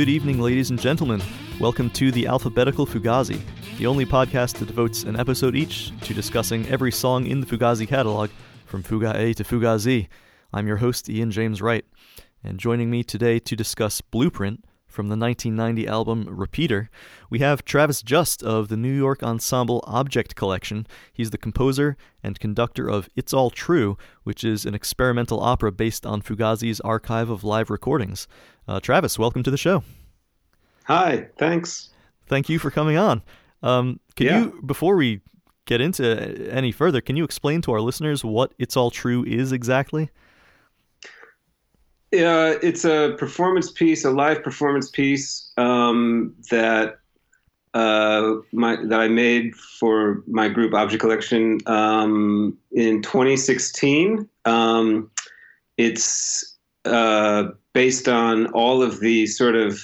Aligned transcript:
Good 0.00 0.08
evening, 0.08 0.40
ladies 0.40 0.70
and 0.70 0.80
gentlemen. 0.80 1.20
Welcome 1.60 1.90
to 1.90 2.10
the 2.10 2.26
Alphabetical 2.26 2.86
Fugazi, 2.86 3.38
the 3.76 3.86
only 3.86 4.06
podcast 4.06 4.56
that 4.56 4.64
devotes 4.64 5.02
an 5.02 5.14
episode 5.14 5.54
each 5.54 5.92
to 6.00 6.14
discussing 6.14 6.66
every 6.68 6.90
song 6.90 7.26
in 7.26 7.40
the 7.40 7.46
Fugazi 7.46 7.86
catalog, 7.86 8.30
from 8.64 8.82
Fuga 8.82 9.12
A 9.14 9.34
to 9.34 9.44
Fuga 9.44 9.78
Z. 9.78 10.08
I'm 10.54 10.66
your 10.66 10.78
host, 10.78 11.10
Ian 11.10 11.30
James 11.30 11.60
Wright, 11.60 11.84
and 12.42 12.58
joining 12.58 12.88
me 12.88 13.04
today 13.04 13.38
to 13.40 13.54
discuss 13.54 14.00
Blueprint 14.00 14.64
from 14.90 15.08
the 15.08 15.16
1990 15.16 15.86
album 15.86 16.26
Repeater, 16.28 16.90
we 17.30 17.38
have 17.38 17.64
Travis 17.64 18.02
Just 18.02 18.42
of 18.42 18.68
the 18.68 18.76
New 18.76 18.92
York 18.92 19.22
ensemble 19.22 19.84
Object 19.86 20.34
Collection. 20.34 20.86
He's 21.12 21.30
the 21.30 21.38
composer 21.38 21.96
and 22.22 22.40
conductor 22.40 22.88
of 22.88 23.08
It's 23.14 23.32
All 23.32 23.50
True, 23.50 23.96
which 24.24 24.42
is 24.42 24.66
an 24.66 24.74
experimental 24.74 25.40
opera 25.40 25.70
based 25.70 26.04
on 26.04 26.22
Fugazi's 26.22 26.80
archive 26.80 27.30
of 27.30 27.44
live 27.44 27.70
recordings. 27.70 28.26
Uh, 28.66 28.80
Travis, 28.80 29.18
welcome 29.18 29.42
to 29.44 29.50
the 29.50 29.56
show. 29.56 29.84
Hi, 30.84 31.28
thanks. 31.38 31.90
Thank 32.26 32.48
you 32.48 32.58
for 32.58 32.70
coming 32.70 32.96
on. 32.96 33.22
Um, 33.62 34.00
can 34.16 34.26
yeah. 34.26 34.40
you, 34.40 34.62
before 34.66 34.96
we 34.96 35.20
get 35.66 35.80
into 35.80 36.50
any 36.50 36.72
further, 36.72 37.00
can 37.00 37.16
you 37.16 37.24
explain 37.24 37.62
to 37.62 37.72
our 37.72 37.80
listeners 37.80 38.24
what 38.24 38.52
It's 38.58 38.76
All 38.76 38.90
True 38.90 39.24
is 39.24 39.52
exactly? 39.52 40.10
Uh, 42.12 42.58
it's 42.60 42.84
a 42.84 43.14
performance 43.18 43.70
piece, 43.70 44.04
a 44.04 44.10
live 44.10 44.42
performance 44.42 44.90
piece 44.90 45.52
um, 45.56 46.34
that 46.50 46.98
uh, 47.74 48.34
my 48.52 48.76
that 48.84 49.00
I 49.00 49.06
made 49.06 49.54
for 49.54 50.24
my 50.26 50.48
group 50.48 50.74
Object 50.74 51.00
Collection 51.00 51.60
um, 51.66 52.58
in 52.72 53.00
2016. 53.02 54.28
Um, 54.44 55.08
it's 55.76 56.58
uh, 56.84 57.50
based 57.74 58.08
on 58.08 58.46
all 58.48 58.82
of 58.82 58.98
the 58.98 59.26
sort 59.28 59.54
of 59.54 59.80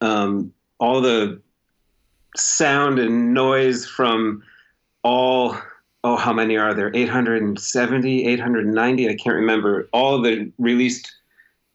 um, 0.00 0.52
all 0.80 1.02
the 1.02 1.40
sound 2.36 2.98
and 2.98 3.34
noise 3.34 3.86
from 3.86 4.42
all 5.02 5.56
oh 6.04 6.16
how 6.16 6.32
many 6.32 6.56
are 6.56 6.74
there 6.74 6.90
870 6.94 8.26
890 8.26 9.08
i 9.08 9.14
can't 9.14 9.36
remember 9.36 9.88
all 9.92 10.20
the 10.20 10.52
released 10.58 11.14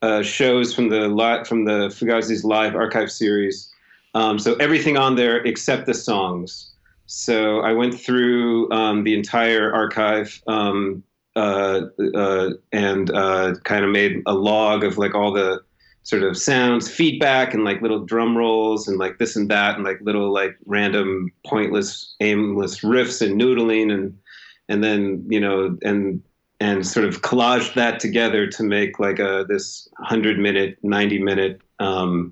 uh, 0.01 0.21
shows 0.23 0.73
from 0.73 0.89
the 0.89 1.07
li- 1.07 1.43
from 1.45 1.65
the 1.65 1.89
Fugazi's 1.89 2.43
live 2.43 2.75
archive 2.75 3.11
series. 3.11 3.71
Um, 4.13 4.39
so 4.39 4.55
everything 4.55 4.97
on 4.97 5.15
there 5.15 5.37
except 5.45 5.85
the 5.85 5.93
songs. 5.93 6.71
So 7.05 7.59
I 7.59 7.73
went 7.73 7.99
through 7.99 8.71
um, 8.71 9.03
the 9.03 9.13
entire 9.13 9.73
archive 9.73 10.41
um, 10.47 11.03
uh, 11.35 11.81
uh, 12.15 12.49
and 12.71 13.11
uh, 13.11 13.55
kind 13.63 13.85
of 13.85 13.91
made 13.91 14.21
a 14.25 14.33
log 14.33 14.83
of 14.83 14.97
like 14.97 15.15
all 15.15 15.31
the 15.31 15.61
sort 16.03 16.23
of 16.23 16.37
sounds, 16.37 16.89
feedback, 16.89 17.53
and 17.53 17.63
like 17.63 17.81
little 17.81 18.03
drum 18.03 18.37
rolls 18.37 18.87
and 18.87 18.97
like 18.97 19.17
this 19.17 19.35
and 19.35 19.49
that, 19.49 19.75
and 19.75 19.83
like 19.83 19.99
little 20.01 20.33
like 20.33 20.57
random, 20.65 21.31
pointless, 21.45 22.15
aimless 22.21 22.79
riffs 22.79 23.21
and 23.21 23.39
noodling, 23.39 23.93
and 23.93 24.17
and 24.67 24.83
then 24.83 25.25
you 25.29 25.39
know 25.39 25.77
and 25.83 26.21
and 26.61 26.85
sort 26.85 27.07
of 27.07 27.23
collaged 27.23 27.73
that 27.73 27.99
together 27.99 28.45
to 28.45 28.61
make 28.61 28.99
like 28.99 29.17
a 29.17 29.43
this 29.49 29.89
100 29.97 30.37
minute 30.37 30.77
90 30.83 31.17
minute 31.17 31.59
um, 31.79 32.31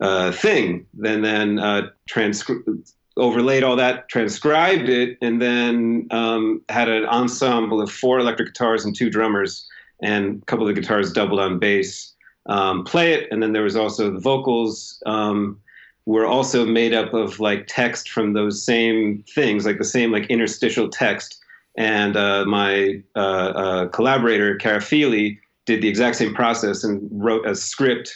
uh, 0.00 0.32
thing. 0.32 0.86
Then 0.94 1.20
then 1.20 1.58
uh, 1.58 1.90
transcri- 2.10 2.90
overlaid 3.18 3.62
all 3.62 3.76
that 3.76 4.08
transcribed 4.08 4.88
it 4.88 5.18
and 5.20 5.42
then 5.42 6.08
um, 6.10 6.62
had 6.70 6.88
an 6.88 7.04
ensemble 7.04 7.82
of 7.82 7.92
four 7.92 8.18
electric 8.18 8.48
guitars 8.48 8.82
and 8.86 8.96
two 8.96 9.10
drummers 9.10 9.68
and 10.02 10.40
a 10.40 10.44
couple 10.46 10.66
of 10.66 10.74
the 10.74 10.80
guitars 10.80 11.12
doubled 11.12 11.38
on 11.38 11.58
bass 11.58 12.14
um, 12.46 12.82
play 12.84 13.12
it. 13.12 13.28
And 13.30 13.42
then 13.42 13.52
there 13.52 13.62
was 13.62 13.76
also 13.76 14.10
the 14.10 14.20
vocals 14.20 15.02
um, 15.04 15.60
were 16.06 16.24
also 16.24 16.64
made 16.64 16.94
up 16.94 17.12
of 17.12 17.40
like 17.40 17.66
text 17.68 18.08
from 18.08 18.32
those 18.32 18.64
same 18.64 19.22
things 19.34 19.66
like 19.66 19.76
the 19.76 19.84
same 19.84 20.12
like 20.12 20.24
interstitial 20.30 20.88
text 20.88 21.39
and 21.80 22.14
uh, 22.14 22.44
my 22.44 23.02
uh, 23.16 23.18
uh, 23.18 23.88
collaborator, 23.88 24.54
Kara 24.56 24.82
Feely, 24.82 25.40
did 25.64 25.80
the 25.80 25.88
exact 25.88 26.16
same 26.16 26.34
process 26.34 26.84
and 26.84 27.08
wrote 27.10 27.46
a 27.46 27.54
script, 27.54 28.14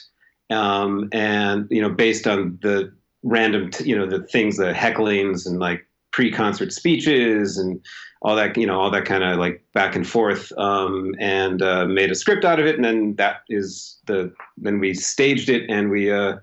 um, 0.51 1.09
and 1.13 1.67
you 1.71 1.81
know, 1.81 1.89
based 1.89 2.27
on 2.27 2.59
the 2.61 2.93
random, 3.23 3.71
t- 3.71 3.85
you 3.89 3.97
know, 3.97 4.07
the 4.07 4.23
things, 4.25 4.59
the 4.59 4.75
hecklings 4.75 5.47
and 5.47 5.61
like 5.61 5.87
pre-concert 6.13 6.75
speeches 6.75 7.57
and 7.57 7.81
all 8.21 8.37
that, 8.37 8.55
you 8.59 8.67
know, 8.67 8.79
all 8.79 8.91
that 8.91 9.07
kind 9.07 9.25
of 9.25 9.39
like 9.39 9.65
back 9.73 9.97
and 9.97 10.07
forth, 10.07 10.53
um, 10.59 11.15
and 11.19 11.63
uh, 11.63 11.87
made 11.87 12.11
a 12.11 12.15
script 12.15 12.45
out 12.45 12.61
of 12.61 12.67
it, 12.67 12.75
and 12.75 12.85
then 12.85 13.15
that 13.17 13.45
is 13.49 13.99
the 14.07 14.31
then 14.59 14.79
we 14.79 14.93
staged 14.93 15.49
it 15.49 15.71
and 15.71 15.89
we 15.89 16.13
uh, 16.13 16.37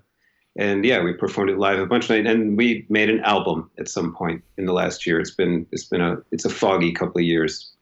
and 0.56 0.84
yeah, 0.84 1.02
we 1.02 1.12
performed 1.14 1.50
it 1.50 1.58
live 1.58 1.78
a 1.78 1.86
bunch 1.86 2.04
of 2.04 2.10
nights, 2.10 2.28
and 2.28 2.56
we 2.56 2.86
made 2.88 3.08
an 3.08 3.20
album 3.20 3.70
at 3.78 3.88
some 3.88 4.14
point 4.14 4.42
in 4.58 4.66
the 4.66 4.72
last 4.72 5.06
year. 5.06 5.18
It's 5.18 5.30
been 5.30 5.66
it's 5.72 5.84
been 5.84 6.00
a 6.00 6.18
it's 6.30 6.44
a 6.44 6.50
foggy 6.50 6.92
couple 6.92 7.18
of 7.18 7.24
years. 7.24 7.72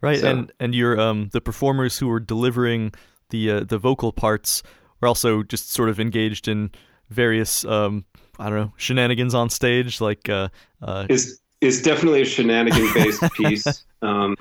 Right, 0.00 0.20
so. 0.20 0.28
and 0.28 0.52
and 0.58 0.74
your 0.74 0.98
um 0.98 1.28
the 1.32 1.40
performers 1.40 1.98
who 1.98 2.08
were 2.08 2.20
delivering 2.20 2.92
the 3.30 3.50
uh, 3.50 3.60
the 3.60 3.78
vocal 3.78 4.12
parts 4.12 4.62
were 5.00 5.08
also 5.08 5.42
just 5.42 5.70
sort 5.70 5.88
of 5.88 6.00
engaged 6.00 6.48
in 6.48 6.70
various 7.10 7.64
um 7.64 8.04
I 8.38 8.50
don't 8.50 8.58
know 8.58 8.72
shenanigans 8.76 9.34
on 9.34 9.48
stage, 9.48 10.00
like 10.00 10.28
uh, 10.28 10.48
uh 10.82 11.06
is 11.08 11.40
is 11.60 11.80
definitely 11.80 12.22
a 12.22 12.24
shenanigan 12.24 12.92
based 12.94 13.22
piece. 13.34 13.84
Um, 14.02 14.36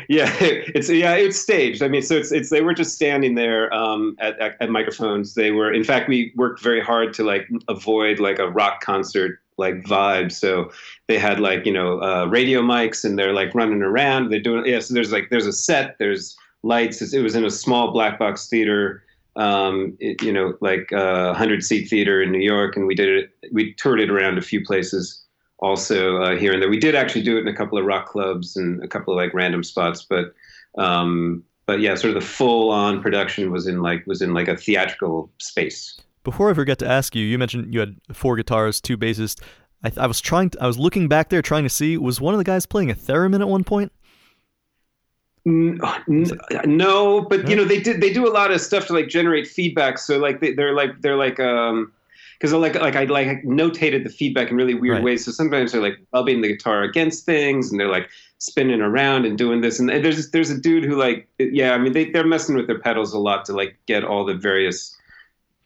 yeah, 0.10 0.32
it's 0.40 0.90
yeah, 0.90 1.16
it's 1.16 1.40
staged. 1.40 1.82
I 1.82 1.88
mean, 1.88 2.02
so 2.02 2.16
it's 2.16 2.32
it's 2.32 2.50
they 2.50 2.62
were 2.62 2.74
just 2.74 2.96
standing 2.96 3.36
there 3.36 3.74
um, 3.74 4.16
at, 4.20 4.40
at, 4.40 4.56
at 4.62 4.70
microphones. 4.70 5.34
They 5.34 5.52
were, 5.52 5.74
in 5.74 5.84
fact, 5.84 6.08
we 6.08 6.32
worked 6.36 6.62
very 6.62 6.82
hard 6.82 7.14
to 7.16 7.24
like 7.24 7.50
avoid 7.68 8.20
like 8.20 8.40
a 8.40 8.50
rock 8.50 8.82
concert 8.82 9.40
like 9.58 9.76
vibe. 9.84 10.32
So 10.32 10.72
they 11.08 11.18
had 11.18 11.40
like 11.40 11.66
you 11.66 11.74
know 11.74 12.02
uh, 12.02 12.26
radio 12.26 12.62
mics 12.62 13.04
and 13.04 13.18
they're 13.18 13.34
like 13.34 13.56
running 13.56 13.82
around. 13.82 14.30
They're 14.30 14.40
doing 14.40 14.66
yeah. 14.66 14.80
So 14.80 14.94
there's 14.94 15.12
like 15.12 15.30
there's 15.30 15.48
a 15.48 15.54
set. 15.54 15.98
There's 15.98 16.36
lights. 16.64 17.02
It 17.14 17.22
was 17.22 17.36
in 17.36 17.46
a 17.46 17.52
small 17.52 17.92
black 17.92 18.20
box 18.20 18.48
theater. 18.48 19.04
Um, 19.38 19.98
it, 20.00 20.22
you 20.22 20.32
know, 20.32 20.54
like 20.62 20.90
a 20.94 20.98
uh, 20.98 21.34
hundred 21.34 21.64
seat 21.64 21.90
theater 21.90 22.22
in 22.22 22.32
New 22.32 22.40
York, 22.40 22.78
and 22.78 22.88
we 22.88 22.96
did 22.96 23.10
it. 23.10 23.52
We 23.52 23.74
toured 23.74 24.00
it 24.00 24.10
around 24.10 24.38
a 24.38 24.42
few 24.42 24.64
places 24.64 25.25
also 25.60 26.22
uh, 26.22 26.36
here 26.36 26.54
and 26.54 26.62
there. 26.62 26.70
We 26.70 26.80
did 26.80 26.96
actually 26.96 27.24
do 27.24 27.38
it 27.38 27.42
in 27.42 27.48
a 27.48 27.56
couple 27.56 27.78
of 27.78 27.86
rock 27.86 28.08
clubs 28.08 28.56
and 28.56 28.84
a 28.84 28.88
couple 28.88 29.14
of 29.14 29.18
like 29.18 29.34
random 29.34 29.64
spots, 29.64 30.06
but 30.08 30.34
um, 30.78 31.44
but 31.66 31.80
yeah, 31.80 31.96
sort 31.96 32.16
of 32.16 32.22
the 32.22 32.28
full 32.28 32.72
on 32.72 33.02
production 33.02 33.52
was 33.52 33.68
in 33.68 33.82
like 33.82 34.06
was 34.06 34.22
in 34.22 34.34
like 34.34 34.48
a 34.48 34.58
theatrical 34.58 35.32
space. 35.40 36.00
Before 36.24 36.50
I 36.50 36.54
forget 36.54 36.80
to 36.80 36.88
ask 36.88 37.16
you, 37.16 37.24
you 37.24 37.38
mentioned 37.38 37.74
you 37.74 37.80
had 37.80 37.96
four 38.14 38.36
guitars, 38.36 38.82
two 38.82 38.98
basses. 38.98 39.36
I, 39.84 39.92
I 39.98 40.08
was 40.08 40.20
trying, 40.20 40.50
to, 40.52 40.64
I 40.64 40.68
was 40.68 40.80
looking 40.80 41.08
back 41.08 41.30
there 41.30 41.44
trying 41.44 41.64
to 41.64 41.70
see 41.70 41.98
was 41.98 42.20
one 42.20 42.34
of 42.34 42.40
the 42.40 42.44
guys 42.44 42.66
playing 42.66 42.90
a 42.90 42.96
theremin 42.96 43.42
at 43.42 43.48
one 43.48 43.64
point. 43.64 43.92
No, 45.46 47.22
but 47.30 47.48
you 47.48 47.56
know 47.56 47.66
they 47.66 47.80
did. 47.80 48.02
They 48.02 48.12
do 48.12 48.28
a 48.28 48.34
lot 48.34 48.50
of 48.50 48.60
stuff 48.60 48.88
to 48.88 48.94
like 48.94 49.10
generate 49.10 49.48
feedback. 49.48 50.00
So 50.00 50.18
like 50.18 50.40
they, 50.40 50.54
are 50.54 50.74
like 50.74 51.02
they're 51.02 51.16
like 51.16 51.40
um, 51.40 51.92
because 52.40 52.54
like 52.54 52.76
like 52.76 52.96
I 52.96 53.06
like 53.06 53.44
notated 53.44 54.04
the 54.04 54.10
feedback 54.10 54.50
in 54.50 54.58
really 54.58 54.74
weird 54.74 54.98
right. 54.98 55.04
ways. 55.04 55.26
So 55.26 55.32
sometimes 55.32 55.72
they're 55.72 55.82
like 55.82 55.98
rubbing 56.14 56.42
the 56.42 56.50
guitar 56.50 56.84
against 56.84 57.26
things, 57.26 57.72
and 57.72 57.80
they're 57.80 57.90
like 57.90 58.10
spinning 58.40 58.82
around 58.82 59.26
and 59.26 59.38
doing 59.38 59.62
this. 59.62 59.80
And 59.80 59.90
there's 59.90 60.32
there's 60.32 60.50
a 60.50 60.60
dude 60.60 60.84
who 60.84 60.96
like 60.96 61.28
yeah, 61.40 61.74
I 61.74 61.78
mean 61.78 61.94
they 61.94 62.12
they're 62.12 62.26
messing 62.26 62.56
with 62.56 62.68
their 62.68 62.80
pedals 62.80 63.14
a 63.14 63.20
lot 63.20 63.46
to 63.46 63.54
like 63.54 63.78
get 63.88 64.04
all 64.04 64.26
the 64.26 64.36
various 64.36 64.96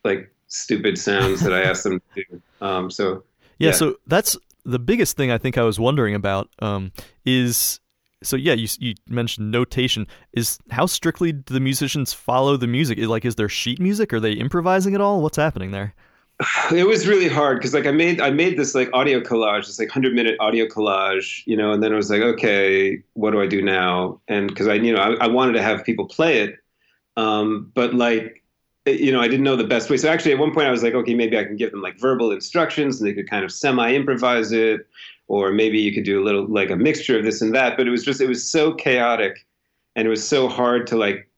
like 0.03 0.34
stupid 0.47 0.97
sounds 0.97 1.41
that 1.41 1.53
I 1.53 1.62
asked 1.62 1.84
them 1.84 2.02
to 2.16 2.24
do. 2.30 2.41
Um, 2.62 2.91
so 2.91 3.24
yeah, 3.57 3.69
yeah, 3.69 3.72
so 3.72 3.96
that's 4.06 4.36
the 4.66 4.80
biggest 4.80 5.16
thing 5.16 5.31
I 5.31 5.38
think 5.38 5.57
I 5.57 5.63
was 5.63 5.80
wondering 5.80 6.13
about 6.13 6.50
um, 6.59 6.91
is 7.25 7.80
so 8.21 8.36
yeah, 8.36 8.54
you 8.54 8.68
you 8.80 8.95
mentioned 9.07 9.51
notation. 9.51 10.07
Is 10.33 10.60
how 10.71 10.86
strictly 10.86 11.31
do 11.31 11.54
the 11.54 11.60
musicians 11.60 12.13
follow 12.13 12.57
the 12.57 12.68
music? 12.68 13.00
Like, 13.00 13.24
is 13.24 13.36
there 13.36 13.48
sheet 13.48 13.80
music? 13.80 14.12
Are 14.13 14.19
they 14.19 14.33
improvising 14.33 14.94
at 14.94 15.01
all? 15.01 15.21
What's 15.21 15.38
happening 15.38 15.71
there? 15.71 15.94
it 16.74 16.88
was 16.88 17.07
really 17.07 17.27
hard 17.27 17.57
because 17.57 17.74
like 17.74 17.86
I 17.86 17.91
made 17.91 18.21
I 18.21 18.30
made 18.30 18.57
this 18.57 18.75
like 18.75 18.89
audio 18.94 19.19
collage, 19.19 19.65
this 19.68 19.80
like 19.80 19.89
hundred 19.89 20.13
minute 20.13 20.38
audio 20.39 20.65
collage, 20.65 21.44
you 21.45 21.57
know, 21.57 21.71
and 21.71 21.83
then 21.83 21.94
I 21.94 21.95
was 21.95 22.09
like, 22.09 22.21
okay, 22.21 23.01
what 23.13 23.31
do 23.31 23.41
I 23.41 23.47
do 23.47 23.62
now? 23.62 24.19
And 24.27 24.47
because 24.47 24.68
I 24.68 24.75
you 24.75 24.94
know 24.94 25.01
I, 25.01 25.25
I, 25.25 25.27
wanted 25.27 25.53
to 25.53 25.62
have 25.62 25.83
people 25.83 26.06
play 26.06 26.39
it, 26.39 26.57
um, 27.18 27.71
but 27.75 27.94
like 27.94 28.44
you 28.86 29.12
know 29.12 29.19
I 29.19 29.27
didn't 29.27 29.44
know 29.44 29.57
the 29.57 29.65
best 29.65 29.89
way. 29.89 29.97
So 29.97 30.09
actually, 30.09 30.31
at 30.31 30.39
one 30.39 30.53
point 30.53 30.68
I 30.68 30.71
was 30.71 30.83
like, 30.83 30.94
okay, 30.94 31.13
maybe 31.13 31.38
I 31.38 31.44
can 31.44 31.57
give 31.57 31.71
them 31.71 31.81
like 31.81 32.00
verbal 32.00 32.31
instructions 32.31 33.01
and 33.01 33.09
they 33.09 33.13
could 33.13 33.30
kind 33.30 33.44
of 33.44 33.51
semi 33.51 33.94
improvise 33.94 34.51
it, 34.53 34.88
or 35.27 35.51
maybe 35.51 35.80
you 35.80 35.94
could 35.94 36.06
do 36.06 36.21
a 36.21 36.24
little 36.24 36.47
like 36.47 36.69
a 36.69 36.77
mixture 36.77 37.18
of 37.18 37.25
this 37.25 37.42
and 37.42 37.53
that. 37.53 37.75
But 37.75 37.88
it 37.88 37.92
was 37.92 38.06
just 38.06 38.21
it 38.21 38.30
was 38.30 38.50
so 38.50 38.74
chaotic, 38.74 39.45
and 39.97 40.07
it 40.07 40.09
was 40.09 40.25
so 40.25 40.47
hard 40.47 40.88
to 40.88 40.95
like 40.95 41.29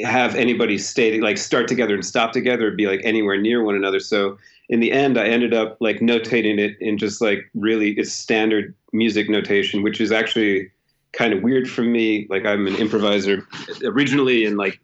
have 0.00 0.34
anybody 0.34 0.76
stay 0.76 1.20
like 1.20 1.38
start 1.38 1.66
together 1.66 1.94
and 1.94 2.04
stop 2.04 2.32
together 2.32 2.70
be 2.70 2.86
like 2.86 3.00
anywhere 3.02 3.40
near 3.40 3.64
one 3.64 3.74
another 3.74 3.98
so 3.98 4.36
in 4.68 4.80
the 4.80 4.92
end 4.92 5.18
i 5.18 5.26
ended 5.26 5.54
up 5.54 5.76
like 5.80 6.00
notating 6.00 6.58
it 6.58 6.76
in 6.80 6.98
just 6.98 7.22
like 7.22 7.50
really 7.54 7.92
it's 7.92 8.12
standard 8.12 8.74
music 8.92 9.30
notation 9.30 9.82
which 9.82 10.02
is 10.02 10.12
actually 10.12 10.70
kind 11.12 11.32
of 11.32 11.42
weird 11.42 11.68
for 11.68 11.82
me 11.82 12.26
like 12.28 12.44
i'm 12.44 12.66
an 12.66 12.76
improviser 12.76 13.46
originally 13.84 14.44
and 14.44 14.58
like 14.58 14.78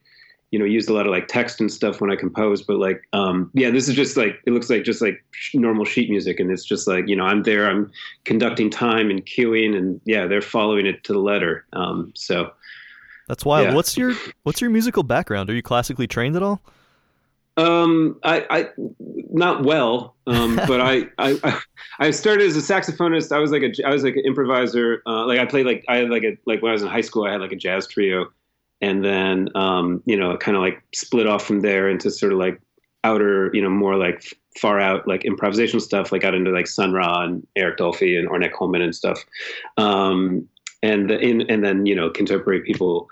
you 0.50 0.58
know 0.58 0.64
used 0.64 0.88
a 0.88 0.92
lot 0.92 1.06
of 1.06 1.12
like 1.12 1.28
text 1.28 1.60
and 1.60 1.70
stuff 1.70 2.00
when 2.00 2.10
I 2.10 2.16
composed. 2.16 2.66
But 2.66 2.78
like 2.78 3.02
um, 3.12 3.50
yeah, 3.54 3.70
this 3.70 3.88
is 3.88 3.94
just 3.94 4.16
like 4.16 4.40
it 4.46 4.52
looks 4.52 4.70
like 4.70 4.84
just 4.84 5.02
like 5.02 5.22
normal 5.54 5.84
sheet 5.84 6.10
music, 6.10 6.40
and 6.40 6.50
it's 6.50 6.64
just 6.64 6.86
like 6.88 7.06
you 7.08 7.16
know 7.16 7.24
I'm 7.24 7.42
there, 7.42 7.68
I'm 7.68 7.90
conducting 8.24 8.70
time 8.70 9.10
and 9.10 9.24
cueing, 9.24 9.76
and 9.76 10.00
yeah, 10.04 10.26
they're 10.26 10.40
following 10.40 10.86
it 10.86 11.04
to 11.04 11.12
the 11.12 11.18
letter. 11.18 11.66
Um, 11.72 12.12
so 12.14 12.50
that's 13.28 13.44
wild. 13.44 13.68
Yeah. 13.68 13.74
What's 13.74 13.96
your 13.96 14.14
what's 14.42 14.60
your 14.60 14.70
musical 14.70 15.02
background? 15.02 15.48
Are 15.50 15.54
you 15.54 15.62
classically 15.62 16.06
trained 16.06 16.34
at 16.34 16.42
all? 16.42 16.60
Um, 17.58 18.20
I, 18.22 18.46
I 18.50 18.68
not 19.30 19.64
well, 19.64 20.14
um, 20.26 20.56
but 20.68 20.80
I, 20.80 21.08
I, 21.18 21.60
I 21.98 22.10
started 22.12 22.46
as 22.46 22.56
a 22.56 22.60
saxophonist. 22.60 23.32
I 23.32 23.38
was 23.38 23.50
like 23.50 23.62
a, 23.62 23.72
I 23.84 23.90
was 23.90 24.04
like 24.04 24.16
an 24.16 24.22
improviser. 24.24 25.02
Uh, 25.06 25.26
like 25.26 25.38
I 25.38 25.44
played 25.44 25.66
like 25.66 25.84
I 25.88 25.98
had 25.98 26.10
like 26.10 26.22
a 26.22 26.38
like 26.46 26.62
when 26.62 26.70
I 26.70 26.72
was 26.72 26.82
in 26.82 26.88
high 26.88 27.02
school, 27.02 27.24
I 27.24 27.32
had 27.32 27.40
like 27.40 27.52
a 27.52 27.56
jazz 27.56 27.86
trio, 27.86 28.26
and 28.80 29.04
then 29.04 29.48
um, 29.54 30.02
you 30.06 30.16
know, 30.16 30.36
kind 30.36 30.56
of 30.56 30.62
like 30.62 30.82
split 30.94 31.26
off 31.26 31.44
from 31.44 31.60
there 31.60 31.88
into 31.88 32.10
sort 32.10 32.32
of 32.32 32.38
like 32.38 32.60
outer, 33.04 33.50
you 33.52 33.60
know, 33.60 33.70
more 33.70 33.96
like 33.96 34.24
far 34.58 34.80
out 34.80 35.06
like 35.06 35.22
improvisational 35.22 35.80
stuff. 35.80 36.12
Like 36.12 36.22
I 36.24 36.28
got 36.28 36.34
into 36.34 36.50
like 36.50 36.66
Sun 36.66 36.92
Ra 36.92 37.24
and 37.24 37.46
Eric 37.56 37.78
Dolphy 37.78 38.18
and 38.18 38.28
Ornette 38.28 38.52
Coleman 38.52 38.82
and 38.82 38.94
stuff. 38.94 39.18
Um, 39.76 40.48
and 40.82 41.10
the, 41.10 41.18
in, 41.18 41.42
and 41.42 41.64
then 41.64 41.86
you 41.86 41.94
know 41.94 42.10
contemporary 42.10 42.60
people, 42.60 43.08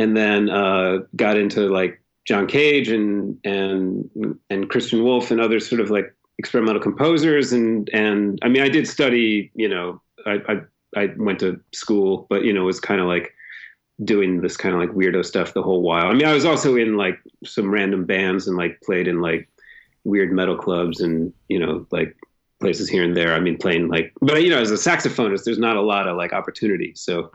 and 0.00 0.16
then 0.16 0.48
uh, 0.48 0.98
got 1.14 1.36
into 1.36 1.68
like 1.68 2.02
John 2.26 2.46
Cage 2.46 2.88
and 2.88 3.38
and 3.44 4.38
and 4.48 4.70
Christian 4.70 5.04
Wolff 5.04 5.30
and 5.30 5.40
other 5.40 5.60
sort 5.60 5.80
of 5.80 5.90
like 5.90 6.14
experimental 6.38 6.80
composers 6.80 7.52
and 7.52 7.88
and 7.92 8.38
I 8.42 8.48
mean 8.48 8.62
I 8.62 8.70
did 8.70 8.88
study 8.88 9.50
you 9.54 9.68
know 9.68 10.00
I 10.26 10.40
I, 10.48 11.02
I 11.02 11.08
went 11.18 11.40
to 11.40 11.60
school 11.72 12.26
but 12.30 12.44
you 12.44 12.52
know 12.52 12.64
was 12.64 12.80
kind 12.80 13.00
of 13.00 13.06
like 13.06 13.34
doing 14.02 14.40
this 14.40 14.56
kind 14.56 14.74
of 14.74 14.80
like 14.80 14.90
weirdo 14.90 15.22
stuff 15.24 15.52
the 15.52 15.62
whole 15.62 15.82
while. 15.82 16.06
I 16.06 16.14
mean 16.14 16.26
I 16.26 16.32
was 16.32 16.46
also 16.46 16.76
in 16.76 16.96
like 16.96 17.18
some 17.44 17.70
random 17.70 18.06
bands 18.06 18.48
and 18.48 18.56
like 18.56 18.80
played 18.80 19.06
in 19.06 19.20
like 19.20 19.48
weird 20.04 20.32
metal 20.32 20.56
clubs 20.56 21.02
and 21.02 21.32
you 21.48 21.58
know 21.58 21.86
like 21.90 22.16
places 22.58 22.88
here 22.88 23.04
and 23.04 23.14
there. 23.14 23.34
I 23.34 23.40
mean 23.40 23.58
playing 23.58 23.88
like 23.88 24.14
but 24.22 24.42
you 24.42 24.48
know 24.48 24.60
as 24.60 24.70
a 24.70 24.74
saxophonist 24.74 25.44
there's 25.44 25.58
not 25.58 25.76
a 25.76 25.82
lot 25.82 26.08
of 26.08 26.16
like 26.16 26.32
opportunity 26.32 26.94
so 26.94 27.30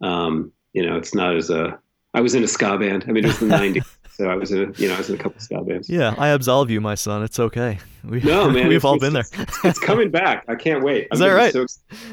um 0.00 0.50
you 0.72 0.84
know 0.84 0.96
it's 0.96 1.14
not 1.14 1.36
as 1.36 1.50
a 1.50 1.78
I 2.14 2.20
was 2.20 2.34
in 2.34 2.42
a 2.42 2.48
ska 2.48 2.78
band. 2.78 3.04
I 3.08 3.12
mean, 3.12 3.24
it 3.24 3.28
was 3.28 3.38
the 3.38 3.46
'90s. 3.46 3.96
So 4.20 4.28
I 4.28 4.34
was 4.34 4.52
in, 4.52 4.58
a, 4.58 4.72
you 4.72 4.86
know, 4.86 4.96
I 4.96 4.98
was 4.98 5.08
in 5.08 5.14
a 5.14 5.18
couple 5.18 5.40
ska 5.40 5.62
bands. 5.62 5.88
Yeah, 5.88 6.14
I 6.18 6.28
absolve 6.28 6.68
you, 6.68 6.78
my 6.80 6.94
son. 6.94 7.22
It's 7.22 7.38
okay. 7.38 7.78
We, 8.04 8.20
no, 8.20 8.50
man, 8.50 8.68
we've 8.68 8.84
all 8.84 8.98
been 8.98 9.14
there. 9.14 9.24
It's, 9.32 9.64
it's, 9.64 9.78
coming 9.78 10.10
back. 10.10 10.44
I 10.46 10.56
can't 10.56 10.84
wait. 10.84 11.08
Is 11.10 11.22
I'm 11.22 11.28
that 11.28 11.34
right? 11.34 11.52
So, 11.52 11.64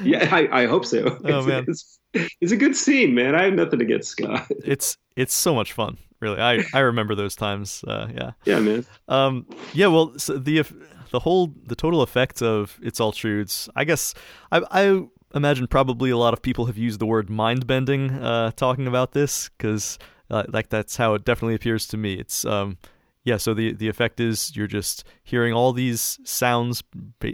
yeah, 0.03 0.29
I, 0.31 0.61
I, 0.63 0.65
hope 0.67 0.85
so. 0.85 1.19
Oh 1.25 1.39
it's, 1.39 1.47
man, 1.47 1.65
it's, 1.67 1.99
it's, 2.13 2.53
a 2.53 2.55
good 2.55 2.77
scene, 2.77 3.13
man. 3.13 3.35
I 3.35 3.43
have 3.43 3.53
nothing 3.55 3.81
against 3.81 4.11
ska. 4.11 4.47
It's 4.63 4.97
it's 5.17 5.33
so 5.33 5.53
much 5.53 5.73
fun. 5.73 5.97
Really, 6.21 6.39
I 6.39 6.63
I 6.73 6.79
remember 6.79 7.13
those 7.13 7.35
times. 7.35 7.83
Uh, 7.85 8.07
yeah. 8.13 8.31
Yeah, 8.45 8.59
man. 8.59 8.85
Um. 9.09 9.45
Yeah. 9.73 9.87
Well, 9.87 10.17
so 10.17 10.37
the 10.37 10.63
the 11.11 11.19
whole 11.19 11.53
the 11.65 11.75
total 11.75 12.01
effect 12.01 12.41
of 12.41 12.79
it's 12.81 13.01
all 13.01 13.11
truths. 13.11 13.67
I 13.75 13.83
guess 13.83 14.13
I 14.49 14.61
I 14.71 15.07
imagine 15.33 15.67
probably 15.67 16.09
a 16.09 16.17
lot 16.17 16.33
of 16.33 16.41
people 16.41 16.65
have 16.65 16.77
used 16.77 16.99
the 16.99 17.05
word 17.05 17.29
mind 17.29 17.67
bending 17.67 18.11
uh, 18.11 18.51
talking 18.51 18.87
about 18.87 19.11
this 19.11 19.49
because 19.49 19.97
uh, 20.29 20.43
like 20.49 20.69
that's 20.69 20.97
how 20.97 21.13
it 21.13 21.25
definitely 21.25 21.55
appears 21.55 21.87
to 21.87 21.97
me. 21.97 22.15
It's 22.15 22.45
um, 22.45 22.77
yeah. 23.23 23.37
So 23.37 23.53
the 23.53 23.73
the 23.73 23.87
effect 23.87 24.19
is 24.19 24.55
you're 24.55 24.67
just 24.67 25.03
hearing 25.23 25.53
all 25.53 25.73
these 25.73 26.19
sounds 26.23 26.83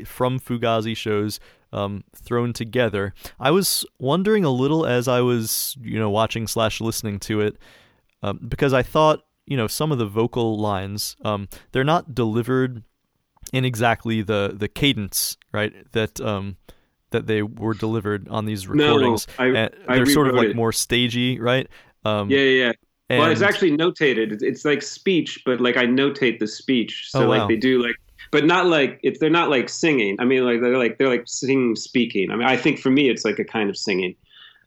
from 0.06 0.40
Fugazi 0.40 0.96
shows 0.96 1.40
um, 1.72 2.04
thrown 2.16 2.54
together. 2.54 3.14
I 3.40 3.52
was 3.52 3.86
wondering 4.00 4.46
a 4.46 4.52
little 4.52 4.86
as 4.86 5.08
I 5.08 5.22
was 5.22 5.78
you 5.82 6.00
know 6.00 6.10
watching 6.10 6.48
slash 6.48 6.82
listening 6.82 7.20
to 7.22 7.42
it 7.42 7.58
um, 8.22 8.40
because 8.48 8.74
I 8.74 8.84
thought 8.84 9.26
you 9.46 9.58
know 9.58 9.68
some 9.68 9.92
of 9.92 9.98
the 9.98 10.06
vocal 10.06 10.60
lines 10.60 11.18
um, 11.26 11.48
they're 11.72 11.84
not 11.84 12.16
delivered 12.16 12.84
in 13.52 13.66
exactly 13.66 14.22
the 14.22 14.54
the 14.56 14.68
cadence 14.68 15.38
right 15.52 15.92
that 15.92 16.22
um 16.22 16.58
that 17.14 17.26
they 17.26 17.42
were 17.42 17.74
delivered 17.74 18.28
on 18.28 18.46
these 18.46 18.68
recordings. 18.68 19.28
No, 19.40 19.46
I, 19.46 19.70
I 19.88 19.96
they're 19.96 20.06
sort 20.06 20.28
of 20.28 20.36
like 20.36 20.50
it. 20.50 20.56
more 20.56 20.72
stagey, 20.72 21.40
right? 21.40 21.68
Um, 22.04 22.30
yeah, 22.30 22.40
yeah. 22.40 22.72
And, 23.10 23.20
well, 23.20 23.32
it's 23.32 23.42
actually 23.42 23.72
notated. 23.72 24.42
It's, 24.42 24.66
like 24.66 24.82
speech, 24.82 25.42
but 25.46 25.62
like 25.62 25.78
I 25.78 25.86
notate 25.86 26.40
the 26.40 26.48
speech. 26.48 27.10
So 27.10 27.20
oh, 27.20 27.30
wow. 27.30 27.40
like 27.40 27.48
they 27.48 27.56
do 27.56 27.82
like, 27.82 27.96
but 28.32 28.46
not 28.46 28.68
like 28.68 29.00
it's 29.04 29.20
they're 29.20 29.30
not 29.30 29.50
like 29.50 29.70
singing. 29.70 30.16
I 30.20 30.26
mean, 30.26 30.46
like 30.46 30.62
they're 30.62 30.78
like 30.78 30.98
they're 30.98 31.10
like 31.10 31.24
singing 31.26 31.76
speaking. 31.76 32.32
I 32.32 32.36
mean, 32.36 32.48
I 32.48 32.58
think 32.58 32.80
for 32.80 32.90
me 32.90 33.10
it's 33.10 33.26
like 33.26 33.40
a 33.40 33.46
kind 33.46 33.70
of 33.70 33.78
singing. 33.78 34.16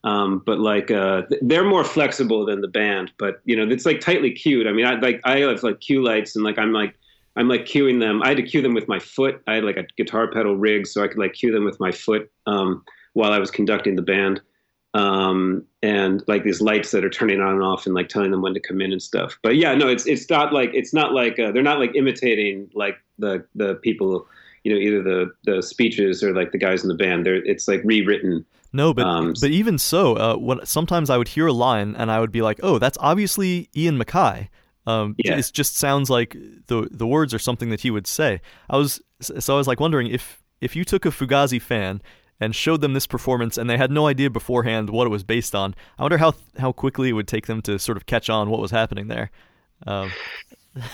Um, 0.05 0.43
but 0.47 0.61
like 0.61 0.91
uh, 0.91 1.23
they're 1.43 1.65
more 1.65 1.83
flexible 1.83 2.47
than 2.47 2.61
the 2.61 2.69
band. 2.69 3.13
But 3.19 3.41
you 3.45 3.57
know, 3.57 3.71
it's 3.73 3.85
like 3.85 4.01
tightly 4.01 4.31
cued. 4.31 4.67
I 4.67 4.73
mean, 4.73 4.87
I 4.87 4.95
like 4.95 5.21
I 5.25 5.39
have 5.39 5.63
like 5.63 5.81
cue 5.81 6.03
lights 6.05 6.37
and 6.37 6.45
like 6.45 6.59
I'm 6.59 6.73
like 6.73 6.95
I'm 7.37 7.49
like 7.49 7.67
cueing 7.67 8.01
them. 8.01 8.23
I 8.23 8.29
had 8.29 8.39
to 8.39 8.43
cue 8.43 8.63
them 8.63 8.75
with 8.75 8.89
my 8.89 8.99
foot. 8.99 9.43
I 9.47 9.55
had 9.55 9.65
like 9.65 9.77
a 9.77 9.87
guitar 9.97 10.31
pedal 10.31 10.57
rig, 10.57 10.87
so 10.87 11.03
I 11.03 11.09
could 11.09 11.19
like 11.19 11.35
cue 11.35 11.53
them 11.53 11.65
with 11.65 11.79
my 11.79 11.93
foot 11.93 12.31
um, 12.47 12.85
while 13.13 13.33
I 13.33 13.39
was 13.39 13.51
conducting 13.51 13.97
the 13.97 14.03
band 14.03 14.41
um, 14.97 15.63
and 15.83 16.23
like 16.27 16.43
these 16.43 16.61
lights 16.61 16.91
that 16.93 17.05
are 17.05 17.11
turning 17.11 17.41
on 17.41 17.53
and 17.53 17.63
off 17.63 17.85
and 17.85 17.95
like 17.95 18.09
telling 18.09 18.31
them 18.31 18.41
when 18.41 18.55
to 18.55 18.61
come 18.61 18.81
in 18.81 18.93
and 18.93 19.03
stuff. 19.03 19.39
But 19.43 19.57
yeah, 19.57 19.75
no, 19.75 19.89
it's 19.89 20.07
it's 20.07 20.29
not 20.31 20.55
like 20.55 20.71
it's 20.73 20.95
not 20.95 21.13
like 21.13 21.39
uh, 21.39 21.53
they're 21.53 21.63
not 21.63 21.79
like 21.79 21.95
imitating 21.95 22.71
like 22.75 22.97
the 23.19 23.45
the 23.55 23.75
people, 23.77 24.27
you 24.65 24.73
know, 24.73 24.81
either 24.81 25.03
the 25.03 25.33
the 25.45 25.63
speeches 25.63 26.23
or 26.23 26.35
like 26.35 26.53
the 26.53 26.59
guys 26.59 26.83
in 26.83 26.89
the 26.89 26.95
band. 26.95 27.27
They're 27.27 27.45
it's 27.45 27.69
like 27.69 27.83
rewritten. 27.85 28.47
No, 28.73 28.95
but 28.95 29.07
um, 29.07 29.35
but 29.39 29.51
even 29.51 29.79
so, 29.79 30.15
uh, 30.17 30.37
when 30.37 30.65
sometimes 30.65 31.11
I 31.11 31.19
would 31.19 31.29
hear 31.29 31.47
a 31.47 31.53
line 31.53 31.95
and 31.97 32.11
I 32.11 32.19
would 32.19 32.33
be 32.33 32.43
like, 32.43 32.61
oh, 32.63 32.79
that's 32.79 32.97
obviously 33.01 33.69
Ian 33.77 33.99
MacKaye. 33.99 34.49
Um, 34.87 35.15
yeah. 35.19 35.37
It 35.37 35.51
just 35.53 35.77
sounds 35.77 36.11
like 36.11 36.37
the 36.67 36.89
the 36.91 37.07
words 37.07 37.35
are 37.35 37.39
something 37.39 37.71
that 37.71 37.81
he 37.81 37.91
would 37.91 38.07
say. 38.07 38.41
I 38.71 38.77
was 38.77 39.01
so 39.21 39.55
I 39.55 39.59
was 39.59 39.67
like 39.67 39.81
wondering 39.81 40.09
if 40.09 40.43
if 40.61 40.77
you 40.77 40.85
took 40.85 41.05
a 41.05 41.11
Fugazi 41.11 41.61
fan 41.61 42.01
and 42.41 42.55
showed 42.55 42.81
them 42.83 42.95
this 42.95 43.07
performance, 43.07 43.57
and 43.57 43.69
they 43.69 43.79
had 43.79 43.91
no 43.91 44.07
idea 44.07 44.31
beforehand 44.31 44.91
what 44.91 45.07
it 45.07 45.11
was 45.11 45.25
based 45.25 45.55
on. 45.55 45.75
I 45.99 46.03
wonder 46.03 46.19
how 46.19 46.35
how 46.59 46.73
quickly 46.73 47.09
it 47.09 47.13
would 47.13 47.29
take 47.29 47.47
them 47.47 47.63
to 47.63 47.79
sort 47.79 47.97
of 47.97 48.07
catch 48.07 48.31
on 48.31 48.51
what 48.51 48.61
was 48.61 48.71
happening 48.71 49.09
there. 49.09 49.31
Um, 49.87 50.13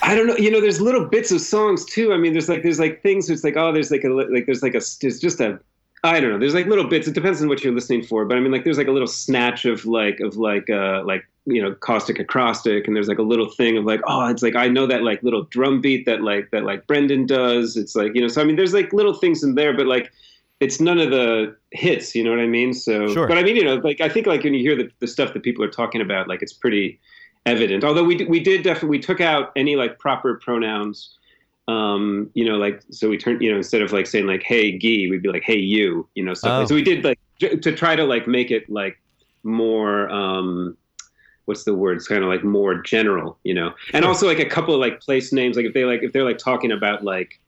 I 0.02 0.14
don't 0.14 0.26
know. 0.26 0.36
You 0.36 0.50
know, 0.50 0.60
there's 0.60 0.80
little 0.80 1.06
bits 1.06 1.32
of 1.32 1.40
songs 1.40 1.84
too. 1.84 2.12
I 2.12 2.16
mean, 2.16 2.32
there's 2.32 2.48
like 2.48 2.62
there's 2.62 2.78
like 2.78 3.02
things. 3.02 3.28
It's 3.28 3.44
like 3.44 3.56
oh, 3.56 3.72
there's 3.72 3.90
like 3.90 4.04
a 4.04 4.08
like 4.08 4.46
there's 4.46 4.62
like 4.62 4.74
a 4.74 4.80
there's 5.00 5.20
just 5.20 5.40
a 5.40 5.60
I 6.04 6.20
don't 6.20 6.30
know. 6.30 6.38
There's 6.38 6.54
like 6.54 6.66
little 6.66 6.88
bits. 6.88 7.06
It 7.08 7.14
depends 7.14 7.42
on 7.42 7.48
what 7.48 7.62
you're 7.62 7.74
listening 7.74 8.04
for, 8.04 8.24
but 8.24 8.36
I 8.36 8.40
mean, 8.40 8.52
like 8.52 8.64
there's 8.64 8.78
like 8.78 8.88
a 8.88 8.92
little 8.92 9.08
snatch 9.08 9.64
of 9.64 9.84
like 9.84 10.20
of 10.20 10.36
like 10.36 10.70
uh 10.70 11.02
like 11.04 11.24
you 11.46 11.60
know 11.60 11.74
caustic 11.74 12.18
acrostic, 12.18 12.86
and 12.86 12.94
there's 12.94 13.08
like 13.08 13.18
a 13.18 13.22
little 13.22 13.48
thing 13.50 13.76
of 13.76 13.84
like 13.84 14.00
oh, 14.06 14.26
it's 14.28 14.42
like 14.42 14.56
I 14.56 14.68
know 14.68 14.86
that 14.86 15.02
like 15.02 15.22
little 15.22 15.44
drum 15.44 15.80
beat 15.80 16.06
that 16.06 16.22
like 16.22 16.50
that 16.50 16.64
like 16.64 16.86
Brendan 16.86 17.26
does. 17.26 17.76
It's 17.76 17.94
like 17.94 18.14
you 18.14 18.20
know. 18.20 18.28
So 18.28 18.40
I 18.40 18.44
mean, 18.44 18.56
there's 18.56 18.74
like 18.74 18.92
little 18.92 19.14
things 19.14 19.42
in 19.42 19.54
there, 19.54 19.76
but 19.76 19.86
like 19.86 20.12
it's 20.62 20.80
none 20.80 21.00
of 21.00 21.10
the 21.10 21.56
hits, 21.72 22.14
you 22.14 22.22
know 22.22 22.30
what 22.30 22.38
I 22.38 22.46
mean? 22.46 22.72
So, 22.72 23.08
sure. 23.08 23.26
but 23.26 23.36
I 23.36 23.42
mean, 23.42 23.56
you 23.56 23.64
know, 23.64 23.74
like 23.74 24.00
I 24.00 24.08
think 24.08 24.28
like 24.28 24.44
when 24.44 24.54
you 24.54 24.60
hear 24.60 24.76
the, 24.76 24.88
the 25.00 25.08
stuff 25.08 25.32
that 25.32 25.42
people 25.42 25.64
are 25.64 25.70
talking 25.70 26.00
about, 26.00 26.28
like 26.28 26.40
it's 26.40 26.52
pretty 26.52 27.00
evident. 27.46 27.82
Although 27.82 28.04
we 28.04 28.24
we 28.26 28.38
did 28.38 28.62
definitely 28.62 28.90
we 28.90 29.00
took 29.00 29.20
out 29.20 29.50
any 29.56 29.74
like 29.74 29.98
proper 29.98 30.36
pronouns, 30.36 31.18
um, 31.66 32.30
you 32.34 32.44
know, 32.44 32.58
like 32.58 32.80
so 32.90 33.08
we 33.08 33.18
turned 33.18 33.42
you 33.42 33.50
know 33.50 33.56
instead 33.56 33.82
of 33.82 33.92
like 33.92 34.06
saying 34.06 34.26
like 34.26 34.44
hey 34.44 34.78
gee 34.78 35.10
we'd 35.10 35.22
be 35.22 35.28
like 35.28 35.42
hey 35.42 35.58
you, 35.58 36.08
you 36.14 36.24
know, 36.24 36.32
stuff. 36.32 36.52
Oh. 36.52 36.58
Like, 36.60 36.68
so 36.68 36.74
we 36.76 36.82
did 36.84 37.02
like 37.04 37.18
to 37.40 37.74
try 37.74 37.96
to 37.96 38.04
like 38.04 38.28
make 38.28 38.52
it 38.52 38.70
like 38.70 39.00
more. 39.42 40.08
um 40.10 40.76
what's 41.44 41.64
the 41.64 41.74
word? 41.74 41.96
It's 41.96 42.08
kind 42.08 42.22
of 42.22 42.28
like 42.28 42.44
more 42.44 42.82
general, 42.82 43.38
you 43.44 43.54
know, 43.54 43.72
and 43.92 44.04
also 44.04 44.26
like 44.26 44.38
a 44.38 44.44
couple 44.44 44.74
of 44.74 44.80
like 44.80 45.00
place 45.00 45.32
names, 45.32 45.56
like 45.56 45.66
if 45.66 45.74
they 45.74 45.84
like 45.84 46.02
if 46.02 46.12
they're 46.12 46.24
like 46.24 46.38
talking 46.38 46.72
about 46.72 47.04
like 47.04 47.38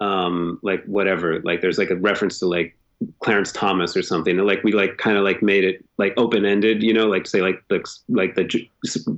um, 0.00 0.58
like 0.62 0.84
whatever. 0.84 1.40
Like 1.40 1.60
there's 1.60 1.78
like 1.78 1.90
a 1.90 1.96
reference 1.96 2.38
to 2.40 2.46
like 2.46 2.76
Clarence 3.20 3.52
Thomas 3.52 3.96
or 3.96 4.02
something. 4.02 4.38
And 4.38 4.46
like 4.46 4.64
we 4.64 4.72
like 4.72 4.96
kind 4.96 5.16
of 5.18 5.24
like 5.24 5.42
made 5.42 5.64
it 5.64 5.84
like 5.98 6.14
open 6.16 6.44
ended, 6.44 6.82
you 6.82 6.92
know, 6.92 7.06
like 7.06 7.26
say 7.26 7.42
like 7.42 7.62
the 7.68 7.84
like 8.08 8.34
the 8.34 8.68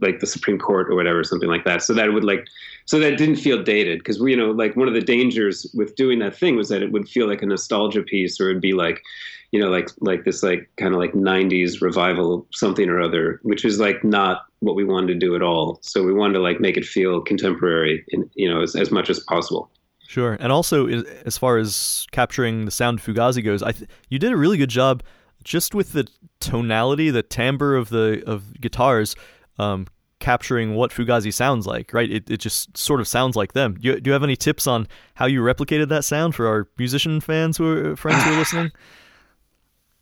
like 0.00 0.20
the 0.20 0.26
Supreme 0.26 0.58
Court 0.58 0.90
or 0.90 0.94
whatever, 0.94 1.22
something 1.24 1.48
like 1.48 1.64
that. 1.64 1.82
So 1.82 1.94
that 1.94 2.12
would 2.12 2.24
like 2.24 2.46
so 2.86 2.98
that 2.98 3.18
didn't 3.18 3.36
feel 3.36 3.62
dated 3.62 4.00
because 4.00 4.20
we 4.20 4.32
you 4.32 4.36
know 4.36 4.50
like 4.50 4.76
one 4.76 4.88
of 4.88 4.94
the 4.94 5.00
dangers 5.00 5.70
with 5.74 5.94
doing 5.96 6.18
that 6.20 6.36
thing 6.36 6.56
was 6.56 6.68
that 6.68 6.82
it 6.82 6.92
would 6.92 7.08
feel 7.08 7.28
like 7.28 7.42
a 7.42 7.46
nostalgia 7.46 8.02
piece 8.02 8.40
or 8.40 8.50
it'd 8.50 8.62
be 8.62 8.72
like 8.72 9.02
you 9.50 9.60
know 9.60 9.68
like 9.68 9.88
like 10.00 10.24
this 10.24 10.42
like 10.42 10.70
kind 10.76 10.94
of 10.94 11.00
like 11.00 11.12
90s 11.12 11.80
revival 11.80 12.46
something 12.52 12.88
or 12.88 13.00
other 13.00 13.40
which 13.42 13.64
is 13.64 13.78
like 13.78 14.02
not 14.04 14.42
what 14.60 14.74
we 14.74 14.84
wanted 14.84 15.08
to 15.08 15.14
do 15.14 15.34
at 15.34 15.42
all 15.42 15.78
so 15.82 16.02
we 16.02 16.12
wanted 16.12 16.34
to 16.34 16.40
like 16.40 16.60
make 16.60 16.76
it 16.76 16.84
feel 16.84 17.20
contemporary 17.20 18.04
and 18.12 18.28
you 18.34 18.48
know 18.52 18.62
as, 18.62 18.76
as 18.76 18.90
much 18.90 19.08
as 19.10 19.20
possible 19.20 19.70
Sure, 20.08 20.38
and 20.40 20.50
also 20.50 20.88
as 20.88 21.36
far 21.36 21.58
as 21.58 22.06
capturing 22.12 22.64
the 22.64 22.70
sound 22.70 22.98
of 22.98 23.04
Fugazi 23.04 23.44
goes, 23.44 23.62
I 23.62 23.72
th- 23.72 23.90
you 24.08 24.18
did 24.18 24.32
a 24.32 24.38
really 24.38 24.56
good 24.56 24.70
job 24.70 25.02
just 25.44 25.74
with 25.74 25.92
the 25.92 26.08
tonality, 26.40 27.10
the 27.10 27.22
timbre 27.22 27.76
of 27.76 27.90
the 27.90 28.22
of 28.26 28.58
guitars, 28.58 29.16
um, 29.58 29.86
capturing 30.18 30.74
what 30.74 30.92
Fugazi 30.92 31.30
sounds 31.30 31.66
like. 31.66 31.92
Right, 31.92 32.10
it 32.10 32.30
it 32.30 32.38
just 32.38 32.74
sort 32.74 33.00
of 33.02 33.06
sounds 33.06 33.36
like 33.36 33.52
them. 33.52 33.74
Do 33.74 33.86
you, 33.86 34.00
do 34.00 34.08
you 34.08 34.12
have 34.14 34.22
any 34.22 34.34
tips 34.34 34.66
on 34.66 34.88
how 35.12 35.26
you 35.26 35.42
replicated 35.42 35.90
that 35.90 36.06
sound 36.06 36.34
for 36.34 36.46
our 36.46 36.66
musician 36.78 37.20
fans 37.20 37.58
who 37.58 37.90
are 37.90 37.94
friends 37.94 38.22
who 38.22 38.32
are 38.32 38.38
listening? 38.38 38.72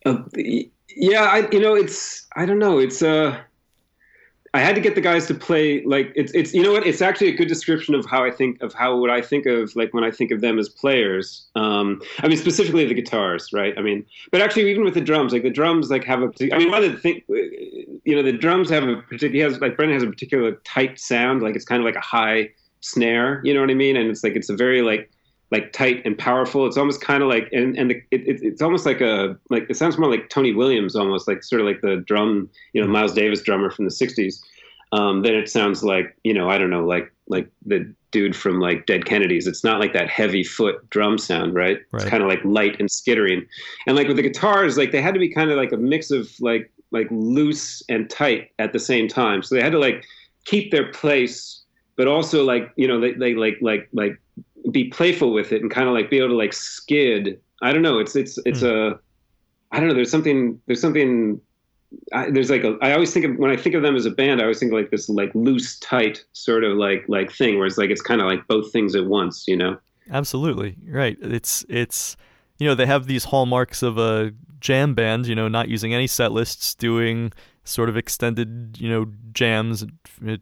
Uh, 0.07 0.23
yeah, 0.95 1.23
I 1.23 1.49
you 1.51 1.59
know 1.59 1.75
it's 1.75 2.27
I 2.35 2.45
don't 2.45 2.59
know 2.59 2.79
it's 2.79 3.01
uh 3.01 3.39
I 4.53 4.59
had 4.59 4.75
to 4.75 4.81
get 4.81 4.95
the 4.95 5.01
guys 5.01 5.27
to 5.27 5.35
play 5.35 5.83
like 5.83 6.11
it's 6.15 6.31
it's 6.33 6.53
you 6.53 6.63
know 6.63 6.71
what 6.71 6.87
it's 6.87 7.01
actually 7.01 7.27
a 7.27 7.35
good 7.35 7.47
description 7.47 7.93
of 7.93 8.05
how 8.05 8.23
I 8.23 8.31
think 8.31 8.61
of 8.63 8.73
how 8.73 8.97
what 8.97 9.09
I 9.09 9.21
think 9.21 9.45
of 9.45 9.75
like 9.75 9.93
when 9.93 10.03
I 10.03 10.09
think 10.09 10.31
of 10.31 10.41
them 10.41 10.57
as 10.57 10.69
players. 10.69 11.45
Um, 11.55 12.01
I 12.19 12.27
mean 12.27 12.37
specifically 12.37 12.85
the 12.85 12.93
guitars, 12.93 13.51
right? 13.53 13.73
I 13.77 13.81
mean, 13.81 14.05
but 14.31 14.41
actually 14.41 14.71
even 14.71 14.83
with 14.83 14.93
the 14.93 15.01
drums, 15.01 15.33
like 15.33 15.43
the 15.43 15.49
drums 15.49 15.91
like 15.91 16.03
have 16.05 16.23
a 16.23 16.31
I 16.53 16.57
mean 16.57 16.71
one 16.71 16.83
of 16.83 16.91
the 16.91 16.97
thing 16.97 17.21
you 17.27 18.15
know 18.15 18.23
the 18.23 18.31
drums 18.31 18.69
have 18.69 18.87
a 18.87 19.01
particular 19.03 19.49
has 19.49 19.59
like 19.59 19.75
Brendan 19.75 19.99
has 19.99 20.03
a 20.03 20.09
particular 20.09 20.53
tight 20.63 20.99
sound, 20.99 21.43
like 21.43 21.55
it's 21.55 21.65
kind 21.65 21.81
of 21.81 21.85
like 21.85 21.95
a 21.95 22.01
high 22.01 22.49
snare, 22.79 23.41
you 23.43 23.53
know 23.53 23.61
what 23.61 23.69
I 23.69 23.75
mean? 23.75 23.97
And 23.97 24.09
it's 24.09 24.23
like 24.23 24.35
it's 24.35 24.49
a 24.49 24.55
very 24.55 24.81
like 24.81 25.11
like 25.51 25.71
tight 25.71 26.01
and 26.05 26.17
powerful. 26.17 26.65
It's 26.67 26.77
almost 26.77 27.01
kind 27.01 27.23
of 27.23 27.29
like, 27.29 27.49
and 27.53 27.77
and 27.77 27.91
the, 27.91 27.95
it, 28.11 28.27
it, 28.27 28.39
it's 28.41 28.61
almost 28.61 28.85
like 28.85 29.01
a 29.01 29.37
like 29.49 29.69
it 29.69 29.77
sounds 29.77 29.97
more 29.97 30.09
like 30.09 30.29
Tony 30.29 30.53
Williams, 30.53 30.95
almost 30.95 31.27
like 31.27 31.43
sort 31.43 31.61
of 31.61 31.67
like 31.67 31.81
the 31.81 32.03
drum, 32.05 32.49
you 32.73 32.81
know, 32.81 32.87
Miles 32.87 33.13
Davis 33.13 33.41
drummer 33.41 33.69
from 33.69 33.85
the 33.85 33.91
'60s. 33.91 34.39
Um, 34.93 35.21
then 35.21 35.35
it 35.35 35.49
sounds 35.49 35.83
like 35.83 36.17
you 36.23 36.33
know, 36.33 36.49
I 36.49 36.57
don't 36.57 36.69
know, 36.69 36.85
like 36.85 37.11
like 37.27 37.49
the 37.65 37.93
dude 38.11 38.35
from 38.35 38.59
like 38.59 38.85
Dead 38.85 39.05
Kennedys. 39.05 39.47
It's 39.47 39.63
not 39.63 39.79
like 39.79 39.93
that 39.93 40.09
heavy 40.09 40.43
foot 40.43 40.89
drum 40.89 41.17
sound, 41.17 41.53
right? 41.53 41.79
right. 41.91 42.01
It's 42.01 42.09
kind 42.09 42.23
of 42.23 42.29
like 42.29 42.43
light 42.43 42.79
and 42.79 42.89
skittering. 42.89 43.45
And 43.85 43.95
like 43.95 44.07
with 44.07 44.17
the 44.17 44.23
guitars, 44.23 44.77
like 44.77 44.91
they 44.91 45.01
had 45.01 45.13
to 45.13 45.19
be 45.19 45.33
kind 45.33 45.51
of 45.51 45.57
like 45.57 45.71
a 45.71 45.77
mix 45.77 46.11
of 46.11 46.29
like 46.39 46.71
like 46.91 47.07
loose 47.11 47.81
and 47.89 48.09
tight 48.09 48.51
at 48.59 48.73
the 48.73 48.79
same 48.79 49.07
time. 49.07 49.43
So 49.43 49.55
they 49.55 49.61
had 49.61 49.73
to 49.73 49.79
like 49.79 50.05
keep 50.45 50.71
their 50.71 50.91
place, 50.91 51.63
but 51.95 52.07
also 52.07 52.43
like 52.43 52.71
you 52.75 52.87
know 52.87 52.99
they, 52.99 53.13
they 53.13 53.33
like 53.33 53.57
like 53.61 53.87
like 53.93 54.19
be 54.71 54.85
playful 54.85 55.33
with 55.33 55.51
it 55.51 55.61
and 55.61 55.71
kind 55.71 55.87
of 55.87 55.93
like 55.93 56.09
be 56.09 56.17
able 56.17 56.29
to 56.29 56.35
like 56.35 56.53
skid. 56.53 57.39
I 57.61 57.71
don't 57.71 57.81
know. 57.81 57.99
It's 57.99 58.15
it's 58.15 58.37
it's 58.45 58.61
mm. 58.61 58.93
a 58.93 58.99
I 59.71 59.79
don't 59.79 59.89
know. 59.89 59.95
There's 59.95 60.11
something 60.11 60.59
there's 60.67 60.81
something 60.81 61.41
I, 62.13 62.29
there's 62.29 62.49
like 62.49 62.63
a 62.63 62.77
I 62.81 62.93
always 62.93 63.13
think 63.13 63.25
of 63.25 63.37
when 63.37 63.51
I 63.51 63.57
think 63.57 63.75
of 63.75 63.81
them 63.81 63.95
as 63.95 64.05
a 64.05 64.11
band 64.11 64.41
I 64.41 64.43
always 64.43 64.59
think 64.59 64.71
of 64.71 64.77
like 64.77 64.91
this 64.91 65.07
like 65.07 65.31
loose 65.33 65.79
tight 65.79 66.23
sort 66.33 66.63
of 66.63 66.77
like 66.77 67.05
like 67.07 67.31
thing 67.31 67.57
where 67.57 67.65
it's 67.65 67.77
like 67.77 67.89
it's 67.89 68.01
kind 68.01 68.21
of 68.21 68.27
like 68.27 68.45
both 68.47 68.71
things 68.71 68.93
at 68.95 69.05
once 69.05 69.45
you 69.47 69.55
know 69.55 69.77
absolutely 70.11 70.75
right 70.89 71.17
it's 71.21 71.65
it's 71.69 72.17
you 72.59 72.67
know 72.67 72.75
they 72.75 72.85
have 72.85 73.07
these 73.07 73.25
hallmarks 73.25 73.83
of 73.83 73.97
a 73.97 74.33
jam 74.59 74.95
band 74.95 75.27
you 75.27 75.35
know 75.35 75.47
not 75.47 75.69
using 75.69 75.93
any 75.93 76.07
set 76.07 76.33
lists 76.33 76.75
doing 76.75 77.31
sort 77.63 77.87
of 77.87 77.95
extended 77.95 78.77
you 78.79 78.89
know 78.89 79.05
jams 79.31 79.85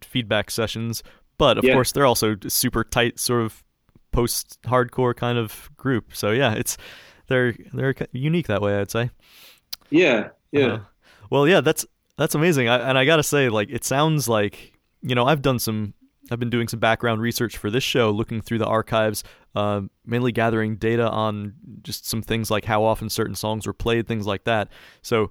feedback 0.02 0.50
sessions 0.50 1.04
but 1.38 1.60
of 1.60 1.64
yeah. 1.64 1.74
course 1.74 1.92
they're 1.92 2.06
also 2.06 2.36
super 2.48 2.84
tight 2.84 3.20
sort 3.20 3.44
of 3.44 3.64
post 4.16 4.60
hardcore 4.64 5.16
kind 5.16 5.38
of 5.38 5.70
group. 5.78 6.16
So 6.16 6.32
yeah, 6.32 6.54
it's 6.54 6.78
they're 7.28 7.56
they're 7.74 7.94
unique 8.12 8.48
that 8.48 8.62
way. 8.62 8.80
I'd 8.80 8.92
say. 8.92 9.10
Yeah. 9.90 10.30
Yeah. 10.52 10.66
Uh, 10.66 10.80
well, 11.30 11.48
yeah, 11.48 11.62
that's 11.62 11.86
that's 12.18 12.36
amazing. 12.36 12.70
I, 12.70 12.90
and 12.90 12.98
I 12.98 13.06
gotta 13.06 13.24
say, 13.24 13.50
like, 13.50 13.70
it 13.70 13.84
sounds 13.84 14.28
like 14.28 14.74
you 15.02 15.16
know 15.16 15.26
I've 15.26 15.42
done 15.42 15.60
some. 15.60 15.94
I've 16.32 16.40
been 16.40 16.50
doing 16.50 16.68
some 16.68 16.80
background 16.80 17.22
research 17.22 17.58
for 17.58 17.70
this 17.70 17.84
show, 17.84 18.10
looking 18.10 18.42
through 18.42 18.58
the 18.58 18.66
archives, 18.66 19.24
uh, 19.54 19.82
mainly 20.08 20.32
gathering 20.32 20.78
data 20.78 21.08
on 21.08 21.54
just 21.84 22.08
some 22.08 22.24
things 22.24 22.50
like 22.50 22.66
how 22.66 22.84
often 22.84 23.12
certain 23.12 23.36
songs 23.36 23.68
were 23.68 23.74
played, 23.74 24.08
things 24.08 24.26
like 24.26 24.46
that. 24.46 24.70
So 25.04 25.30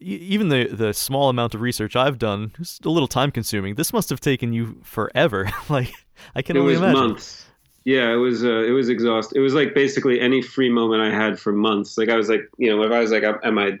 even 0.00 0.48
the 0.48 0.66
the 0.66 0.92
small 0.92 1.28
amount 1.28 1.54
of 1.54 1.60
research 1.60 1.94
I've 1.94 2.18
done 2.18 2.52
is 2.58 2.80
a 2.84 2.88
little 2.88 3.06
time 3.06 3.30
consuming. 3.30 3.76
This 3.76 3.92
must 3.92 4.10
have 4.10 4.20
taken 4.20 4.52
you 4.52 4.80
forever. 4.82 5.48
like 5.68 5.92
I 6.34 6.42
can 6.42 6.56
it 6.56 6.60
only 6.60 6.74
imagine. 6.74 7.00
Months. 7.00 7.46
Yeah, 7.84 8.12
it 8.12 8.16
was 8.16 8.44
uh, 8.44 8.62
it 8.62 8.70
was 8.70 8.88
exhausting. 8.88 9.40
It 9.40 9.42
was 9.42 9.54
like 9.54 9.74
basically 9.74 10.20
any 10.20 10.40
free 10.40 10.70
moment 10.70 11.02
I 11.02 11.10
had 11.14 11.38
for 11.38 11.52
months. 11.52 11.98
Like 11.98 12.08
I 12.08 12.16
was 12.16 12.28
like, 12.28 12.48
you 12.56 12.70
know, 12.70 12.82
if 12.82 12.92
I 12.92 13.00
was 13.00 13.10
like, 13.10 13.24
am 13.42 13.58
I? 13.58 13.78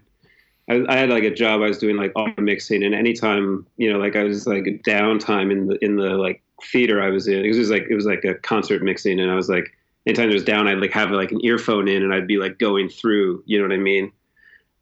I, 0.68 0.84
I 0.88 0.96
had 0.96 1.10
like 1.10 1.24
a 1.24 1.30
job. 1.34 1.60
I 1.60 1.68
was 1.68 1.78
doing 1.78 1.96
like 1.96 2.12
all 2.16 2.28
the 2.34 2.42
mixing, 2.42 2.82
and 2.82 2.94
anytime, 2.94 3.66
you 3.76 3.92
know, 3.92 3.98
like 3.98 4.16
I 4.16 4.24
was 4.24 4.46
like 4.46 4.64
downtime 4.86 5.52
in 5.52 5.66
the 5.68 5.84
in 5.84 5.96
the 5.96 6.10
like 6.10 6.42
theater 6.64 7.00
I 7.02 7.10
was 7.10 7.28
in. 7.28 7.44
It 7.44 7.48
was 7.48 7.56
just 7.56 7.70
like 7.70 7.86
it 7.88 7.94
was 7.94 8.06
like 8.06 8.24
a 8.24 8.34
concert 8.34 8.82
mixing, 8.82 9.20
and 9.20 9.30
I 9.30 9.36
was 9.36 9.48
like, 9.48 9.72
anytime 10.06 10.28
there 10.28 10.34
was 10.34 10.44
down, 10.44 10.66
I'd 10.66 10.78
like 10.78 10.92
have 10.92 11.10
like 11.10 11.30
an 11.30 11.44
earphone 11.44 11.86
in, 11.86 12.02
and 12.02 12.12
I'd 12.12 12.26
be 12.26 12.38
like 12.38 12.58
going 12.58 12.88
through. 12.88 13.42
You 13.46 13.58
know 13.58 13.68
what 13.68 13.74
I 13.74 13.78
mean? 13.78 14.10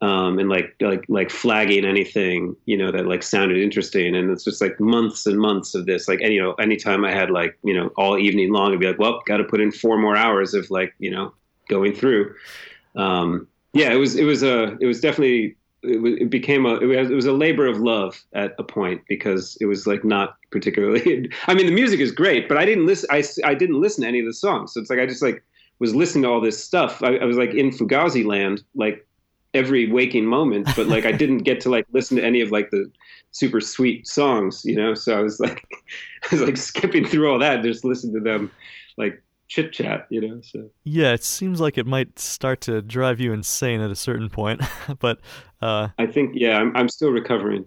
Um, 0.02 0.38
and 0.38 0.48
like 0.48 0.74
like 0.80 1.04
like 1.08 1.30
flagging 1.30 1.84
anything 1.84 2.56
you 2.64 2.76
know 2.76 2.90
that 2.90 3.06
like 3.06 3.22
sounded 3.22 3.58
interesting. 3.58 4.16
And 4.16 4.30
it's 4.30 4.44
just 4.44 4.60
like 4.60 4.80
months 4.80 5.26
and 5.26 5.38
months 5.38 5.74
of 5.74 5.86
this 5.86 6.08
like 6.08 6.20
and 6.20 6.32
you 6.32 6.42
know 6.42 6.52
anytime 6.54 7.04
i 7.04 7.12
had 7.12 7.30
like 7.30 7.58
you 7.62 7.74
know 7.74 7.88
all 7.96 8.18
evening 8.18 8.52
long 8.52 8.72
i'd 8.72 8.80
be 8.80 8.86
like 8.86 8.98
well 8.98 9.22
got 9.26 9.38
to 9.38 9.44
put 9.44 9.60
in 9.60 9.70
four 9.70 9.98
more 9.98 10.16
hours 10.16 10.54
of 10.54 10.70
like 10.70 10.94
you 10.98 11.10
know 11.10 11.32
going 11.68 11.94
through. 11.94 12.34
Um, 12.96 13.46
yeah 13.72 13.92
it 13.92 13.96
was 13.96 14.16
it 14.16 14.24
was 14.24 14.42
a 14.42 14.76
it 14.80 14.86
was 14.86 15.00
definitely 15.00 15.56
it, 15.82 16.00
was, 16.02 16.14
it 16.14 16.30
became 16.30 16.66
a 16.66 16.74
it 16.76 17.10
was, 17.10 17.24
a 17.24 17.32
labor 17.32 17.66
of 17.66 17.78
love 17.78 18.20
at 18.34 18.52
a 18.58 18.64
point 18.64 19.00
because 19.08 19.56
it 19.60 19.66
was 19.66 19.86
like 19.86 20.04
not 20.04 20.36
particularly 20.50 21.30
i 21.46 21.54
mean 21.54 21.66
the 21.66 21.72
music 21.72 22.00
is 22.00 22.10
great 22.10 22.48
but 22.48 22.58
i 22.58 22.64
didn't 22.64 22.86
listen 22.86 23.08
i, 23.12 23.22
I 23.44 23.54
didn't 23.54 23.80
listen 23.80 24.02
to 24.02 24.08
any 24.08 24.20
of 24.20 24.26
the 24.26 24.34
songs. 24.34 24.74
So 24.74 24.80
it's 24.80 24.90
like 24.90 24.98
i 24.98 25.06
just 25.06 25.22
like 25.22 25.44
was 25.78 25.94
listening 25.94 26.24
to 26.24 26.28
all 26.28 26.40
this 26.42 26.62
stuff. 26.62 27.02
I, 27.02 27.16
I 27.16 27.24
was 27.24 27.38
like 27.38 27.54
in 27.54 27.70
fugazi 27.70 28.24
land 28.24 28.62
like 28.74 29.06
every 29.54 29.90
waking 29.90 30.26
moment, 30.26 30.68
but 30.76 30.86
like 30.86 31.06
I 31.06 31.12
didn't 31.22 31.38
get 31.38 31.60
to 31.62 31.70
like 31.70 31.86
listen 31.92 32.16
to 32.16 32.24
any 32.24 32.40
of 32.40 32.50
like 32.50 32.70
the 32.70 32.90
super 33.32 33.60
sweet 33.60 34.06
songs, 34.06 34.62
you 34.64 34.76
know. 34.76 34.94
So 34.94 35.18
I 35.18 35.22
was 35.22 35.40
like, 35.40 35.64
I 36.30 36.34
was 36.34 36.42
like 36.42 36.56
skipping 36.56 37.06
through 37.06 37.30
all 37.30 37.38
that, 37.38 37.62
just 37.62 37.84
listen 37.84 38.12
to 38.14 38.20
them, 38.20 38.50
like 38.96 39.22
chit 39.48 39.72
chat, 39.72 40.06
you 40.10 40.20
know. 40.20 40.40
So 40.42 40.70
yeah, 40.84 41.12
it 41.12 41.24
seems 41.24 41.60
like 41.60 41.78
it 41.78 41.86
might 41.86 42.18
start 42.18 42.60
to 42.62 42.82
drive 42.82 43.20
you 43.20 43.32
insane 43.32 43.80
at 43.80 43.90
a 43.90 43.96
certain 43.96 44.28
point, 44.28 44.62
but 44.98 45.20
uh, 45.60 45.88
I 45.98 46.06
think 46.06 46.32
yeah, 46.34 46.58
I'm 46.58 46.76
I'm 46.76 46.88
still 46.88 47.10
recovering. 47.10 47.64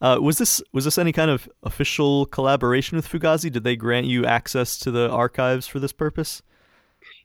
Uh, 0.00 0.18
was 0.20 0.38
this 0.38 0.62
was 0.72 0.84
this 0.84 0.96
any 0.96 1.12
kind 1.12 1.30
of 1.30 1.48
official 1.62 2.26
collaboration 2.26 2.96
with 2.96 3.06
Fugazi? 3.06 3.52
Did 3.52 3.64
they 3.64 3.76
grant 3.76 4.06
you 4.06 4.24
access 4.24 4.78
to 4.78 4.90
the 4.90 5.10
archives 5.10 5.66
for 5.66 5.78
this 5.78 5.92
purpose? 5.92 6.42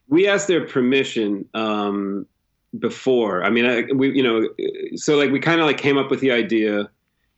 We 0.10 0.28
asked 0.28 0.48
their 0.48 0.68
permission. 0.68 1.48
Um, 1.54 2.28
before. 2.80 3.44
I 3.44 3.50
mean, 3.50 3.65
I, 3.65 3.84
we, 3.94 4.12
you 4.12 4.24
know, 4.24 4.48
so 4.96 5.15
like 5.15 5.32
we 5.32 5.39
kind 5.39 5.60
of 5.60 5.68
like 5.68 5.77
came 5.77 5.98
up 5.98 6.10
with 6.10 6.20
the 6.20 6.32
idea 6.32 6.89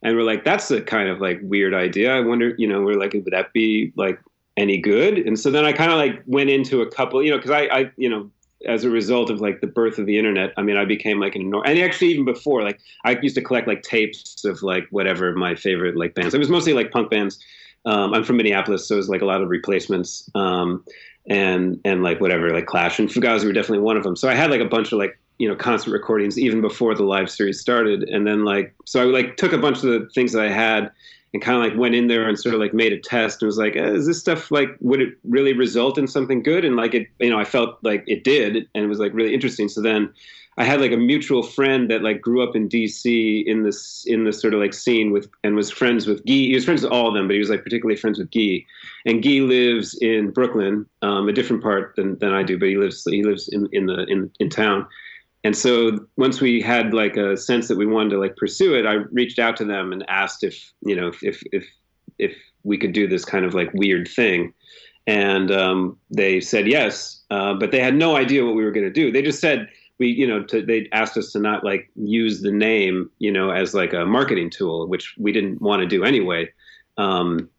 and 0.01 0.15
we're 0.15 0.23
like, 0.23 0.43
that's 0.43 0.71
a 0.71 0.81
kind 0.81 1.09
of 1.09 1.19
like 1.19 1.39
weird 1.43 1.73
idea. 1.73 2.15
I 2.15 2.21
wonder, 2.21 2.53
you 2.57 2.67
know, 2.67 2.81
we're 2.81 2.99
like, 2.99 3.13
would 3.13 3.25
that 3.31 3.53
be 3.53 3.91
like 3.95 4.19
any 4.57 4.77
good? 4.77 5.17
And 5.17 5.39
so 5.39 5.51
then 5.51 5.65
I 5.65 5.73
kind 5.73 5.91
of 5.91 5.97
like 5.97 6.23
went 6.25 6.49
into 6.49 6.81
a 6.81 6.89
couple, 6.89 7.23
you 7.23 7.31
know, 7.31 7.39
cause 7.39 7.51
I, 7.51 7.63
I, 7.63 7.91
you 7.97 8.09
know, 8.09 8.29
as 8.65 8.83
a 8.83 8.89
result 8.89 9.29
of 9.29 9.41
like 9.41 9.61
the 9.61 9.67
birth 9.67 9.99
of 9.99 10.05
the 10.05 10.17
internet, 10.17 10.53
I 10.57 10.61
mean, 10.61 10.77
I 10.77 10.85
became 10.85 11.19
like 11.19 11.35
an 11.35 11.41
enormous, 11.41 11.69
and 11.69 11.79
actually 11.79 12.07
even 12.07 12.25
before, 12.25 12.63
like 12.63 12.79
I 13.03 13.17
used 13.21 13.35
to 13.35 13.41
collect 13.41 13.67
like 13.67 13.83
tapes 13.83 14.43
of 14.45 14.63
like 14.63 14.87
whatever 14.91 15.33
my 15.35 15.55
favorite 15.55 15.97
like 15.97 16.15
bands. 16.15 16.33
It 16.33 16.39
was 16.39 16.49
mostly 16.49 16.73
like 16.73 16.91
punk 16.91 17.11
bands. 17.11 17.37
Um, 17.85 18.13
I'm 18.13 18.23
from 18.23 18.37
Minneapolis, 18.37 18.87
so 18.87 18.95
it 18.95 18.97
was 18.97 19.09
like 19.09 19.21
a 19.21 19.25
lot 19.25 19.41
of 19.41 19.49
replacements. 19.49 20.27
Um, 20.33 20.83
and 21.27 21.79
and 21.85 22.03
like 22.03 22.21
whatever 22.21 22.51
like 22.51 22.65
Clash 22.65 22.99
and 22.99 23.09
Fugazi 23.09 23.45
were 23.45 23.53
definitely 23.53 23.79
one 23.79 23.97
of 23.97 24.03
them. 24.03 24.15
So 24.15 24.29
I 24.29 24.35
had 24.35 24.51
like 24.51 24.61
a 24.61 24.65
bunch 24.65 24.91
of 24.91 24.99
like 24.99 25.17
you 25.37 25.47
know 25.47 25.55
concert 25.55 25.91
recordings 25.91 26.39
even 26.39 26.61
before 26.61 26.95
the 26.95 27.03
live 27.03 27.29
series 27.29 27.59
started. 27.59 28.03
And 28.03 28.25
then 28.25 28.45
like 28.45 28.73
so 28.85 29.01
i 29.01 29.03
like 29.05 29.37
took 29.37 29.53
a 29.53 29.57
bunch 29.57 29.77
of 29.77 29.83
the 29.83 30.09
things 30.13 30.31
that 30.33 30.41
i 30.41 30.49
had 30.49 30.91
and 31.35 31.41
kind 31.41 31.57
of 31.57 31.69
like 31.69 31.77
went 31.77 31.93
in 31.93 32.07
there 32.07 32.29
and 32.29 32.39
sort 32.39 32.55
of 32.55 32.61
like 32.61 32.73
made 32.73 32.93
a 32.93 32.99
test 32.99 33.41
and 33.41 33.47
was 33.47 33.57
like 33.57 33.75
eh, 33.75 33.91
is 33.91 34.07
this 34.07 34.19
stuff 34.19 34.51
like 34.51 34.69
would 34.79 35.01
it 35.01 35.09
really 35.25 35.51
result 35.51 35.97
in 35.97 36.07
something 36.07 36.41
good? 36.41 36.63
And 36.63 36.77
like 36.77 36.93
it 36.93 37.07
you 37.19 37.29
know 37.29 37.37
i 37.37 37.43
felt 37.43 37.77
like 37.83 38.03
it 38.07 38.23
did 38.23 38.55
and 38.73 38.85
it 38.85 38.87
was 38.87 38.99
like 38.99 39.13
really 39.13 39.33
interesting. 39.33 39.67
So 39.67 39.81
then 39.81 40.11
i 40.57 40.63
had 40.63 40.79
like 40.79 40.93
a 40.93 40.97
mutual 40.97 41.43
friend 41.43 41.91
that 41.91 42.01
like 42.01 42.21
grew 42.21 42.41
up 42.41 42.55
in 42.55 42.69
dc 42.69 43.45
in 43.45 43.63
this 43.63 44.05
in 44.07 44.23
this 44.23 44.39
sort 44.39 44.53
of 44.53 44.61
like 44.61 44.73
scene 44.73 45.11
with 45.11 45.27
and 45.43 45.53
was 45.53 45.69
friends 45.69 46.07
with 46.07 46.25
guy. 46.25 46.33
He 46.33 46.55
was 46.55 46.63
friends 46.63 46.83
with 46.83 46.93
all 46.93 47.09
of 47.09 47.13
them 47.13 47.27
but 47.27 47.33
he 47.33 47.39
was 47.39 47.49
like 47.49 47.63
particularly 47.63 47.97
friends 47.97 48.17
with 48.17 48.31
guy. 48.31 48.65
And 49.05 49.21
guy 49.21 49.41
lives 49.41 49.97
in 50.01 50.31
brooklyn 50.31 50.85
um, 51.01 51.27
a 51.27 51.33
different 51.33 51.61
part 51.61 51.97
than, 51.97 52.17
than 52.19 52.33
i 52.33 52.43
do 52.43 52.57
but 52.57 52.69
he 52.69 52.77
lives 52.77 53.03
he 53.03 53.23
lives 53.23 53.49
in 53.49 53.67
in 53.73 53.87
the 53.87 54.05
in, 54.05 54.31
in 54.39 54.49
town 54.49 54.87
and 55.45 55.55
so 55.55 55.99
once 56.17 56.41
we 56.41 56.59
had 56.59 56.91
like 56.91 57.17
a 57.17 57.37
sense 57.37 57.67
that 57.67 57.77
we 57.77 57.85
wanted 57.85 58.09
to 58.09 58.19
like 58.19 58.35
pursue 58.35 58.73
it, 58.73 58.87
I 58.87 58.93
reached 59.11 59.37
out 59.37 59.55
to 59.57 59.65
them 59.65 59.93
and 59.93 60.03
asked 60.09 60.43
if 60.43 60.73
you 60.83 60.95
know 60.95 61.11
if 61.21 61.43
if 61.53 61.67
if 62.17 62.35
we 62.63 62.79
could 62.79 62.93
do 62.93 63.07
this 63.07 63.23
kind 63.23 63.45
of 63.45 63.53
like 63.53 63.71
weird 63.75 64.07
thing, 64.07 64.55
and 65.05 65.51
um, 65.51 65.99
they 66.09 66.41
said 66.41 66.67
yes, 66.67 67.23
uh, 67.29 67.53
but 67.53 67.69
they 67.69 67.79
had 67.79 67.93
no 67.93 68.15
idea 68.15 68.43
what 68.43 68.55
we 68.55 68.63
were 68.63 68.71
going 68.71 68.87
to 68.87 68.91
do. 68.91 69.11
They 69.11 69.21
just 69.21 69.39
said 69.39 69.69
we 69.99 70.07
you 70.07 70.25
know 70.25 70.43
to, 70.45 70.65
they 70.65 70.89
asked 70.93 71.15
us 71.15 71.31
to 71.33 71.39
not 71.39 71.63
like 71.63 71.91
use 71.95 72.41
the 72.41 72.51
name 72.51 73.11
you 73.19 73.31
know 73.31 73.51
as 73.51 73.75
like 73.75 73.93
a 73.93 74.03
marketing 74.03 74.49
tool, 74.49 74.87
which 74.87 75.13
we 75.19 75.31
didn't 75.31 75.61
want 75.61 75.79
to 75.79 75.87
do 75.87 76.03
anyway. 76.03 76.51
Um, 76.97 77.51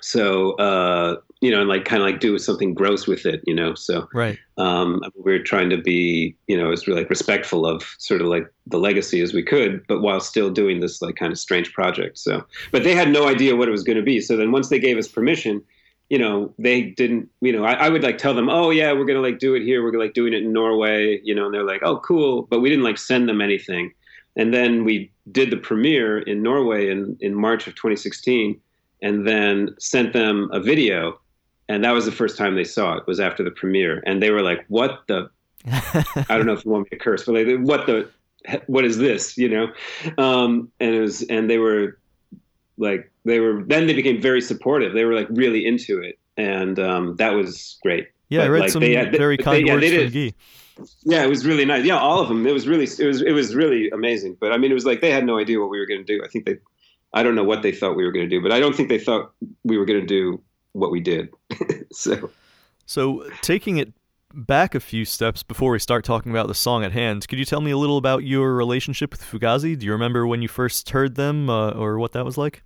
so 0.00 0.52
uh, 0.52 1.16
you 1.40 1.50
know, 1.50 1.60
and 1.60 1.68
like 1.68 1.84
kind 1.84 2.02
of 2.02 2.06
like 2.06 2.20
do 2.20 2.38
something 2.38 2.74
gross 2.74 3.06
with 3.06 3.24
it, 3.26 3.42
you 3.46 3.54
know. 3.54 3.74
So 3.74 4.08
right, 4.12 4.38
um, 4.58 5.02
we 5.24 5.32
are 5.32 5.42
trying 5.42 5.70
to 5.70 5.78
be, 5.78 6.36
you 6.48 6.56
know, 6.56 6.70
as 6.70 6.86
like 6.86 7.08
respectful 7.10 7.66
of 7.66 7.82
sort 7.98 8.20
of 8.20 8.26
like 8.26 8.46
the 8.66 8.78
legacy 8.78 9.20
as 9.20 9.32
we 9.32 9.42
could, 9.42 9.86
but 9.86 10.00
while 10.00 10.20
still 10.20 10.50
doing 10.50 10.80
this 10.80 11.00
like 11.00 11.16
kind 11.16 11.32
of 11.32 11.38
strange 11.38 11.72
project. 11.72 12.18
So, 12.18 12.44
but 12.72 12.84
they 12.84 12.94
had 12.94 13.10
no 13.10 13.28
idea 13.28 13.56
what 13.56 13.68
it 13.68 13.72
was 13.72 13.82
going 13.82 13.96
to 13.96 14.02
be. 14.02 14.20
So 14.20 14.36
then 14.36 14.52
once 14.52 14.68
they 14.68 14.78
gave 14.78 14.98
us 14.98 15.08
permission, 15.08 15.62
you 16.10 16.18
know, 16.18 16.52
they 16.58 16.82
didn't, 16.82 17.28
you 17.40 17.52
know, 17.52 17.64
I, 17.64 17.72
I 17.72 17.88
would 17.88 18.02
like 18.02 18.18
tell 18.18 18.34
them, 18.34 18.48
oh 18.50 18.70
yeah, 18.70 18.92
we're 18.92 19.04
gonna 19.04 19.20
like 19.20 19.38
do 19.38 19.54
it 19.54 19.62
here. 19.62 19.82
We're 19.82 19.98
like 19.98 20.12
doing 20.12 20.32
it 20.32 20.42
in 20.42 20.52
Norway, 20.52 21.20
you 21.22 21.34
know, 21.34 21.46
and 21.46 21.54
they're 21.54 21.64
like, 21.64 21.82
oh 21.84 21.98
cool, 22.00 22.42
but 22.50 22.60
we 22.60 22.68
didn't 22.68 22.84
like 22.84 22.98
send 22.98 23.28
them 23.28 23.40
anything. 23.40 23.92
and 24.36 24.52
then 24.52 24.84
we 24.84 25.10
did 25.32 25.50
the 25.50 25.56
premiere 25.56 26.18
in 26.18 26.42
Norway 26.42 26.88
in 26.90 27.16
in 27.20 27.34
March 27.34 27.66
of 27.66 27.74
2016, 27.74 28.60
and 29.02 29.26
then 29.26 29.74
sent 29.78 30.12
them 30.12 30.48
a 30.52 30.60
video, 30.60 31.19
and 31.70 31.84
that 31.84 31.92
was 31.92 32.04
the 32.04 32.12
first 32.12 32.36
time 32.36 32.56
they 32.56 32.64
saw 32.64 32.96
it. 32.96 33.06
Was 33.06 33.20
after 33.20 33.44
the 33.44 33.50
premiere, 33.52 34.02
and 34.04 34.20
they 34.20 34.30
were 34.30 34.42
like, 34.42 34.64
"What 34.68 35.02
the." 35.06 35.30
I 35.66 36.36
don't 36.36 36.46
know 36.46 36.54
if 36.54 36.64
you 36.64 36.70
want 36.72 36.84
me 36.84 36.98
to 36.98 37.02
curse, 37.02 37.24
but 37.24 37.34
like, 37.34 37.46
what 37.60 37.86
the, 37.86 38.10
what 38.66 38.84
is 38.84 38.98
this? 38.98 39.38
You 39.38 39.48
know, 39.48 39.72
um, 40.18 40.72
and 40.80 40.94
it 40.94 41.00
was, 41.00 41.22
and 41.22 41.48
they 41.48 41.58
were 41.58 41.98
like, 42.76 43.10
they 43.24 43.38
were. 43.38 43.62
Then 43.62 43.86
they 43.86 43.94
became 43.94 44.20
very 44.20 44.40
supportive. 44.40 44.94
They 44.94 45.04
were 45.04 45.14
like 45.14 45.28
really 45.30 45.64
into 45.64 46.00
it, 46.00 46.18
and 46.36 46.78
um, 46.80 47.16
that 47.16 47.34
was 47.34 47.78
great. 47.82 48.08
Yeah, 48.30 48.40
but, 48.40 48.44
I 48.44 48.48
read 48.48 48.60
like, 48.60 48.70
some 48.70 48.80
they, 48.80 49.08
very 49.10 49.36
kind 49.36 49.66
they, 49.66 49.72
words 49.72 49.84
yeah, 49.84 49.98
from 50.00 50.12
Guy. 50.12 50.32
Yeah, 51.04 51.22
it 51.22 51.28
was 51.28 51.46
really 51.46 51.64
nice. 51.64 51.84
Yeah, 51.84 51.98
all 51.98 52.20
of 52.20 52.28
them. 52.28 52.46
It 52.46 52.52
was 52.52 52.66
really, 52.66 52.84
it 52.84 53.06
was, 53.06 53.22
it 53.22 53.32
was 53.32 53.54
really 53.54 53.90
amazing. 53.90 54.36
But 54.40 54.52
I 54.52 54.56
mean, 54.56 54.70
it 54.70 54.74
was 54.74 54.86
like 54.86 55.02
they 55.02 55.10
had 55.10 55.24
no 55.24 55.38
idea 55.38 55.60
what 55.60 55.70
we 55.70 55.78
were 55.78 55.86
going 55.86 56.04
to 56.04 56.06
do. 56.06 56.22
I 56.24 56.28
think 56.28 56.46
they, 56.46 56.56
I 57.12 57.22
don't 57.22 57.34
know 57.34 57.44
what 57.44 57.62
they 57.62 57.70
thought 57.70 57.96
we 57.96 58.04
were 58.04 58.12
going 58.12 58.28
to 58.28 58.34
do, 58.34 58.42
but 58.42 58.50
I 58.50 58.60
don't 58.60 58.74
think 58.74 58.88
they 58.88 58.98
thought 58.98 59.32
we 59.62 59.76
were 59.76 59.84
going 59.84 60.00
to 60.00 60.06
do 60.06 60.40
what 60.72 60.90
we 60.90 61.00
did. 61.00 61.30
so, 61.92 62.30
so 62.86 63.24
taking 63.42 63.78
it 63.78 63.92
back 64.32 64.74
a 64.74 64.80
few 64.80 65.04
steps 65.04 65.42
before 65.42 65.72
we 65.72 65.78
start 65.78 66.04
talking 66.04 66.30
about 66.30 66.46
the 66.46 66.54
song 66.54 66.84
at 66.84 66.92
hand, 66.92 67.26
could 67.28 67.38
you 67.38 67.44
tell 67.44 67.60
me 67.60 67.70
a 67.70 67.78
little 67.78 67.98
about 67.98 68.24
your 68.24 68.54
relationship 68.54 69.10
with 69.10 69.22
Fugazi? 69.22 69.78
Do 69.78 69.86
you 69.86 69.92
remember 69.92 70.26
when 70.26 70.42
you 70.42 70.48
first 70.48 70.90
heard 70.90 71.16
them, 71.16 71.50
uh, 71.50 71.70
or 71.70 71.98
what 71.98 72.12
that 72.12 72.24
was 72.24 72.38
like? 72.38 72.62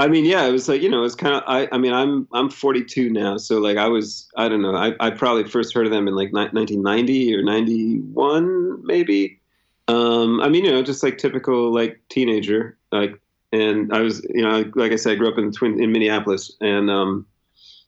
I 0.00 0.06
mean, 0.06 0.24
yeah, 0.24 0.44
it 0.44 0.52
was 0.52 0.68
like 0.68 0.80
you 0.80 0.88
know, 0.88 1.02
it's 1.02 1.16
kind 1.16 1.34
of. 1.34 1.42
I, 1.46 1.68
I 1.72 1.78
mean, 1.78 1.92
I'm 1.92 2.28
I'm 2.32 2.48
42 2.48 3.10
now, 3.10 3.36
so 3.36 3.58
like 3.58 3.76
I 3.76 3.88
was, 3.88 4.28
I 4.36 4.48
don't 4.48 4.62
know, 4.62 4.76
I, 4.76 4.94
I 5.00 5.10
probably 5.10 5.44
first 5.44 5.74
heard 5.74 5.86
of 5.86 5.92
them 5.92 6.06
in 6.06 6.14
like 6.14 6.32
1990 6.32 7.34
or 7.34 7.42
91, 7.42 8.86
maybe. 8.86 9.40
Um, 9.88 10.40
I 10.40 10.48
mean, 10.48 10.64
you 10.64 10.70
know, 10.70 10.82
just 10.82 11.02
like 11.02 11.18
typical 11.18 11.72
like 11.74 12.00
teenager, 12.10 12.78
like, 12.92 13.20
and 13.52 13.92
I 13.92 14.00
was, 14.00 14.24
you 14.28 14.42
know, 14.42 14.70
like 14.74 14.92
I 14.92 14.96
said, 14.96 15.12
I 15.12 15.16
grew 15.16 15.28
up 15.28 15.38
in 15.38 15.52
Twin 15.52 15.82
in 15.82 15.92
Minneapolis, 15.92 16.52
and 16.60 16.90
um, 16.90 17.26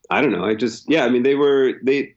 I 0.09 0.21
don't 0.21 0.31
know, 0.31 0.45
I 0.45 0.55
just, 0.55 0.89
yeah, 0.89 1.05
I 1.05 1.09
mean, 1.09 1.23
they 1.23 1.35
were 1.35 1.73
they 1.83 2.15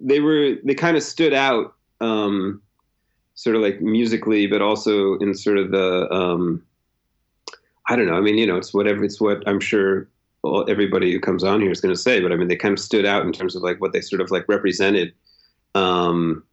they 0.00 0.20
were 0.20 0.56
they 0.64 0.74
kind 0.74 0.96
of 0.96 1.02
stood 1.02 1.34
out, 1.34 1.74
um, 2.00 2.62
sort 3.34 3.56
of 3.56 3.62
like 3.62 3.80
musically, 3.80 4.46
but 4.46 4.62
also 4.62 5.16
in 5.18 5.34
sort 5.34 5.58
of 5.58 5.70
the 5.70 6.12
um 6.12 6.62
I 7.88 7.96
don't 7.96 8.06
know. 8.06 8.14
I 8.14 8.20
mean, 8.20 8.38
you 8.38 8.46
know, 8.46 8.56
it's 8.56 8.72
whatever. 8.72 9.02
It's 9.02 9.20
what 9.20 9.42
I'm 9.48 9.58
sure 9.58 10.08
everybody 10.68 11.12
who 11.12 11.18
comes 11.18 11.42
on 11.42 11.60
here 11.60 11.72
is 11.72 11.80
going 11.80 11.94
to 11.94 12.00
say. 12.00 12.20
But 12.20 12.32
I 12.32 12.36
mean, 12.36 12.46
they 12.46 12.56
kind 12.56 12.72
of 12.72 12.78
stood 12.78 13.04
out 13.04 13.26
in 13.26 13.32
terms 13.32 13.56
of 13.56 13.62
like 13.62 13.80
what 13.80 13.92
they 13.92 14.00
sort 14.00 14.20
of 14.20 14.30
like 14.30 14.44
represented. 14.48 15.12
Um, 15.74 16.44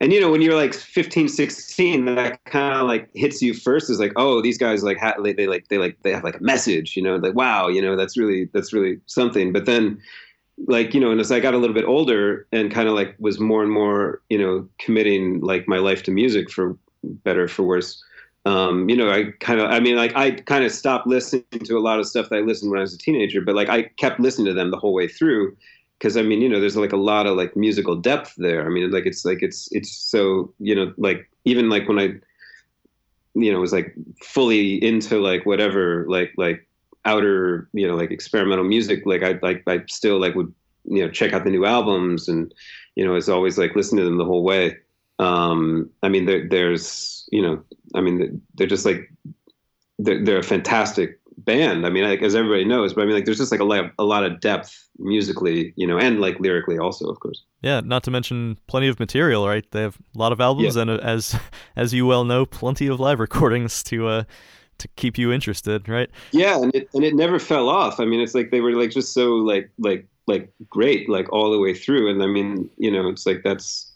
and 0.00 0.12
you 0.12 0.20
know, 0.20 0.30
when 0.30 0.42
you're 0.42 0.54
like 0.54 0.74
15, 0.74 1.28
16, 1.28 2.04
that 2.16 2.44
kind 2.44 2.74
of 2.74 2.88
like 2.88 3.08
hits 3.14 3.40
you 3.40 3.54
first. 3.54 3.90
Is 3.90 4.00
like, 4.00 4.12
oh, 4.16 4.42
these 4.42 4.58
guys 4.58 4.82
like 4.82 4.98
ha- 4.98 5.20
they, 5.22 5.32
they 5.32 5.46
like 5.46 5.68
they 5.68 5.78
like 5.78 5.96
they 6.02 6.12
have 6.12 6.24
like 6.24 6.40
a 6.40 6.42
message. 6.42 6.96
You 6.96 7.02
know, 7.02 7.16
like 7.16 7.34
wow, 7.34 7.68
you 7.68 7.80
know, 7.80 7.96
that's 7.96 8.16
really 8.16 8.48
that's 8.52 8.72
really 8.72 9.00
something. 9.06 9.52
But 9.52 9.66
then 9.66 10.00
like 10.66 10.94
you 10.94 11.00
know 11.00 11.10
and 11.10 11.20
as 11.20 11.32
i 11.32 11.40
got 11.40 11.52
a 11.52 11.58
little 11.58 11.74
bit 11.74 11.84
older 11.84 12.46
and 12.52 12.72
kind 12.72 12.88
of 12.88 12.94
like 12.94 13.16
was 13.18 13.40
more 13.40 13.60
and 13.60 13.72
more 13.72 14.22
you 14.28 14.38
know 14.38 14.64
committing 14.78 15.40
like 15.40 15.66
my 15.66 15.78
life 15.78 16.04
to 16.04 16.12
music 16.12 16.48
for 16.48 16.78
better 17.02 17.48
for 17.48 17.64
worse 17.64 18.04
um, 18.46 18.88
you 18.90 18.96
know, 18.96 19.10
I 19.10 19.32
kind 19.40 19.60
of, 19.60 19.70
I 19.70 19.80
mean, 19.80 19.96
like 19.96 20.14
I 20.16 20.32
kind 20.32 20.64
of 20.64 20.72
stopped 20.72 21.06
listening 21.06 21.44
to 21.64 21.78
a 21.78 21.80
lot 21.80 21.98
of 21.98 22.06
stuff 22.06 22.28
that 22.28 22.36
I 22.36 22.40
listened 22.40 22.70
when 22.70 22.78
I 22.78 22.82
was 22.82 22.94
a 22.94 22.98
teenager, 22.98 23.40
but 23.40 23.54
like 23.54 23.68
I 23.68 23.84
kept 23.84 24.20
listening 24.20 24.46
to 24.46 24.54
them 24.54 24.70
the 24.70 24.76
whole 24.76 24.92
way 24.92 25.08
through. 25.08 25.56
Cause 26.04 26.18
I 26.18 26.22
mean, 26.22 26.42
you 26.42 26.50
know, 26.50 26.60
there's 26.60 26.76
like 26.76 26.92
a 26.92 26.98
lot 26.98 27.26
of 27.26 27.34
like 27.34 27.56
musical 27.56 27.96
depth 27.96 28.34
there. 28.36 28.66
I 28.66 28.68
mean, 28.68 28.90
like 28.90 29.06
it's 29.06 29.24
like, 29.24 29.42
it's, 29.42 29.70
it's 29.72 29.90
so, 29.90 30.52
you 30.58 30.74
know, 30.74 30.92
like 30.98 31.30
even 31.46 31.70
like 31.70 31.88
when 31.88 31.98
I, 31.98 32.08
you 33.34 33.50
know, 33.50 33.58
was 33.58 33.72
like 33.72 33.94
fully 34.22 34.84
into 34.84 35.18
like 35.18 35.46
whatever, 35.46 36.04
like, 36.06 36.34
like 36.36 36.68
outer, 37.06 37.70
you 37.72 37.88
know, 37.88 37.96
like 37.96 38.10
experimental 38.10 38.66
music, 38.66 39.06
like 39.06 39.22
I, 39.22 39.38
like, 39.40 39.62
I 39.66 39.82
still 39.88 40.20
like 40.20 40.34
would, 40.34 40.52
you 40.84 41.02
know, 41.02 41.10
check 41.10 41.32
out 41.32 41.44
the 41.44 41.50
new 41.50 41.64
albums 41.64 42.28
and, 42.28 42.52
you 42.96 43.04
know, 43.06 43.14
it's 43.14 43.30
always 43.30 43.56
like 43.56 43.74
listening 43.74 44.04
to 44.04 44.04
them 44.04 44.18
the 44.18 44.26
whole 44.26 44.44
way. 44.44 44.76
Um, 45.18 45.88
I 46.02 46.10
mean, 46.10 46.26
there, 46.26 46.46
there's, 46.46 47.26
you 47.32 47.40
know, 47.40 47.64
I 47.94 48.02
mean, 48.02 48.42
they're 48.56 48.66
just 48.66 48.84
like 48.84 49.10
they're, 49.98 50.22
they're 50.22 50.38
a 50.38 50.42
fantastic 50.42 51.18
band. 51.38 51.86
I 51.86 51.90
mean, 51.90 52.04
like, 52.04 52.22
as 52.22 52.34
everybody 52.34 52.64
knows, 52.64 52.94
but 52.94 53.02
I 53.02 53.04
mean, 53.06 53.14
like, 53.14 53.24
there's 53.24 53.38
just 53.38 53.52
like 53.52 53.60
a 53.60 53.64
lot, 53.64 53.90
a 53.98 54.04
lot 54.04 54.24
of 54.24 54.40
depth 54.40 54.88
musically, 54.98 55.72
you 55.76 55.86
know, 55.86 55.98
and 55.98 56.20
like 56.20 56.38
lyrically 56.40 56.78
also, 56.78 57.08
of 57.08 57.20
course. 57.20 57.44
Yeah, 57.62 57.80
not 57.84 58.02
to 58.04 58.10
mention 58.10 58.58
plenty 58.66 58.88
of 58.88 59.00
material, 59.00 59.46
right? 59.46 59.64
They 59.70 59.82
have 59.82 59.98
a 60.14 60.18
lot 60.18 60.32
of 60.32 60.40
albums, 60.40 60.76
yeah. 60.76 60.82
and 60.82 60.90
uh, 60.90 60.98
as 61.02 61.38
as 61.76 61.92
you 61.94 62.06
well 62.06 62.24
know, 62.24 62.46
plenty 62.46 62.86
of 62.86 63.00
live 63.00 63.20
recordings 63.20 63.82
to 63.84 64.06
uh 64.08 64.24
to 64.78 64.88
keep 64.96 65.16
you 65.16 65.32
interested, 65.32 65.88
right? 65.88 66.10
Yeah, 66.32 66.60
and 66.60 66.74
it 66.74 66.88
and 66.94 67.04
it 67.04 67.14
never 67.14 67.38
fell 67.38 67.68
off. 67.68 68.00
I 68.00 68.04
mean, 68.04 68.20
it's 68.20 68.34
like 68.34 68.50
they 68.50 68.60
were 68.60 68.72
like 68.72 68.90
just 68.90 69.12
so 69.12 69.34
like 69.34 69.70
like 69.78 70.06
like 70.26 70.52
great 70.68 71.08
like 71.08 71.32
all 71.32 71.50
the 71.50 71.58
way 71.58 71.74
through, 71.74 72.10
and 72.10 72.22
I 72.22 72.26
mean, 72.26 72.70
you 72.76 72.90
know, 72.90 73.08
it's 73.08 73.26
like 73.26 73.42
that's 73.44 73.92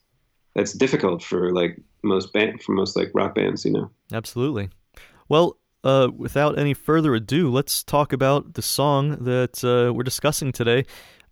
that's 0.55 0.73
difficult 0.73 1.23
for 1.23 1.53
like 1.53 1.81
most 2.03 2.33
band 2.33 2.63
for 2.63 2.73
most 2.73 2.97
like 2.97 3.11
rock 3.15 3.35
bands, 3.35 3.65
you 3.65 3.73
know. 3.73 3.91
Absolutely. 4.13 4.71
Well, 5.29 5.59
uh, 5.85 6.09
without 6.17 6.59
any 6.59 6.75
further 6.75 7.15
ado, 7.15 7.51
let's 7.51 7.83
talk 7.83 8.13
about 8.13 8.55
the 8.55 8.63
song 8.63 9.17
that 9.25 9.63
uh, 9.65 9.93
we're 9.93 10.03
discussing 10.03 10.53
today. 10.53 10.85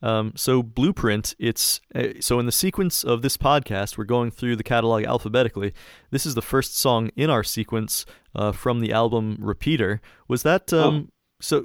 Um, 0.02 0.32
so, 0.36 0.62
Blueprint, 0.62 1.34
it's 1.38 1.80
uh, 1.94 2.08
so 2.20 2.38
in 2.38 2.46
the 2.46 2.52
sequence 2.52 3.02
of 3.02 3.22
this 3.22 3.36
podcast, 3.36 3.96
we're 3.96 4.04
going 4.04 4.30
through 4.30 4.56
the 4.56 4.62
catalog 4.62 5.04
alphabetically. 5.04 5.72
This 6.10 6.26
is 6.26 6.34
the 6.34 6.42
first 6.42 6.78
song 6.78 7.10
in 7.16 7.30
our 7.30 7.42
sequence 7.42 8.04
uh, 8.34 8.52
from 8.52 8.80
the 8.80 8.92
album 8.92 9.36
Repeater. 9.40 10.00
Was 10.28 10.42
that 10.42 10.72
oh. 10.72 10.88
um, 10.88 11.08
oh. 11.08 11.12
so? 11.40 11.64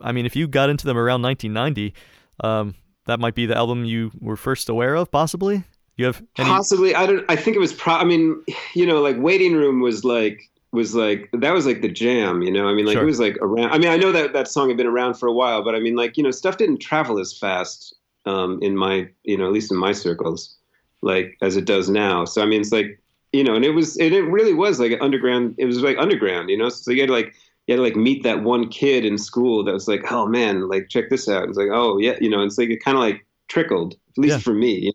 I 0.00 0.12
mean, 0.12 0.26
if 0.26 0.34
you 0.34 0.48
got 0.48 0.70
into 0.70 0.86
them 0.86 0.98
around 0.98 1.22
1990, 1.22 1.94
um, 2.42 2.74
that 3.06 3.20
might 3.20 3.34
be 3.34 3.46
the 3.46 3.56
album 3.56 3.84
you 3.84 4.10
were 4.20 4.36
first 4.36 4.68
aware 4.68 4.94
of, 4.94 5.10
possibly. 5.10 5.64
You 5.96 6.06
have 6.06 6.22
any... 6.38 6.48
possibly 6.48 6.94
I 6.94 7.06
don't 7.06 7.24
I 7.28 7.36
think 7.36 7.56
it 7.56 7.60
was 7.60 7.72
pro 7.72 7.94
I 7.94 8.04
mean 8.04 8.42
you 8.74 8.86
know 8.86 9.00
like 9.00 9.16
waiting 9.18 9.54
room 9.54 9.80
was 9.80 10.04
like 10.04 10.50
was 10.72 10.94
like 10.94 11.28
that 11.32 11.52
was 11.52 11.66
like 11.66 11.82
the 11.82 11.88
jam 11.88 12.42
you 12.42 12.50
know 12.50 12.66
I 12.66 12.74
mean 12.74 12.86
like 12.86 12.94
sure. 12.94 13.02
it 13.02 13.06
was 13.06 13.20
like 13.20 13.36
around 13.40 13.72
I 13.72 13.78
mean 13.78 13.90
I 13.90 13.96
know 13.96 14.10
that 14.12 14.32
that 14.32 14.48
song 14.48 14.68
had 14.68 14.76
been 14.76 14.86
around 14.86 15.14
for 15.14 15.26
a 15.26 15.32
while 15.32 15.62
but 15.62 15.74
I 15.74 15.80
mean 15.80 15.96
like 15.96 16.16
you 16.16 16.22
know 16.22 16.30
stuff 16.30 16.56
didn't 16.56 16.78
travel 16.78 17.18
as 17.18 17.36
fast 17.36 17.94
um, 18.24 18.58
in 18.62 18.76
my 18.76 19.08
you 19.24 19.36
know 19.36 19.46
at 19.46 19.52
least 19.52 19.70
in 19.70 19.78
my 19.78 19.92
circles 19.92 20.56
like 21.02 21.36
as 21.42 21.56
it 21.56 21.64
does 21.64 21.88
now 21.88 22.24
so 22.24 22.42
I 22.42 22.46
mean 22.46 22.60
it's 22.60 22.72
like 22.72 23.00
you 23.32 23.44
know 23.44 23.54
and 23.54 23.64
it 23.64 23.70
was 23.70 23.96
and 23.96 24.14
it 24.14 24.22
really 24.22 24.54
was 24.54 24.80
like 24.80 24.98
underground 25.00 25.54
it 25.58 25.66
was 25.66 25.82
like 25.82 25.98
underground 25.98 26.48
you 26.48 26.56
know 26.56 26.68
so 26.68 26.90
you 26.90 27.00
had 27.00 27.08
to 27.08 27.12
like 27.12 27.34
you 27.66 27.74
had 27.74 27.76
to 27.76 27.82
like 27.82 27.96
meet 27.96 28.22
that 28.22 28.42
one 28.42 28.68
kid 28.68 29.04
in 29.04 29.18
school 29.18 29.64
that 29.64 29.72
was 29.72 29.88
like 29.88 30.10
oh 30.10 30.26
man 30.26 30.68
like 30.68 30.88
check 30.88 31.10
this 31.10 31.28
out 31.28 31.48
it's 31.48 31.58
like 31.58 31.70
oh 31.70 31.98
yeah 31.98 32.16
you 32.20 32.30
know 32.30 32.42
it's 32.42 32.56
like 32.56 32.70
it 32.70 32.82
kind 32.82 32.96
of 32.96 33.02
like 33.02 33.26
trickled 33.48 33.94
at 33.94 34.18
least 34.18 34.36
yeah. 34.36 34.40
for 34.40 34.54
me 34.54 34.72
you 34.72 34.86
know? 34.86 34.92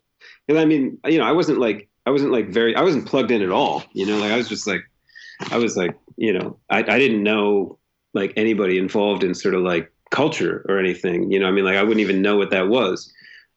And 0.48 0.58
I 0.58 0.64
mean, 0.64 0.98
you 1.06 1.18
know, 1.18 1.24
I 1.24 1.32
wasn't 1.32 1.58
like 1.58 1.88
I 2.06 2.10
wasn't 2.10 2.32
like 2.32 2.48
very 2.48 2.74
I 2.74 2.82
wasn't 2.82 3.06
plugged 3.06 3.30
in 3.30 3.42
at 3.42 3.50
all. 3.50 3.84
You 3.92 4.06
know, 4.06 4.18
like 4.18 4.32
I 4.32 4.36
was 4.36 4.48
just 4.48 4.66
like 4.66 4.82
I 5.50 5.58
was 5.58 5.76
like, 5.76 5.96
you 6.16 6.32
know, 6.32 6.58
I, 6.70 6.78
I 6.78 6.98
didn't 6.98 7.22
know 7.22 7.78
like 8.14 8.32
anybody 8.36 8.78
involved 8.78 9.24
in 9.24 9.34
sort 9.34 9.54
of 9.54 9.62
like 9.62 9.92
culture 10.10 10.64
or 10.68 10.78
anything. 10.78 11.30
You 11.30 11.38
know, 11.38 11.46
I 11.46 11.50
mean, 11.50 11.64
like 11.64 11.76
I 11.76 11.82
wouldn't 11.82 12.00
even 12.00 12.22
know 12.22 12.36
what 12.36 12.50
that 12.50 12.68
was. 12.68 13.12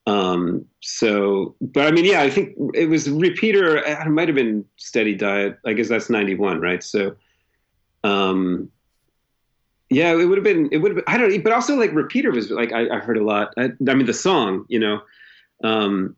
Um, 0.07 0.65
so, 0.81 1.55
but 1.61 1.87
I 1.87 1.91
mean, 1.91 2.05
yeah, 2.05 2.21
I 2.21 2.29
think 2.29 2.55
it 2.73 2.89
was 2.89 3.09
repeater. 3.09 3.77
It 3.77 4.07
might 4.07 4.27
have 4.27 4.35
been 4.35 4.65
steady 4.77 5.13
diet. 5.13 5.57
I 5.65 5.73
guess 5.73 5.89
that's 5.89 6.09
91, 6.09 6.59
right? 6.59 6.83
So, 6.83 7.15
um, 8.03 8.69
yeah, 9.89 10.11
it 10.11 10.25
would 10.25 10.37
have 10.37 10.43
been, 10.43 10.69
it 10.71 10.77
would 10.77 10.91
have 10.91 11.05
been, 11.05 11.13
I 11.13 11.17
don't 11.17 11.43
but 11.43 11.53
also 11.53 11.75
like 11.75 11.91
repeater 11.93 12.31
was 12.31 12.49
like, 12.49 12.71
I, 12.71 12.89
I 12.89 12.99
heard 12.99 13.17
a 13.17 13.23
lot. 13.23 13.53
I, 13.57 13.71
I, 13.87 13.93
mean, 13.93 14.05
the 14.05 14.13
song, 14.13 14.65
you 14.69 14.79
know, 14.79 15.01
um, 15.63 16.15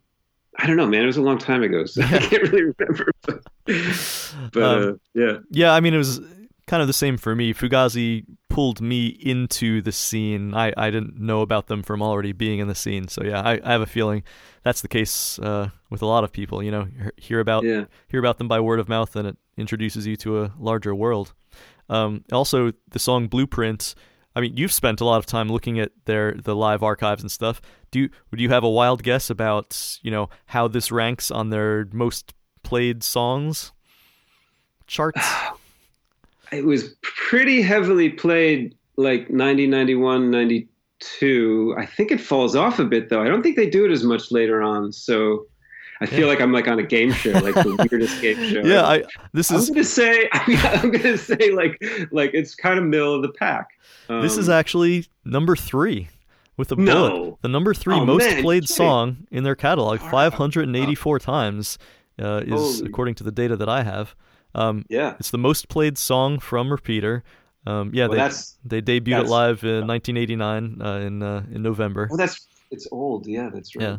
I 0.58 0.68
don't 0.68 0.78
know, 0.78 0.88
man. 0.88 1.04
It 1.04 1.08
was 1.08 1.18
a 1.18 1.22
long 1.22 1.38
time 1.38 1.63
ago, 1.63 1.86
so 1.86 2.02
I 2.04 2.20
can't 2.20 2.44
really 2.44 2.74
remember. 2.78 3.12
But, 3.66 4.52
but 4.52 4.63
um, 4.63 4.84
uh, 4.84 4.94
yeah, 5.13 5.38
yeah. 5.50 5.74
I 5.74 5.80
mean, 5.80 5.94
it 5.94 5.98
was 5.98 6.20
kind 6.68 6.82
of 6.82 6.88
the 6.88 6.94
same 6.94 7.18
for 7.18 7.34
me. 7.34 7.54
Fugazi 7.54 8.26
pulled 8.50 8.82
me 8.82 9.08
into 9.08 9.82
the 9.82 9.94
scene. 9.94 10.54
I, 10.54 10.74
I 10.76 10.89
didn't 10.89 11.18
know 11.18 11.42
about 11.42 11.68
them 11.68 11.82
from 11.82 12.02
already 12.02 12.34
being 12.34 12.60
in 12.60 12.68
the 12.68 12.76
scene. 12.76 13.08
So 13.08 13.24
yeah, 13.24 13.42
I, 13.42 13.62
I 13.63 13.72
have 13.72 13.82
a 13.82 13.86
feeling 13.86 14.24
that's 14.63 14.82
the 14.82 14.89
case 14.89 15.39
uh, 15.39 15.70
with 15.89 16.02
a 16.02 16.06
lot 16.06 16.26
of 16.26 16.34
people. 16.34 16.62
You 16.62 16.72
know, 16.72 16.88
hear 17.16 17.39
about 17.39 17.63
yeah. 17.63 17.86
hear 18.10 18.20
about 18.20 18.38
them 18.38 18.50
by 18.50 18.60
word 18.60 18.80
of 18.80 18.89
mouth, 18.89 19.16
and 19.16 19.30
it 19.30 19.38
introduces 19.58 20.06
you 20.06 20.16
to 20.18 20.44
a 20.44 20.52
larger 20.60 20.94
world. 20.94 21.34
Um, 21.89 22.24
also, 22.32 22.74
the 22.89 23.00
song 23.00 23.28
Blueprint 23.28 23.96
I 24.36 24.41
mean, 24.41 24.58
you've 24.58 24.72
spent 24.72 25.02
a 25.02 25.06
lot 25.06 25.17
of 25.17 25.26
time 25.26 25.50
looking 25.50 25.80
at 25.80 25.91
their 26.06 26.34
the 26.34 26.56
live 26.56 26.84
archives 26.84 27.22
and 27.22 27.32
stuff. 27.32 27.62
Do 27.91 28.00
you, 28.00 28.10
would 28.32 28.39
you 28.39 28.50
have 28.50 28.63
a 28.63 28.69
wild 28.69 29.04
guess 29.04 29.30
about 29.30 30.00
you 30.02 30.12
know 30.12 30.30
how 30.48 30.67
this 30.67 30.91
ranks 30.91 31.30
on 31.30 31.50
their 31.50 31.88
most 31.91 32.34
played 32.63 33.04
songs 33.04 33.72
charts? 34.88 35.22
It 36.52 36.65
was 36.65 36.93
pretty 37.02 37.63
heavily 37.63 38.10
played, 38.10 38.76
like 38.96 39.28
90, 39.32 39.65
91, 39.65 40.30
92. 40.30 41.76
I 41.76 41.84
think 41.88 42.12
it 42.12 42.22
falls 42.22 42.56
off 42.56 42.78
a 42.78 42.86
bit 42.86 43.10
though. 43.10 43.24
I 43.24 43.28
don't 43.28 43.41
think 43.41 43.56
they 43.56 43.67
do 43.67 43.86
it 43.86 43.91
as 43.91 44.04
much 44.04 44.32
later 44.32 44.62
on. 44.62 44.91
So, 44.91 45.48
I 46.04 46.06
feel 46.06 46.28
like 46.28 46.42
I'm 46.42 46.52
like 46.52 46.68
on 46.68 46.78
a 46.80 46.84
game 46.84 47.12
show, 47.12 47.32
like 47.32 47.56
the 47.56 47.88
weirdest 47.92 48.22
game 48.22 48.36
show. 48.50 48.62
Yeah, 48.63 48.84
I 48.86 49.04
this 49.34 49.50
is. 49.52 49.68
I'm 49.70 49.74
gonna 49.76 49.84
say 49.86 50.30
I'm 50.34 50.92
gonna 50.92 51.18
say 51.18 51.52
like 51.52 51.84
like 52.12 52.32
it's 52.34 52.54
kind 52.56 52.78
of 52.78 52.86
middle 52.86 53.16
of 53.16 53.22
the 53.22 53.30
pack. 53.32 53.70
this 54.08 54.38
is 54.38 54.50
Um, 54.50 54.56
actually 54.56 55.08
number 55.26 55.56
three 55.56 56.10
with 56.58 56.72
a 56.72 56.76
bullet. 56.76 56.88
No. 56.88 57.38
The 57.42 57.48
number 57.48 57.74
three 57.74 57.96
Oh, 57.96 58.06
most 58.06 58.26
man, 58.30 58.42
played 58.44 58.68
song 58.70 59.26
in 59.32 59.44
their 59.44 59.56
catalog, 59.56 60.02
Wow. 60.02 60.12
584 60.12 61.20
times, 61.20 61.78
uh, 62.22 62.42
is 62.46 62.52
Holy- 62.80 62.89
according 62.89 63.16
to 63.16 63.24
the 63.24 63.32
data 63.32 63.56
that 63.56 63.70
I 63.70 63.84
have. 63.84 64.13
Um, 64.56 64.86
yeah. 64.88 65.16
it's 65.20 65.32
the 65.32 65.39
most 65.39 65.68
played 65.68 65.98
song 65.98 66.38
from 66.39 66.70
Repeater. 66.70 67.24
Um, 67.66 67.89
yeah, 67.94 68.06
Well, 68.08 68.30
they 68.66 68.82
they 68.82 69.00
debuted 69.00 69.24
it 69.24 69.28
live 69.30 69.63
in 69.63 69.88
1989 69.88 70.82
uh, 70.82 70.96
in 71.00 71.24
uh, 71.24 71.44
in 71.52 71.63
November. 71.63 72.08
well, 72.10 72.18
that's 72.18 72.46
it's 72.70 72.88
old. 72.92 73.26
Yeah, 73.26 73.50
that's 73.54 73.76
right. 73.76 73.84
Yeah. 73.84 73.98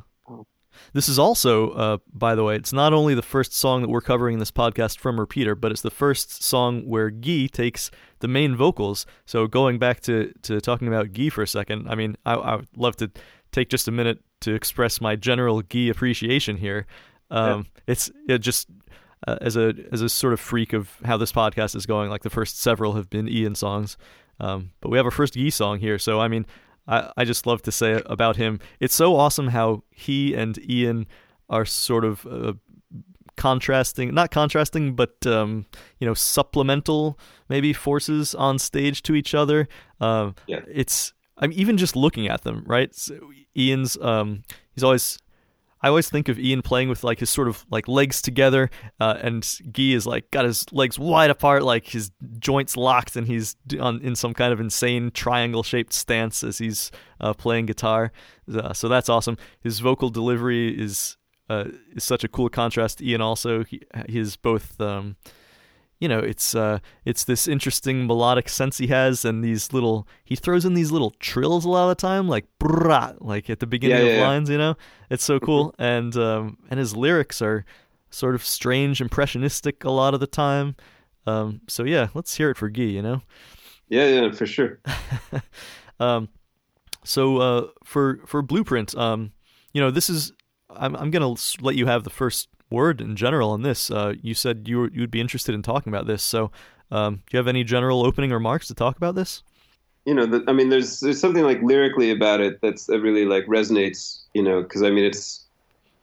This 0.92 1.08
is 1.08 1.18
also, 1.18 1.70
uh, 1.70 1.98
by 2.12 2.34
the 2.34 2.44
way, 2.44 2.56
it's 2.56 2.72
not 2.72 2.92
only 2.92 3.14
the 3.14 3.22
first 3.22 3.52
song 3.52 3.82
that 3.82 3.88
we're 3.88 4.00
covering 4.00 4.34
in 4.34 4.38
this 4.38 4.50
podcast 4.50 4.98
from 4.98 5.18
Repeater, 5.18 5.54
but 5.54 5.72
it's 5.72 5.82
the 5.82 5.90
first 5.90 6.42
song 6.42 6.82
where 6.86 7.10
Guy 7.10 7.46
takes 7.46 7.90
the 8.20 8.28
main 8.28 8.56
vocals. 8.56 9.06
So 9.26 9.46
going 9.46 9.78
back 9.78 10.00
to, 10.02 10.32
to 10.42 10.60
talking 10.60 10.88
about 10.88 11.12
Guy 11.12 11.28
for 11.28 11.42
a 11.42 11.48
second, 11.48 11.88
I 11.88 11.94
mean, 11.94 12.16
I, 12.24 12.34
I 12.34 12.56
would 12.56 12.68
love 12.76 12.96
to 12.96 13.10
take 13.52 13.68
just 13.68 13.88
a 13.88 13.92
minute 13.92 14.18
to 14.40 14.54
express 14.54 15.00
my 15.00 15.16
general 15.16 15.62
Guy 15.62 15.88
appreciation 15.88 16.56
here. 16.56 16.86
Um, 17.30 17.66
It's 17.86 18.10
it 18.28 18.38
just 18.38 18.68
uh, 19.26 19.36
as 19.40 19.56
a 19.56 19.74
as 19.92 20.02
a 20.02 20.08
sort 20.08 20.32
of 20.32 20.40
freak 20.40 20.72
of 20.72 20.90
how 21.04 21.16
this 21.16 21.32
podcast 21.32 21.74
is 21.74 21.86
going. 21.86 22.10
Like 22.10 22.22
the 22.22 22.30
first 22.30 22.58
several 22.60 22.94
have 22.94 23.08
been 23.10 23.28
Ian 23.28 23.54
songs, 23.54 23.96
um, 24.40 24.70
but 24.80 24.90
we 24.90 24.98
have 24.98 25.06
our 25.06 25.10
first 25.10 25.34
Guy 25.34 25.48
song 25.50 25.78
here. 25.80 25.98
So 25.98 26.20
I 26.20 26.28
mean, 26.28 26.46
I, 26.86 27.10
I 27.16 27.24
just 27.24 27.46
love 27.46 27.62
to 27.62 27.72
say 27.72 28.02
about 28.06 28.36
him. 28.36 28.60
It's 28.80 28.94
so 28.94 29.16
awesome 29.16 29.48
how 29.48 29.84
he 29.90 30.34
and 30.34 30.58
Ian 30.70 31.06
are 31.48 31.64
sort 31.64 32.04
of 32.04 32.26
uh, 32.26 32.52
contrasting, 33.36 34.14
not 34.14 34.30
contrasting, 34.30 34.94
but 34.94 35.26
um, 35.26 35.66
you 35.98 36.06
know, 36.06 36.14
supplemental 36.14 37.18
maybe 37.48 37.72
forces 37.72 38.34
on 38.34 38.58
stage 38.58 39.02
to 39.02 39.14
each 39.14 39.34
other. 39.34 39.68
Um, 40.00 40.34
Yeah. 40.46 40.60
it's 40.68 41.12
I'm 41.38 41.52
even 41.52 41.76
just 41.76 41.96
looking 41.96 42.28
at 42.28 42.42
them, 42.42 42.62
right? 42.66 42.94
So 42.94 43.18
Ian's 43.56 43.96
um, 44.00 44.42
he's 44.74 44.84
always. 44.84 45.18
I 45.84 45.88
always 45.88 46.08
think 46.08 46.30
of 46.30 46.38
Ian 46.38 46.62
playing 46.62 46.88
with 46.88 47.04
like 47.04 47.18
his 47.18 47.28
sort 47.28 47.46
of 47.46 47.66
like 47.70 47.86
legs 47.88 48.22
together, 48.22 48.70
uh, 49.00 49.18
and 49.20 49.46
Guy 49.70 49.92
is 49.92 50.06
like 50.06 50.30
got 50.30 50.46
his 50.46 50.64
legs 50.72 50.98
wide 50.98 51.28
apart, 51.28 51.62
like 51.62 51.86
his 51.86 52.10
joints 52.38 52.74
locked, 52.74 53.16
and 53.16 53.26
he's 53.26 53.54
on 53.78 54.00
in 54.00 54.16
some 54.16 54.32
kind 54.32 54.50
of 54.50 54.60
insane 54.60 55.10
triangle 55.10 55.62
shaped 55.62 55.92
stance 55.92 56.42
as 56.42 56.56
he's 56.56 56.90
uh, 57.20 57.34
playing 57.34 57.66
guitar. 57.66 58.12
Uh, 58.50 58.72
so 58.72 58.88
that's 58.88 59.10
awesome. 59.10 59.36
His 59.60 59.80
vocal 59.80 60.08
delivery 60.08 60.70
is 60.70 61.18
uh, 61.50 61.66
is 61.94 62.02
such 62.02 62.24
a 62.24 62.28
cool 62.28 62.48
contrast 62.48 63.02
Ian. 63.02 63.20
Also, 63.20 63.62
he, 63.64 63.82
he 64.08 64.18
is 64.18 64.36
both. 64.36 64.80
Um, 64.80 65.16
you 66.04 66.08
know, 66.08 66.20
it's 66.20 66.54
uh, 66.54 66.78
it's 67.04 67.24
this 67.24 67.48
interesting 67.48 68.06
melodic 68.06 68.48
sense 68.48 68.78
he 68.78 68.88
has, 68.88 69.24
and 69.24 69.42
these 69.44 69.72
little 69.72 70.06
he 70.24 70.36
throws 70.36 70.64
in 70.64 70.74
these 70.74 70.92
little 70.92 71.12
trills 71.20 71.64
a 71.64 71.70
lot 71.70 71.84
of 71.90 71.96
the 71.96 72.00
time, 72.00 72.28
like 72.28 72.46
brah, 72.60 73.16
like 73.20 73.50
at 73.50 73.60
the 73.60 73.66
beginning 73.66 74.00
Yeah, 74.00 74.04
of 74.04 74.12
yeah, 74.12 74.18
yeah. 74.18 74.28
lines. 74.28 74.50
You 74.50 74.58
know, 74.58 74.74
it's 75.10 75.24
so 75.24 75.40
cool, 75.40 75.74
and 75.78 76.16
um, 76.16 76.58
and 76.70 76.78
his 76.80 76.96
lyrics 76.96 77.42
are 77.42 77.64
sort 78.10 78.34
of 78.36 78.44
strange, 78.44 79.00
impressionistic 79.00 79.84
a 79.84 79.90
lot 79.90 80.14
of 80.14 80.20
the 80.20 80.28
time. 80.28 80.76
Um, 81.26 81.62
so 81.68 81.84
yeah, 81.84 82.08
let's 82.14 82.36
hear 82.36 82.50
it 82.50 82.58
for 82.58 82.68
Guy. 82.70 82.82
You 82.84 83.02
know. 83.02 83.22
Yeah, 83.88 84.08
yeah, 84.08 84.32
for 84.32 84.46
sure. 84.46 84.80
Um, 86.00 86.28
so 87.04 87.38
uh, 87.38 87.66
for 87.84 88.20
for 88.26 88.42
Blueprint, 88.42 88.96
um, 88.96 89.32
you 89.72 89.80
know, 89.80 89.90
this 89.90 90.10
is 90.10 90.32
I'm 90.70 90.96
I'm 90.96 91.10
gonna 91.10 91.34
let 91.60 91.76
you 91.76 91.86
have 91.86 92.04
the 92.04 92.10
first 92.10 92.48
word 92.74 93.00
in 93.00 93.16
general 93.16 93.50
on 93.50 93.62
this. 93.62 93.90
Uh, 93.90 94.14
you 94.20 94.34
said 94.34 94.64
you 94.66 94.78
were, 94.78 94.90
you'd 94.90 95.10
be 95.10 95.20
interested 95.20 95.54
in 95.54 95.62
talking 95.62 95.92
about 95.92 96.06
this. 96.06 96.22
So, 96.22 96.50
um, 96.90 97.16
do 97.16 97.22
you 97.32 97.38
have 97.38 97.48
any 97.48 97.64
general 97.64 98.04
opening 98.04 98.30
remarks 98.30 98.68
to 98.68 98.74
talk 98.74 98.96
about 98.96 99.14
this? 99.14 99.42
you 100.04 100.14
know, 100.14 100.26
the, 100.26 100.44
I 100.46 100.52
mean, 100.52 100.68
there's 100.68 101.00
there's 101.00 101.20
something 101.20 101.44
like 101.44 101.62
lyrically 101.62 102.10
about 102.10 102.40
it 102.40 102.60
that's 102.60 102.86
that 102.86 103.00
really 103.00 103.24
like 103.24 103.46
resonates, 103.46 104.22
you 104.34 104.42
know, 104.42 104.62
because 104.62 104.82
I 104.82 104.90
mean, 104.90 105.04
it's 105.04 105.44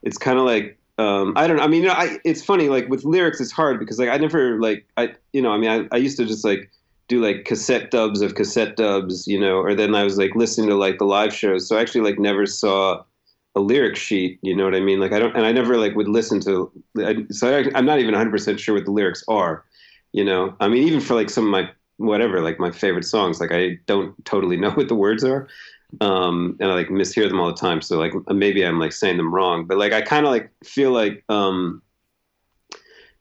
it's 0.02 0.18
kind 0.18 0.40
of 0.40 0.46
like 0.46 0.78
um, 0.98 1.34
I 1.36 1.48
don't 1.48 1.58
know. 1.58 1.64
I 1.64 1.68
mean, 1.68 1.84
you 1.84 1.88
know, 1.88 1.94
I, 1.94 2.20
it's 2.24 2.44
funny 2.44 2.70
like 2.70 2.88
with 2.90 3.04
lyrics, 3.04 3.40
it's 3.40 3.52
hard 3.52 3.80
because 3.80 4.00
like 4.00 4.10
I 4.10 4.18
never 4.18 4.60
like 4.60 4.86
I 4.98 5.14
you 5.34 5.42
know, 5.42 5.52
I 5.52 5.58
mean, 5.58 5.70
I, 5.70 5.96
I 5.96 6.00
used 6.00 6.18
to 6.18 6.26
just 6.26 6.44
like 6.44 6.72
do 7.08 7.24
like 7.24 7.46
cassette 7.46 7.92
dubs 7.92 8.22
of 8.22 8.36
cassette 8.36 8.76
dubs, 8.76 9.28
you 9.28 9.40
know, 9.40 9.58
or 9.58 9.76
then 9.76 9.94
I 9.94 10.04
was 10.04 10.18
like 10.18 10.36
listening 10.36 10.70
to 10.70 10.76
like 10.76 10.98
the 10.98 11.06
live 11.06 11.34
shows, 11.34 11.68
so 11.68 11.78
I 11.78 11.82
actually 11.82 12.02
like 12.02 12.18
never 12.18 12.48
saw 12.48 13.04
a 13.56 13.60
lyric 13.60 13.96
sheet, 13.96 14.40
you 14.42 14.56
know 14.56 14.64
what 14.64 14.76
I 14.76 14.80
mean? 14.80 15.00
Like 15.00 15.12
I 15.12 15.20
don't, 15.20 15.36
and 15.36 15.46
I 15.46 15.52
never 15.52 15.78
like 15.78 15.96
would 15.96 16.08
listen 16.08 16.40
to, 16.42 16.72
I, 16.98 17.26
so 17.32 17.58
I, 17.58 17.66
I'm 17.76 17.86
not 17.86 18.00
even 18.00 18.14
100 18.14 18.32
percent 18.32 18.60
sure 18.60 18.76
what 18.76 18.86
the 18.86 18.92
lyrics 18.92 19.24
are, 19.28 19.66
you 20.14 20.24
know. 20.24 20.56
I 20.60 20.68
mean, 20.68 20.88
even 20.88 21.02
for 21.02 21.16
like 21.16 21.30
some 21.30 21.46
of 21.46 21.52
my 21.52 21.70
whatever, 21.98 22.42
like 22.42 22.60
my 22.60 22.72
favorite 22.72 23.06
songs, 23.06 23.40
like 23.40 23.52
I 23.52 23.80
don't 23.86 24.14
totally 24.26 24.58
know 24.58 24.72
what 24.76 24.88
the 24.88 24.96
words 24.96 25.24
are, 25.24 25.48
um, 26.00 26.56
and 26.60 26.72
I 26.72 26.76
like 26.76 26.88
mishear 26.88 27.28
them 27.28 27.40
all 27.40 27.48
the 27.48 27.54
time. 27.54 27.82
So 27.82 27.98
like 27.98 28.14
maybe 28.30 28.66
I'm 28.66 28.80
like 28.80 28.94
saying 28.94 29.18
them 29.18 29.34
wrong, 29.34 29.66
but 29.66 29.78
like 29.78 29.92
I 29.92 30.02
kind 30.02 30.26
of 30.26 30.32
like 30.32 30.50
feel 30.64 30.92
like, 30.92 31.24
um, 31.28 31.82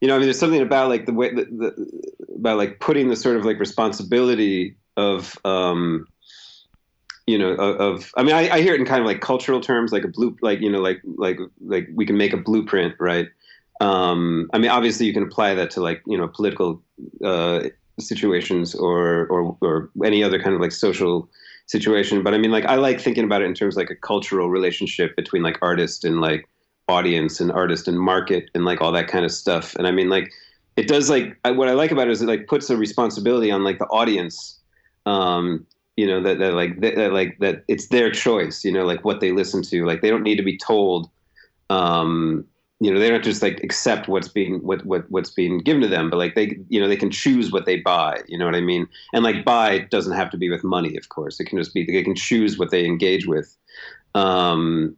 you 0.00 0.08
know, 0.08 0.14
I 0.14 0.18
mean, 0.18 0.26
there's 0.26 0.38
something 0.38 0.62
about 0.62 0.88
like 0.88 1.06
the 1.06 1.12
way 1.12 1.34
the, 1.34 1.44
the, 1.44 2.36
about 2.36 2.56
like 2.56 2.78
putting 2.78 3.08
the 3.08 3.16
sort 3.16 3.36
of 3.36 3.44
like 3.44 3.58
responsibility 3.58 4.76
of, 4.96 5.36
um, 5.44 6.06
you 7.30 7.38
know, 7.38 7.52
of, 7.52 8.12
I 8.16 8.24
mean, 8.24 8.34
I, 8.34 8.56
I 8.56 8.60
hear 8.60 8.74
it 8.74 8.80
in 8.80 8.86
kind 8.86 9.00
of 9.00 9.06
like 9.06 9.20
cultural 9.20 9.60
terms, 9.60 9.92
like 9.92 10.04
a 10.04 10.08
blue, 10.08 10.36
like 10.42 10.60
you 10.60 10.70
know, 10.70 10.80
like 10.80 11.00
like 11.16 11.38
like 11.64 11.88
we 11.94 12.04
can 12.04 12.16
make 12.16 12.32
a 12.32 12.36
blueprint, 12.36 12.94
right? 12.98 13.28
Um, 13.80 14.50
I 14.52 14.58
mean, 14.58 14.70
obviously, 14.70 15.06
you 15.06 15.12
can 15.12 15.22
apply 15.22 15.54
that 15.54 15.70
to 15.72 15.80
like 15.80 16.02
you 16.06 16.18
know 16.18 16.26
political 16.26 16.82
uh, 17.24 17.68
situations 18.00 18.74
or, 18.74 19.26
or 19.28 19.56
or 19.60 19.90
any 20.04 20.24
other 20.24 20.42
kind 20.42 20.56
of 20.56 20.60
like 20.60 20.72
social 20.72 21.28
situation. 21.66 22.24
But 22.24 22.34
I 22.34 22.38
mean, 22.38 22.50
like 22.50 22.64
I 22.64 22.74
like 22.74 23.00
thinking 23.00 23.24
about 23.24 23.42
it 23.42 23.46
in 23.46 23.54
terms 23.54 23.76
like 23.76 23.90
a 23.90 23.96
cultural 23.96 24.50
relationship 24.50 25.14
between 25.14 25.44
like 25.44 25.56
artist 25.62 26.04
and 26.04 26.20
like 26.20 26.48
audience 26.88 27.40
and 27.40 27.52
artist 27.52 27.86
and 27.86 27.98
market 27.98 28.50
and 28.56 28.64
like 28.64 28.80
all 28.80 28.90
that 28.90 29.06
kind 29.06 29.24
of 29.24 29.30
stuff. 29.30 29.76
And 29.76 29.86
I 29.86 29.92
mean, 29.92 30.08
like 30.10 30.32
it 30.76 30.88
does 30.88 31.08
like 31.08 31.38
I, 31.44 31.52
what 31.52 31.68
I 31.68 31.74
like 31.74 31.92
about 31.92 32.08
it 32.08 32.10
is 32.10 32.22
it 32.22 32.26
like 32.26 32.48
puts 32.48 32.70
a 32.70 32.76
responsibility 32.76 33.52
on 33.52 33.62
like 33.62 33.78
the 33.78 33.86
audience. 33.86 34.58
Um, 35.06 35.64
you 36.00 36.06
know 36.06 36.22
that, 36.22 36.38
that 36.38 36.54
like 36.54 36.80
that 36.80 37.12
like 37.12 37.38
that 37.40 37.62
it's 37.68 37.88
their 37.88 38.10
choice. 38.10 38.64
You 38.64 38.72
know, 38.72 38.86
like 38.86 39.04
what 39.04 39.20
they 39.20 39.32
listen 39.32 39.62
to. 39.64 39.84
Like 39.84 40.00
they 40.00 40.08
don't 40.08 40.22
need 40.22 40.36
to 40.36 40.42
be 40.42 40.56
told. 40.56 41.10
Um, 41.68 42.46
you 42.80 42.90
know, 42.90 42.98
they 42.98 43.10
don't 43.10 43.22
just 43.22 43.42
like 43.42 43.62
accept 43.62 44.08
what's 44.08 44.28
being 44.28 44.60
what 44.62 44.82
what 44.86 45.04
what's 45.10 45.28
being 45.28 45.58
given 45.58 45.82
to 45.82 45.88
them, 45.88 46.08
but 46.08 46.16
like 46.16 46.34
they 46.36 46.58
you 46.70 46.80
know 46.80 46.88
they 46.88 46.96
can 46.96 47.10
choose 47.10 47.52
what 47.52 47.66
they 47.66 47.76
buy. 47.80 48.22
You 48.28 48.38
know 48.38 48.46
what 48.46 48.54
I 48.54 48.62
mean? 48.62 48.88
And 49.12 49.22
like 49.22 49.44
buy 49.44 49.80
doesn't 49.90 50.16
have 50.16 50.30
to 50.30 50.38
be 50.38 50.48
with 50.48 50.64
money, 50.64 50.96
of 50.96 51.10
course. 51.10 51.38
It 51.38 51.44
can 51.44 51.58
just 51.58 51.74
be 51.74 51.84
they 51.84 52.02
can 52.02 52.14
choose 52.14 52.58
what 52.58 52.70
they 52.70 52.86
engage 52.86 53.26
with. 53.26 53.54
Um, 54.14 54.96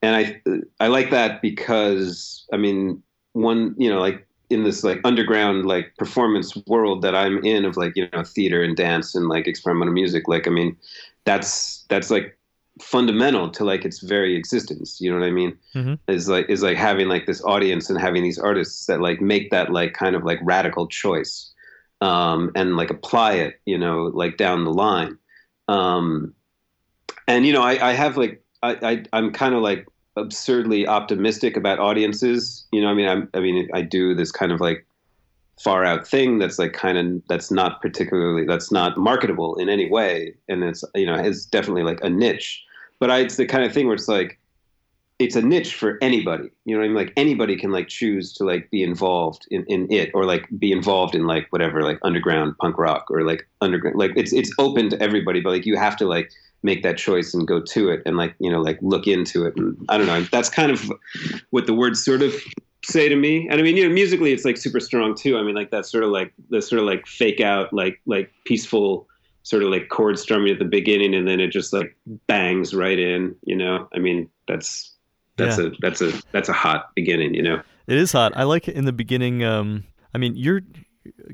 and 0.00 0.14
I 0.14 0.40
I 0.78 0.86
like 0.86 1.10
that 1.10 1.42
because 1.42 2.46
I 2.52 2.56
mean 2.56 3.02
one 3.32 3.74
you 3.78 3.90
know 3.90 3.98
like 3.98 4.25
in 4.50 4.64
this 4.64 4.84
like 4.84 5.00
underground 5.04 5.66
like 5.66 5.92
performance 5.98 6.56
world 6.66 7.02
that 7.02 7.14
I'm 7.14 7.44
in 7.44 7.64
of 7.64 7.76
like 7.76 7.92
you 7.96 8.08
know 8.12 8.22
theater 8.24 8.62
and 8.62 8.76
dance 8.76 9.14
and 9.14 9.28
like 9.28 9.46
experimental 9.46 9.94
music 9.94 10.28
like 10.28 10.46
I 10.46 10.50
mean 10.50 10.76
that's 11.24 11.84
that's 11.88 12.10
like 12.10 12.38
fundamental 12.80 13.50
to 13.50 13.64
like 13.64 13.84
its 13.84 14.00
very 14.00 14.36
existence 14.36 15.00
you 15.00 15.10
know 15.10 15.18
what 15.18 15.26
I 15.26 15.30
mean 15.30 15.56
Mhm. 15.74 15.98
is 16.08 16.28
like 16.28 16.48
is 16.50 16.62
like 16.62 16.76
having 16.76 17.08
like 17.08 17.26
this 17.26 17.42
audience 17.44 17.90
and 17.90 18.00
having 18.00 18.22
these 18.22 18.38
artists 18.38 18.86
that 18.86 19.00
like 19.00 19.20
make 19.20 19.50
that 19.50 19.72
like 19.72 19.94
kind 19.94 20.14
of 20.14 20.24
like 20.24 20.38
radical 20.42 20.86
choice 20.88 21.52
um 22.02 22.52
and 22.54 22.76
like 22.76 22.90
apply 22.90 23.32
it 23.34 23.60
you 23.64 23.78
know 23.78 24.10
like 24.14 24.36
down 24.36 24.64
the 24.64 24.72
line 24.72 25.18
um 25.68 26.34
and 27.28 27.46
you 27.46 27.52
know 27.52 27.62
I, 27.62 27.90
I 27.90 27.92
have 27.92 28.16
like 28.16 28.42
I, 28.62 28.78
I 28.82 29.04
I'm 29.12 29.32
kind 29.32 29.54
of 29.54 29.62
like 29.62 29.86
absurdly 30.16 30.86
optimistic 30.86 31.56
about 31.56 31.78
audiences. 31.78 32.66
You 32.72 32.80
know, 32.80 32.88
I 32.88 32.94
mean, 32.94 33.08
I'm, 33.08 33.28
I 33.34 33.40
mean, 33.40 33.68
I 33.72 33.82
do 33.82 34.14
this 34.14 34.32
kind 34.32 34.52
of 34.52 34.60
like 34.60 34.86
far 35.60 35.84
out 35.84 36.06
thing 36.06 36.38
that's 36.38 36.58
like 36.58 36.74
kind 36.74 36.98
of 36.98 37.22
that's 37.28 37.50
not 37.50 37.80
particularly 37.80 38.44
that's 38.44 38.70
not 38.70 38.98
marketable 38.98 39.56
in 39.56 39.68
any 39.68 39.88
way, 39.88 40.34
and 40.48 40.64
it's 40.64 40.84
you 40.94 41.06
know 41.06 41.14
it's 41.14 41.44
definitely 41.44 41.82
like 41.82 42.00
a 42.02 42.10
niche. 42.10 42.62
But 42.98 43.10
I, 43.10 43.18
it's 43.20 43.36
the 43.36 43.46
kind 43.46 43.64
of 43.64 43.72
thing 43.72 43.86
where 43.86 43.94
it's 43.94 44.08
like 44.08 44.38
it's 45.18 45.36
a 45.36 45.42
niche 45.42 45.74
for 45.74 45.98
anybody. 46.02 46.50
You 46.64 46.76
know 46.76 46.84
I 46.84 46.88
mean? 46.88 46.96
Like 46.96 47.12
anybody 47.16 47.56
can 47.56 47.72
like 47.72 47.88
choose 47.88 48.32
to 48.34 48.44
like 48.44 48.70
be 48.70 48.82
involved 48.82 49.46
in, 49.50 49.64
in 49.64 49.90
it 49.90 50.10
or 50.12 50.24
like 50.24 50.46
be 50.58 50.72
involved 50.72 51.14
in 51.14 51.26
like 51.26 51.46
whatever 51.50 51.82
like 51.82 51.98
underground 52.02 52.56
punk 52.58 52.76
rock 52.78 53.06
or 53.10 53.22
like 53.22 53.46
underground 53.60 53.96
like 53.96 54.12
it's 54.16 54.32
it's 54.32 54.52
open 54.58 54.90
to 54.90 55.02
everybody, 55.02 55.40
but 55.40 55.50
like 55.50 55.66
you 55.66 55.76
have 55.76 55.96
to 55.96 56.06
like 56.06 56.30
make 56.66 56.82
that 56.82 56.98
choice 56.98 57.32
and 57.32 57.46
go 57.46 57.60
to 57.60 57.88
it 57.88 58.02
and 58.04 58.16
like 58.18 58.34
you 58.38 58.50
know 58.50 58.60
like 58.60 58.78
look 58.82 59.06
into 59.06 59.46
it 59.46 59.56
and 59.56 59.76
i 59.88 59.96
don't 59.96 60.06
know 60.06 60.20
that's 60.30 60.50
kind 60.50 60.70
of 60.70 60.92
what 61.50 61.66
the 61.66 61.72
words 61.72 62.04
sort 62.04 62.20
of 62.20 62.34
say 62.84 63.08
to 63.08 63.16
me 63.16 63.48
and 63.48 63.58
i 63.58 63.62
mean 63.62 63.76
you 63.76 63.88
know 63.88 63.94
musically 63.94 64.32
it's 64.32 64.44
like 64.44 64.58
super 64.58 64.80
strong 64.80 65.14
too 65.14 65.38
i 65.38 65.42
mean 65.42 65.54
like 65.54 65.70
that 65.70 65.86
sort 65.86 66.04
of 66.04 66.10
like 66.10 66.32
the 66.50 66.60
sort 66.60 66.78
of 66.78 66.86
like 66.86 67.06
fake 67.06 67.40
out 67.40 67.72
like 67.72 67.98
like 68.04 68.30
peaceful 68.44 69.08
sort 69.42 69.62
of 69.62 69.70
like 69.70 69.88
chord 69.88 70.18
strumming 70.18 70.52
at 70.52 70.58
the 70.58 70.64
beginning 70.64 71.14
and 71.14 71.26
then 71.26 71.40
it 71.40 71.48
just 71.48 71.72
like 71.72 71.96
bangs 72.26 72.74
right 72.74 72.98
in 72.98 73.34
you 73.44 73.56
know 73.56 73.88
i 73.94 73.98
mean 73.98 74.28
that's 74.46 74.96
that's 75.36 75.58
yeah. 75.58 75.66
a 75.66 75.70
that's 75.80 76.00
a 76.00 76.12
that's 76.32 76.48
a 76.48 76.52
hot 76.52 76.94
beginning. 76.94 77.34
You 77.34 77.42
know, 77.42 77.62
it 77.86 77.96
is 77.96 78.12
hot. 78.12 78.32
I 78.36 78.44
like 78.44 78.68
it 78.68 78.76
in 78.76 78.84
the 78.84 78.92
beginning. 78.92 79.44
Um, 79.44 79.84
I 80.14 80.18
mean, 80.18 80.34
you're 80.36 80.62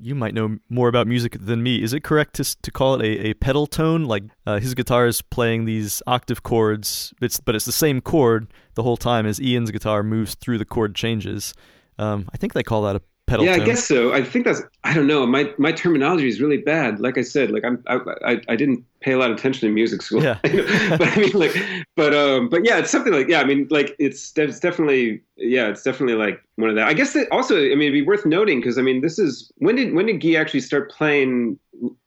you 0.01 0.15
might 0.15 0.35
know 0.35 0.59
more 0.69 0.89
about 0.89 1.07
music 1.07 1.37
than 1.41 1.63
me. 1.63 1.83
Is 1.83 1.93
it 1.93 2.03
correct 2.03 2.35
to 2.35 2.63
to 2.63 2.71
call 2.71 3.01
it 3.01 3.03
a, 3.03 3.29
a 3.29 3.35
pedal 3.35 3.67
tone? 3.67 4.05
Like 4.05 4.25
uh, 4.47 4.59
his 4.59 4.75
guitar 4.75 5.07
is 5.07 5.23
playing 5.23 5.65
these 5.65 6.03
octave 6.07 6.43
chords, 6.43 7.13
it's 7.21 7.41
but 7.41 7.55
it's 7.55 7.65
the 7.65 7.73
same 7.73 8.01
chord 8.01 8.53
the 8.75 8.83
whole 8.83 8.97
time 8.97 9.27
as 9.27 9.41
Ian's 9.41 9.71
guitar 9.71 10.03
moves 10.03 10.35
through 10.35 10.59
the 10.59 10.65
chord 10.65 10.95
changes. 10.95 11.55
Um, 11.99 12.29
I 12.33 12.37
think 12.37 12.55
they 12.55 12.63
call 12.63 12.83
that 12.83 12.97
a 12.97 13.03
Yeah. 13.31 13.53
I 13.53 13.61
guess 13.61 13.85
so. 13.85 14.13
I 14.13 14.23
think 14.23 14.45
that's. 14.45 14.63
I 14.85 14.93
don't 14.93 15.07
know. 15.07 15.25
My 15.27 15.53
my 15.57 15.73
terminology 15.73 16.29
is 16.29 16.41
really 16.41 16.59
bad. 16.59 17.01
Like 17.01 17.17
I 17.17 17.23
said, 17.23 17.51
like 17.51 17.65
I'm. 17.65 17.83
I, 17.87 17.99
I, 18.27 18.41
I 18.49 18.57
didn't 18.57 18.85
pay 19.01 19.13
a 19.13 19.19
lot 19.19 19.31
of 19.31 19.39
attention 19.39 19.69
in 19.69 19.75
music 19.75 20.03
school. 20.03 20.23
Yeah. 20.23 20.39
but 20.43 21.09
I 21.09 21.17
mean, 21.17 21.33
like, 21.33 21.57
but 21.97 22.15
um, 22.15 22.49
but 22.51 22.65
yeah, 22.65 22.79
it's 22.79 22.91
something 22.91 23.13
like 23.13 23.29
yeah. 23.29 23.41
I 23.41 23.45
mean, 23.45 23.69
like 23.71 23.97
it's 23.99 24.33
it's 24.37 24.61
definitely 24.61 25.23
yeah, 25.37 25.69
it's 25.69 25.83
definitely 25.83 26.17
like 26.17 26.43
one 26.57 26.69
of 26.69 26.77
that. 26.77 26.89
I 26.89 26.93
guess 26.93 27.15
that 27.15 27.29
also. 27.31 27.57
I 27.57 27.71
mean, 27.71 27.83
it'd 27.83 27.93
be 27.93 28.03
worth 28.03 28.27
noting 28.27 28.61
because 28.61 28.77
I 28.77 28.83
mean, 28.83 29.01
this 29.01 29.19
is 29.19 29.51
when 29.57 29.77
did 29.77 29.95
when 29.95 30.07
did 30.07 30.21
Guy 30.21 30.35
actually 30.35 30.61
start 30.61 30.91
playing 30.91 31.59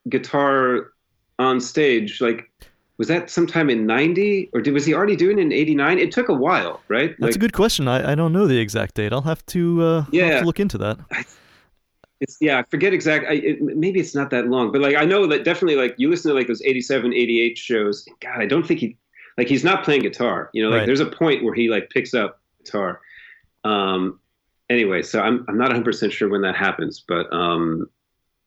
guitar 0.09 0.91
on 1.39 1.59
stage? 1.59 2.21
Like 2.21 2.51
was 2.97 3.07
that 3.07 3.29
sometime 3.29 3.69
in 3.69 3.85
90 3.85 4.49
or 4.53 4.61
did, 4.61 4.73
was 4.73 4.85
he 4.85 4.93
already 4.93 5.15
doing 5.15 5.37
it 5.37 5.41
in 5.41 5.51
89 5.51 5.99
it 5.99 6.11
took 6.11 6.29
a 6.29 6.33
while 6.33 6.81
right? 6.87 7.11
That's 7.19 7.21
like, 7.21 7.35
a 7.35 7.39
good 7.39 7.53
question. 7.53 7.87
I, 7.87 8.11
I 8.11 8.15
don't 8.15 8.33
know 8.33 8.47
the 8.47 8.57
exact 8.57 8.95
date. 8.95 9.13
I'll 9.13 9.21
have 9.21 9.45
to, 9.47 9.81
uh, 9.81 10.05
yeah, 10.11 10.25
have 10.27 10.39
to 10.41 10.45
look 10.45 10.59
into 10.59 10.77
that. 10.79 10.97
It's 12.21 12.37
yeah 12.39 12.59
i 12.59 12.63
forget 12.63 12.93
exact 12.93 13.25
I, 13.27 13.33
it, 13.33 13.61
maybe 13.61 13.99
it's 13.99 14.15
not 14.15 14.29
that 14.29 14.47
long 14.47 14.71
but 14.71 14.79
like 14.79 14.95
i 14.95 15.03
know 15.03 15.27
that 15.27 15.43
definitely 15.43 15.75
like 15.75 15.95
you 15.97 16.09
listen 16.09 16.31
to 16.31 16.35
like 16.35 16.47
those 16.47 16.61
87 16.61 17.13
88 17.13 17.57
shows 17.57 18.07
god 18.21 18.39
i 18.39 18.45
don't 18.45 18.65
think 18.65 18.79
he 18.79 18.97
like 19.37 19.49
he's 19.49 19.65
not 19.65 19.83
playing 19.83 20.01
guitar 20.01 20.49
you 20.53 20.63
know 20.63 20.69
like 20.69 20.79
right. 20.79 20.85
there's 20.85 21.01
a 21.01 21.05
point 21.05 21.43
where 21.43 21.53
he 21.53 21.69
like 21.69 21.89
picks 21.89 22.13
up 22.13 22.39
guitar. 22.63 23.01
Um 23.65 24.19
anyway 24.69 25.01
so 25.01 25.19
i'm, 25.19 25.43
I'm 25.49 25.57
not 25.57 25.71
100% 25.71 26.09
sure 26.11 26.29
when 26.29 26.41
that 26.41 26.55
happens 26.55 27.03
but 27.05 27.31
um 27.33 27.89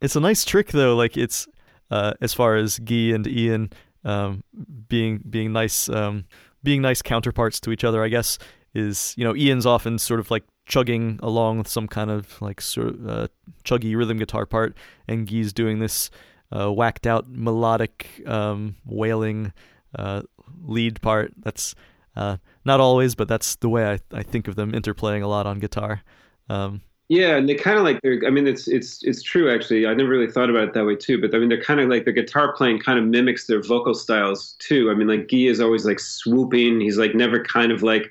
it's 0.00 0.16
a 0.16 0.20
nice 0.20 0.46
trick 0.46 0.68
though 0.68 0.96
like 0.96 1.18
it's 1.18 1.46
uh, 1.90 2.12
as 2.20 2.34
far 2.34 2.56
as 2.56 2.78
Guy 2.78 3.12
and 3.14 3.26
Ian 3.26 3.70
um, 4.04 4.42
being 4.88 5.22
being 5.28 5.52
nice 5.52 5.88
um, 5.88 6.24
being 6.62 6.82
nice 6.82 7.02
counterparts 7.02 7.60
to 7.60 7.72
each 7.72 7.84
other. 7.84 8.02
I 8.02 8.08
guess 8.08 8.38
is 8.74 9.14
you 9.16 9.24
know 9.24 9.34
Ian's 9.34 9.66
often 9.66 9.98
sort 9.98 10.20
of 10.20 10.30
like 10.30 10.44
chugging 10.66 11.18
along 11.22 11.58
with 11.58 11.68
some 11.68 11.88
kind 11.88 12.10
of 12.10 12.40
like 12.40 12.60
sort 12.60 12.88
of 12.88 13.08
uh, 13.08 13.28
chuggy 13.64 13.96
rhythm 13.96 14.18
guitar 14.18 14.46
part, 14.46 14.76
and 15.06 15.26
Guy's 15.26 15.52
doing 15.52 15.78
this 15.78 16.10
uh, 16.52 16.72
whacked 16.72 17.06
out 17.06 17.28
melodic 17.28 18.22
um, 18.26 18.76
wailing 18.84 19.52
uh, 19.94 20.22
lead 20.62 21.00
part. 21.00 21.32
That's 21.38 21.74
uh, 22.16 22.36
not 22.64 22.80
always, 22.80 23.14
but 23.14 23.28
that's 23.28 23.56
the 23.56 23.68
way 23.68 23.86
I, 23.86 23.98
I 24.12 24.22
think 24.22 24.48
of 24.48 24.56
them 24.56 24.72
interplaying 24.72 25.22
a 25.22 25.26
lot 25.28 25.46
on 25.46 25.58
guitar. 25.58 26.02
Um, 26.48 26.82
yeah, 27.08 27.36
and 27.36 27.48
they 27.48 27.54
kind 27.54 27.78
of 27.78 27.84
like 27.84 28.00
they're. 28.02 28.20
I 28.26 28.30
mean, 28.30 28.46
it's 28.46 28.68
it's 28.68 29.02
it's 29.02 29.22
true 29.22 29.52
actually. 29.52 29.86
I 29.86 29.94
never 29.94 30.10
really 30.10 30.30
thought 30.30 30.50
about 30.50 30.64
it 30.68 30.74
that 30.74 30.84
way 30.84 30.94
too. 30.94 31.18
But 31.20 31.34
I 31.34 31.38
mean, 31.38 31.48
they're 31.48 31.62
kind 31.62 31.80
of 31.80 31.88
like 31.88 32.04
the 32.04 32.12
guitar 32.12 32.52
playing 32.52 32.80
kind 32.80 32.98
of 32.98 33.06
mimics 33.06 33.46
their 33.46 33.62
vocal 33.62 33.94
styles 33.94 34.56
too. 34.58 34.90
I 34.90 34.94
mean, 34.94 35.08
like 35.08 35.28
Guy 35.28 35.46
is 35.46 35.60
always 35.60 35.86
like 35.86 36.00
swooping. 36.00 36.80
He's 36.80 36.98
like 36.98 37.14
never 37.14 37.42
kind 37.42 37.72
of 37.72 37.82
like 37.82 38.10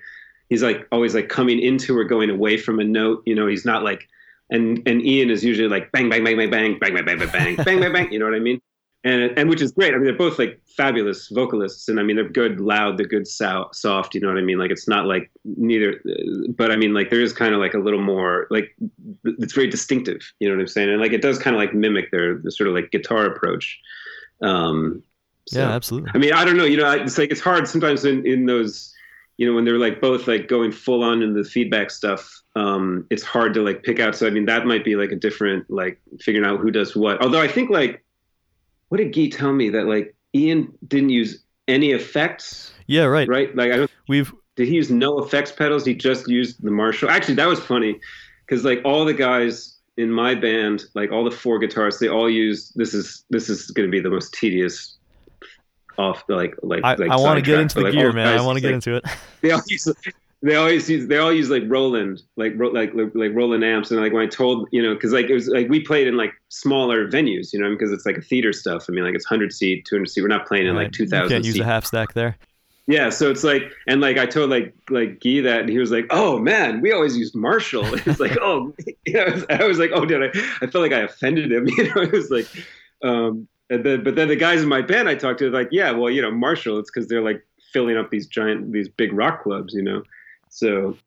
he's 0.49 0.63
like 0.63 0.87
always 0.91 1.13
like 1.13 1.29
coming 1.29 1.59
into 1.59 1.95
or 1.95 2.05
going 2.05 2.31
away 2.31 2.57
from 2.57 2.79
a 2.79 2.83
note. 2.83 3.21
You 3.27 3.35
know, 3.35 3.45
he's 3.45 3.65
not 3.65 3.83
like 3.83 4.07
and 4.49 4.81
and 4.87 5.05
Ian 5.05 5.29
is 5.29 5.43
usually 5.43 5.67
like 5.67 5.91
bang 5.91 6.09
bang 6.09 6.23
bang 6.23 6.35
bang 6.35 6.49
bang 6.49 6.79
bang 6.79 6.95
bang 6.95 7.05
bang 7.05 7.19
bang 7.19 7.31
bang 7.31 7.55
bang 7.55 7.79
bang 7.79 7.93
bang. 7.93 8.11
You 8.11 8.17
know 8.17 8.25
what 8.25 8.35
I 8.35 8.39
mean? 8.39 8.59
And 9.03 9.37
and 9.37 9.49
which 9.49 9.61
is 9.61 9.71
great. 9.71 9.93
I 9.93 9.97
mean, 9.97 10.05
they're 10.05 10.17
both 10.17 10.39
like 10.39 10.59
fabulous 10.75 11.29
vocalists, 11.29 11.87
and 11.87 11.99
I 11.99 12.03
mean, 12.03 12.15
they're 12.15 12.29
good, 12.29 12.59
loud, 12.59 12.97
they're 12.97 13.07
good, 13.07 13.27
so- 13.27 13.69
soft. 13.71 14.15
You 14.15 14.21
know 14.21 14.27
what 14.27 14.37
I 14.37 14.41
mean? 14.41 14.57
Like 14.57 14.71
it's 14.71 14.87
not 14.87 15.05
like 15.05 15.29
neither, 15.45 16.01
but 16.49 16.71
I 16.71 16.75
mean, 16.75 16.93
like 16.93 17.09
there 17.09 17.21
is 17.21 17.33
kind 17.33 17.53
of 17.53 17.59
like 17.59 17.73
a 17.73 17.79
little 17.79 18.01
more 18.01 18.47
like 18.49 18.75
it's 19.23 19.53
very 19.53 19.67
distinctive. 19.69 20.21
You 20.39 20.49
know 20.49 20.55
what 20.55 20.61
I'm 20.61 20.67
saying? 20.67 20.89
And 20.89 21.01
like 21.01 21.13
it 21.13 21.21
does 21.21 21.39
kind 21.39 21.55
of 21.55 21.59
like 21.59 21.73
mimic 21.73 22.11
their, 22.11 22.39
their 22.39 22.51
sort 22.51 22.67
of 22.67 22.75
like 22.75 22.91
guitar 22.91 23.25
approach. 23.25 23.79
Um, 24.41 25.03
so, 25.47 25.59
yeah, 25.59 25.69
absolutely. 25.69 26.11
I 26.13 26.17
mean, 26.17 26.33
I 26.33 26.43
don't 26.43 26.57
know. 26.57 26.65
You 26.65 26.77
know, 26.77 26.91
it's 26.91 27.17
like 27.17 27.31
it's 27.31 27.41
hard 27.41 27.67
sometimes 27.67 28.05
in 28.05 28.25
in 28.25 28.45
those. 28.45 28.93
You 29.37 29.47
know, 29.47 29.53
when 29.53 29.65
they're 29.65 29.77
like 29.77 30.01
both 30.01 30.27
like 30.27 30.47
going 30.47 30.71
full 30.71 31.03
on 31.03 31.21
in 31.21 31.35
the 31.35 31.43
feedback 31.43 31.91
stuff, 31.91 32.27
um, 32.55 33.05
it's 33.11 33.21
hard 33.21 33.53
to 33.53 33.61
like 33.61 33.83
pick 33.83 33.99
out. 33.99 34.15
So 34.15 34.25
I 34.25 34.31
mean, 34.31 34.45
that 34.47 34.65
might 34.65 34.83
be 34.83 34.95
like 34.95 35.11
a 35.11 35.15
different 35.15 35.69
like 35.69 36.01
figuring 36.19 36.45
out 36.45 36.59
who 36.59 36.71
does 36.71 36.95
what. 36.95 37.21
Although 37.21 37.41
I 37.41 37.47
think 37.47 37.69
like 37.69 38.03
what 38.89 38.97
did 38.97 39.13
Guy 39.13 39.27
tell 39.29 39.53
me 39.53 39.69
that 39.69 39.85
like 39.85 40.15
Ian 40.33 40.73
didn't 40.87 41.09
use 41.09 41.43
any 41.67 41.91
effects? 41.91 42.73
Yeah, 42.87 43.03
right. 43.03 43.27
Right. 43.27 43.55
Like 43.55 43.71
I 43.71 43.77
don't. 43.77 43.91
We've. 44.07 44.33
Did 44.55 44.67
he 44.67 44.75
use 44.75 44.89
no 44.89 45.19
effects 45.19 45.51
pedals? 45.51 45.85
He 45.85 45.93
just 45.93 46.27
used 46.27 46.63
the 46.63 46.71
Marshall. 46.71 47.09
Actually, 47.09 47.35
that 47.35 47.47
was 47.47 47.59
funny 47.59 47.99
because 48.45 48.63
like 48.65 48.81
all 48.83 49.05
the 49.05 49.13
guys 49.13 49.77
in 49.97 50.11
my 50.11 50.33
band, 50.33 50.85
like 50.95 51.11
all 51.11 51.23
the 51.23 51.31
four 51.31 51.59
guitarists, 51.59 51.99
they 51.99 52.07
all 52.07 52.29
use. 52.29 52.71
This 52.75 52.93
is 52.93 53.23
this 53.29 53.49
is 53.49 53.69
going 53.71 53.87
to 53.87 53.91
be 53.91 53.99
the 53.99 54.09
most 54.09 54.33
tedious 54.33 54.97
off 55.97 56.23
like 56.27 56.55
like. 56.63 56.83
I, 56.83 56.95
like 56.95 57.11
I 57.11 57.17
want 57.17 57.37
to 57.37 57.41
get 57.43 57.59
into 57.59 57.75
the 57.75 57.85
like, 57.85 57.93
gear, 57.93 58.11
man. 58.11 58.39
I 58.39 58.41
want 58.41 58.57
to 58.57 58.61
get 58.61 58.69
like, 58.69 58.75
into 58.75 58.95
it. 58.95 59.05
They 59.41 59.51
all 59.51 59.61
use 59.67 59.87
they 60.43 60.55
always 60.55 60.89
use 60.89 61.07
they 61.07 61.17
all 61.17 61.33
use 61.33 61.49
like 61.49 61.63
Roland 61.67 62.21
like 62.35 62.53
like 62.57 62.93
like 62.93 63.31
Roland 63.33 63.63
amps 63.63 63.89
and 63.89 63.99
like 63.99 64.13
when 64.13 64.23
I 64.23 64.27
told 64.27 64.67
you 64.71 64.81
know 64.81 64.93
because 64.93 65.11
like 65.11 65.27
it 65.29 65.33
was 65.33 65.47
like 65.47 65.67
we 65.67 65.79
played 65.79 66.07
in 66.07 66.15
like 66.15 66.31
smaller 66.49 67.07
venues 67.07 67.51
you 67.53 67.59
know 67.59 67.71
because 67.71 67.91
it's 67.91 68.05
like 68.05 68.17
a 68.17 68.21
theater 68.21 68.53
stuff 68.53 68.85
I 68.87 68.91
mean 68.91 69.03
like 69.03 69.15
it's 69.15 69.25
hundred 69.25 69.51
seat 69.51 69.85
two 69.85 69.95
hundred 69.95 70.09
seat 70.09 70.21
we're 70.21 70.27
not 70.27 70.47
playing 70.47 70.67
in 70.67 70.75
right. 70.75 70.83
like 70.83 70.91
two 70.91 71.07
thousand. 71.07 71.29
Can't 71.29 71.45
use 71.45 71.55
seat. 71.55 71.61
a 71.61 71.65
half 71.65 71.85
stack 71.85 72.13
there. 72.13 72.37
Yeah, 72.89 73.09
so 73.09 73.29
it's 73.29 73.43
like, 73.43 73.63
and 73.85 73.99
like 73.99 74.17
I 74.17 74.25
told 74.25 74.49
like 74.49 74.73
like 74.89 75.19
Guy 75.19 75.41
that, 75.41 75.59
and 75.61 75.69
he 75.69 75.77
was 75.77 75.91
like, 75.91 76.05
"Oh 76.09 76.39
man, 76.39 76.79
we 76.79 76.93
always 76.93 77.17
use 77.17 77.35
Marshall." 77.35 77.83
It's 78.05 78.19
like, 78.19 78.37
"Oh," 78.39 78.73
you 79.05 79.13
know, 79.13 79.23
I 79.23 79.31
was, 79.31 79.45
I 79.49 79.63
was 79.65 79.77
like, 79.77 79.91
"Oh, 79.93 80.05
did 80.05 80.23
I?" 80.23 80.27
I 80.61 80.67
felt 80.67 80.75
like 80.75 80.93
I 80.93 80.99
offended 80.99 81.51
him, 81.51 81.67
you 81.77 81.93
know. 81.93 82.01
It 82.01 82.13
was 82.13 82.31
like, 82.31 82.47
um, 83.03 83.45
and 83.69 83.83
then 83.83 84.05
but 84.05 84.15
then 84.15 84.29
the 84.29 84.37
guys 84.37 84.63
in 84.63 84.69
my 84.69 84.81
band 84.81 85.09
I 85.09 85.15
talked 85.15 85.39
to, 85.39 85.49
like, 85.49 85.67
yeah, 85.69 85.91
well, 85.91 86.09
you 86.09 86.21
know, 86.21 86.31
Marshall, 86.31 86.79
it's 86.79 86.89
because 86.89 87.09
they're 87.09 87.21
like 87.21 87.45
filling 87.73 87.97
up 87.97 88.09
these 88.09 88.25
giant, 88.25 88.71
these 88.71 88.87
big 88.87 89.11
rock 89.11 89.43
clubs, 89.43 89.73
you 89.73 89.81
know. 89.81 90.01
So 90.49 90.97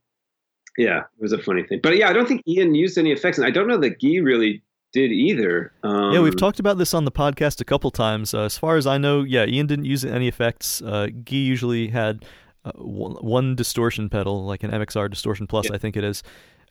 yeah, 0.79 1.01
it 1.01 1.23
was 1.23 1.33
a 1.33 1.39
funny 1.39 1.63
thing. 1.63 1.81
But 1.83 1.97
yeah, 1.97 2.09
I 2.09 2.13
don't 2.13 2.27
think 2.27 2.43
Ian 2.47 2.75
used 2.75 2.99
any 2.99 3.13
effects, 3.13 3.39
and 3.39 3.47
I 3.47 3.51
don't 3.51 3.69
know 3.69 3.79
that 3.79 4.01
Guy 4.01 4.19
really 4.19 4.63
did 4.93 5.13
either. 5.13 5.73
Um, 5.83 6.13
yeah, 6.13 6.21
we've 6.21 6.37
talked 6.37 6.59
about 6.59 6.79
this 6.79 6.95
on 6.95 7.05
the 7.05 7.13
podcast 7.13 7.61
a 7.61 7.65
couple 7.65 7.91
times. 7.91 8.35
Uh, 8.35 8.43
as 8.43 8.59
far 8.59 8.77
as 8.77 8.87
I 8.87 8.99
know, 8.99 9.23
yeah, 9.23 9.47
Ian 9.47 9.67
didn't 9.67 9.85
use 9.85 10.05
any 10.05 10.29
effects. 10.29 10.83
Uh, 10.83 11.07
Guy 11.07 11.37
usually 11.37 11.89
had 11.89 12.25
uh, 12.65 12.73
one 12.73 13.55
distortion 13.57 14.09
pedal, 14.09 14.45
like 14.45 14.63
an 14.63 14.71
MXR 14.71 15.11
Distortion 15.11 15.47
Plus, 15.47 15.67
yeah. 15.69 15.75
I 15.75 15.79
think 15.79 15.97
it 15.97 16.05
is. 16.05 16.23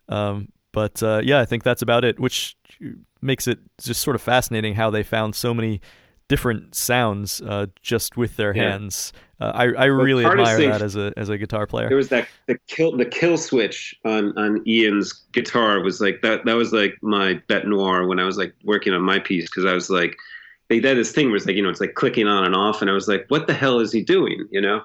Um, 0.08 0.48
but 0.72 1.02
uh, 1.02 1.20
yeah, 1.24 1.40
I 1.40 1.44
think 1.44 1.62
that's 1.62 1.82
about 1.82 2.04
it, 2.04 2.20
which 2.20 2.56
makes 3.20 3.46
it 3.46 3.58
just 3.80 4.00
sort 4.00 4.16
of 4.16 4.22
fascinating 4.22 4.74
how 4.74 4.90
they 4.90 5.02
found 5.02 5.34
so 5.34 5.52
many 5.52 5.80
different 6.30 6.76
sounds 6.76 7.42
uh, 7.42 7.66
just 7.82 8.16
with 8.16 8.36
their 8.36 8.56
yeah. 8.56 8.70
hands. 8.70 9.12
Uh, 9.40 9.50
I 9.52 9.64
I 9.64 9.84
really 9.86 10.24
admire 10.24 10.60
that 10.68 10.80
as 10.80 10.94
a 10.94 11.12
as 11.16 11.28
a 11.28 11.36
guitar 11.36 11.66
player. 11.66 11.88
There 11.88 11.96
was 11.96 12.08
that 12.10 12.28
the 12.46 12.56
kill 12.68 12.96
the 12.96 13.04
kill 13.04 13.36
switch 13.36 13.94
on 14.04 14.38
on 14.38 14.62
Ian's 14.66 15.12
guitar 15.32 15.80
was 15.82 16.00
like 16.00 16.22
that 16.22 16.44
that 16.44 16.54
was 16.54 16.72
like 16.72 16.96
my 17.02 17.34
bête 17.48 17.66
noire 17.66 18.06
when 18.06 18.20
I 18.20 18.24
was 18.24 18.38
like 18.38 18.54
working 18.64 18.92
on 18.94 19.02
my 19.02 19.18
piece 19.18 19.50
because 19.50 19.64
I 19.64 19.74
was 19.74 19.90
like 19.90 20.16
they 20.68 20.78
did 20.78 20.96
this 20.96 21.10
thing 21.10 21.26
where 21.26 21.36
it's 21.36 21.46
like 21.46 21.56
you 21.56 21.62
know 21.62 21.68
it's 21.68 21.80
like 21.80 21.94
clicking 21.94 22.28
on 22.28 22.44
and 22.44 22.54
off 22.54 22.80
and 22.80 22.88
I 22.88 22.94
was 22.94 23.08
like 23.08 23.24
what 23.26 23.48
the 23.48 23.54
hell 23.54 23.80
is 23.80 23.92
he 23.92 24.02
doing 24.02 24.46
you 24.52 24.60
know. 24.60 24.82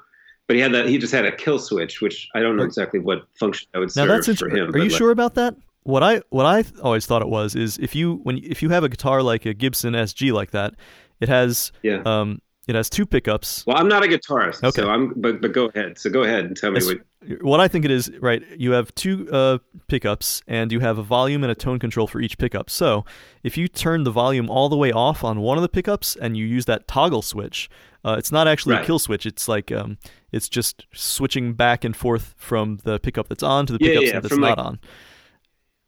But 0.47 0.55
he 0.55 0.61
had 0.61 0.73
that. 0.73 0.87
He 0.87 0.99
just 0.99 1.11
had 1.11 1.25
a 1.25 1.35
kill 1.35 1.57
switch, 1.57 2.01
which 2.01 2.29
I 2.35 2.39
don't 2.39 2.55
know 2.55 2.61
exactly 2.61 2.99
what 2.99 3.25
function 3.33 3.67
that 3.73 3.79
would 3.79 3.91
serve 3.91 4.07
now 4.07 4.13
that's 4.13 4.39
for 4.39 4.47
him. 4.47 4.69
Are 4.75 4.77
you 4.77 4.89
like, 4.89 4.91
sure 4.91 5.09
about 5.09 5.33
that? 5.35 5.55
What 5.81 6.03
I 6.03 6.21
what 6.29 6.45
I 6.45 6.63
always 6.83 7.07
thought 7.07 7.23
it 7.23 7.29
was 7.29 7.55
is 7.55 7.79
if 7.79 7.95
you 7.95 8.19
when 8.21 8.37
if 8.37 8.61
you 8.61 8.69
have 8.69 8.83
a 8.83 8.89
guitar 8.89 9.23
like 9.23 9.47
a 9.47 9.55
Gibson 9.55 9.95
SG 9.95 10.31
like 10.31 10.51
that, 10.51 10.75
it 11.19 11.29
has 11.29 11.71
yeah. 11.83 12.01
um 12.05 12.41
it 12.67 12.75
has 12.75 12.89
two 12.89 13.05
pickups. 13.05 13.63
Well, 13.67 13.77
I'm 13.77 13.87
not 13.87 14.03
a 14.03 14.07
guitarist, 14.07 14.63
okay. 14.63 14.81
so 14.81 14.89
I'm 14.89 15.13
but 15.15 15.41
but 15.41 15.53
go 15.53 15.65
ahead. 15.65 15.99
So 15.99 16.09
go 16.09 16.23
ahead 16.23 16.45
and 16.45 16.57
tell 16.57 16.71
me 16.71 16.83
what 16.83 16.97
what 17.41 17.59
I 17.59 17.67
think 17.67 17.85
it 17.85 17.91
is, 17.91 18.11
right? 18.19 18.43
You 18.57 18.71
have 18.71 18.93
two 18.95 19.27
uh, 19.31 19.57
pickups 19.87 20.41
and 20.47 20.71
you 20.71 20.79
have 20.79 20.97
a 20.97 21.03
volume 21.03 21.43
and 21.43 21.51
a 21.51 21.55
tone 21.55 21.79
control 21.79 22.07
for 22.07 22.21
each 22.21 22.37
pickup. 22.37 22.69
So, 22.69 23.05
if 23.43 23.57
you 23.57 23.67
turn 23.67 24.03
the 24.03 24.11
volume 24.11 24.49
all 24.49 24.69
the 24.69 24.77
way 24.77 24.91
off 24.91 25.23
on 25.23 25.39
one 25.39 25.57
of 25.57 25.61
the 25.61 25.69
pickups 25.69 26.15
and 26.15 26.37
you 26.37 26.45
use 26.45 26.65
that 26.65 26.87
toggle 26.87 27.21
switch, 27.21 27.69
uh, 28.03 28.15
it's 28.17 28.31
not 28.31 28.47
actually 28.47 28.75
right. 28.75 28.83
a 28.83 28.85
kill 28.85 28.99
switch. 28.99 29.25
It's 29.25 29.47
like 29.47 29.71
um, 29.71 29.97
it's 30.31 30.47
just 30.47 30.85
switching 30.93 31.53
back 31.53 31.83
and 31.83 31.95
forth 31.95 32.35
from 32.37 32.79
the 32.83 32.99
pickup 32.99 33.27
that's 33.27 33.43
on 33.43 33.65
to 33.67 33.73
the 33.73 33.83
yeah, 33.83 33.89
pickup 33.91 34.03
yeah, 34.03 34.19
that's 34.19 34.37
not 34.37 34.57
like, 34.57 34.65
on. 34.65 34.79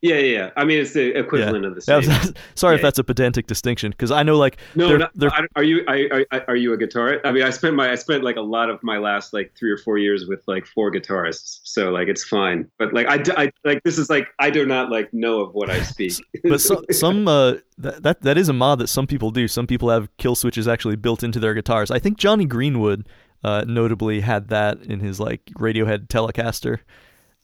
Yeah, 0.02 0.18
yeah. 0.18 0.52
I 0.56 0.64
mean, 0.64 0.80
it's 0.80 0.94
the 0.94 1.18
equivalent 1.18 1.64
yeah. 1.64 1.70
of 1.70 1.76
the 1.76 1.82
same. 1.82 1.98
Was, 1.98 2.34
sorry 2.56 2.74
yeah. 2.74 2.78
if 2.78 2.82
that's 2.84 3.00
a 3.00 3.04
pedantic 3.04 3.48
distinction, 3.48 3.90
because 3.92 4.12
I 4.12 4.22
know, 4.22 4.38
like, 4.38 4.58
no, 4.76 4.90
they're, 4.90 4.98
no 5.00 5.08
they're... 5.16 5.32
are 5.56 5.64
you 5.64 5.84
are, 5.88 6.26
are 6.48 6.56
you 6.56 6.74
a 6.74 6.78
guitarist? 6.78 7.22
I 7.24 7.32
mean, 7.32 7.44
I 7.44 7.50
spent 7.50 7.76
my 7.76 7.92
I 7.92 7.96
spent 7.96 8.24
like 8.24 8.36
a 8.36 8.42
lot 8.42 8.70
of 8.70 8.82
my 8.84 9.00
last 9.00 9.34
like 9.34 9.54
three 9.58 9.72
or 9.72 9.78
four 9.78 9.98
years 9.98 10.28
with 10.28 10.44
like 10.46 10.68
four 10.68 10.92
guitarists, 10.92 11.62
so 11.64 11.90
like 11.90 12.08
it's 12.08 12.24
fine. 12.24 12.70
But 12.78 12.94
like 12.94 13.08
I, 13.08 13.24
I 13.46 13.52
like 13.64 13.82
this 13.84 13.98
is 13.98 14.10
like 14.10 14.28
I 14.38 14.52
do 14.52 14.68
not 14.68 14.92
like 14.92 15.12
know 15.14 15.42
of 15.42 15.56
what 15.56 15.72
I 15.72 15.82
speak. 15.82 16.14
but 16.44 16.62
so, 16.62 16.84
some 16.92 17.28
uh 17.28 17.56
that, 17.80 18.04
that 18.04 18.22
that 18.22 18.38
is 18.38 18.50
a 18.50 18.54
mod 18.54 18.80
that 18.80 18.90
some 18.90 19.08
people 19.08 19.32
do. 19.32 19.48
Some 19.48 19.66
people 19.66 19.90
have 19.90 20.16
kill 20.18 20.36
switches 20.36 20.68
actually 20.68 20.96
built 20.96 21.24
into 21.24 21.40
their 21.40 21.56
guitars. 21.56 21.90
I 21.90 21.98
think 21.98 22.18
Jonny 22.18 22.46
Greenwood 22.46 23.08
uh, 23.44 23.64
notably 23.68 24.22
had 24.22 24.50
that 24.50 24.82
in 24.84 25.00
his 25.00 25.20
like 25.20 25.46
Radiohead 25.58 26.08
Telecaster. 26.08 26.80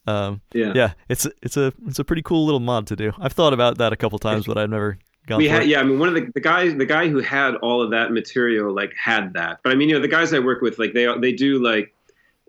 Um, 0.05 0.41
Yeah. 0.53 0.73
yeah, 0.75 0.93
it's 1.09 1.27
it's 1.41 1.57
a 1.57 1.73
it's 1.87 1.99
a 1.99 2.03
pretty 2.03 2.21
cool 2.21 2.45
little 2.45 2.59
mod 2.59 2.87
to 2.87 2.95
do. 2.95 3.11
I've 3.19 3.33
thought 3.33 3.53
about 3.53 3.77
that 3.77 3.93
a 3.93 3.95
couple 3.95 4.19
times, 4.19 4.45
but 4.45 4.57
I've 4.57 4.69
never 4.69 4.97
gone. 5.27 5.37
we 5.37 5.47
had 5.47 5.61
it. 5.63 5.69
yeah 5.69 5.79
i 5.79 5.83
mean 5.83 5.99
one 5.99 6.09
of 6.09 6.15
the 6.15 6.29
the 6.33 6.41
guys 6.41 6.75
the 6.75 6.85
guy 6.85 7.07
who 7.07 7.19
had 7.21 7.55
all 7.61 7.81
of 7.81 7.91
that 7.91 8.11
material 8.11 8.73
like 8.75 8.91
had 9.01 9.31
that 9.33 9.57
but 9.63 9.71
i 9.71 9.75
mean 9.75 9.87
you 9.87 9.95
know 9.95 10.01
the 10.01 10.07
guys 10.09 10.33
i 10.33 10.39
work 10.39 10.61
with 10.61 10.77
like 10.77 10.91
they 10.93 11.07
they 11.21 11.31
do 11.31 11.63
like 11.63 11.93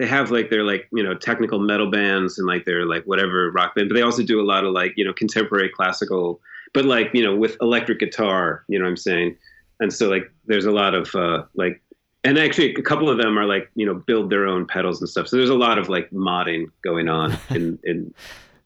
they 0.00 0.06
have 0.06 0.32
like 0.32 0.50
their 0.50 0.64
like 0.64 0.88
you 0.92 1.00
know 1.04 1.14
technical 1.14 1.60
metal 1.60 1.88
bands 1.88 2.36
and 2.36 2.48
like 2.48 2.64
their 2.64 2.84
like 2.84 3.04
whatever 3.04 3.52
rock 3.52 3.76
band 3.76 3.88
but 3.88 3.94
they 3.94 4.02
also 4.02 4.24
do 4.24 4.40
a 4.40 4.42
lot 4.52 4.64
of 4.64 4.72
like 4.72 4.92
you 4.96 5.04
know 5.04 5.12
contemporary 5.12 5.68
classical 5.68 6.40
but 6.72 6.84
like 6.84 7.10
you 7.14 7.22
know 7.22 7.36
with 7.36 7.56
electric 7.60 8.00
guitar 8.00 8.64
you 8.68 8.76
know 8.76 8.84
what 8.86 8.90
i'm 8.90 8.96
saying 8.96 9.36
and 9.78 9.92
so 9.92 10.08
like 10.10 10.28
there's 10.46 10.66
a 10.66 10.72
lot 10.72 10.94
of 10.94 11.14
uh 11.14 11.44
like 11.54 11.80
and 12.24 12.38
actually 12.38 12.74
a 12.74 12.82
couple 12.82 13.08
of 13.08 13.18
them 13.18 13.38
are 13.38 13.44
like 13.44 13.70
you 13.74 13.86
know 13.86 13.94
build 13.94 14.30
their 14.30 14.46
own 14.46 14.66
pedals 14.66 15.00
and 15.00 15.08
stuff 15.08 15.28
so 15.28 15.36
there's 15.36 15.50
a 15.50 15.54
lot 15.54 15.78
of 15.78 15.88
like 15.88 16.10
modding 16.10 16.66
going 16.82 17.08
on 17.08 17.38
in 17.50 17.78
in 17.84 18.12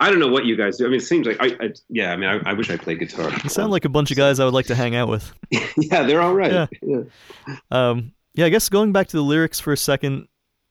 I 0.00 0.10
don't 0.10 0.20
know 0.20 0.28
what 0.28 0.44
you 0.44 0.56
guys 0.56 0.76
do. 0.76 0.86
I 0.86 0.88
mean, 0.90 0.98
it 0.98 1.02
seems 1.02 1.26
like 1.26 1.38
I, 1.40 1.56
I 1.60 1.72
yeah. 1.88 2.12
I 2.12 2.16
mean, 2.16 2.28
I, 2.30 2.50
I 2.50 2.52
wish 2.52 2.70
I 2.70 2.76
played 2.76 3.00
guitar. 3.00 3.32
You 3.42 3.50
sound 3.50 3.72
like 3.72 3.84
a 3.84 3.88
bunch 3.88 4.12
of 4.12 4.16
guys 4.16 4.38
I 4.38 4.44
would 4.44 4.54
like 4.54 4.66
to 4.66 4.76
hang 4.76 4.94
out 4.94 5.08
with. 5.08 5.34
yeah, 5.76 6.04
they're 6.04 6.22
all 6.22 6.34
right. 6.34 6.52
Yeah. 6.52 6.66
Yeah. 6.82 7.56
Um, 7.72 8.12
yeah, 8.34 8.46
I 8.46 8.48
guess 8.48 8.68
going 8.68 8.92
back 8.92 9.08
to 9.08 9.16
the 9.16 9.24
lyrics 9.24 9.58
for 9.58 9.72
a 9.72 9.76
second, 9.76 10.28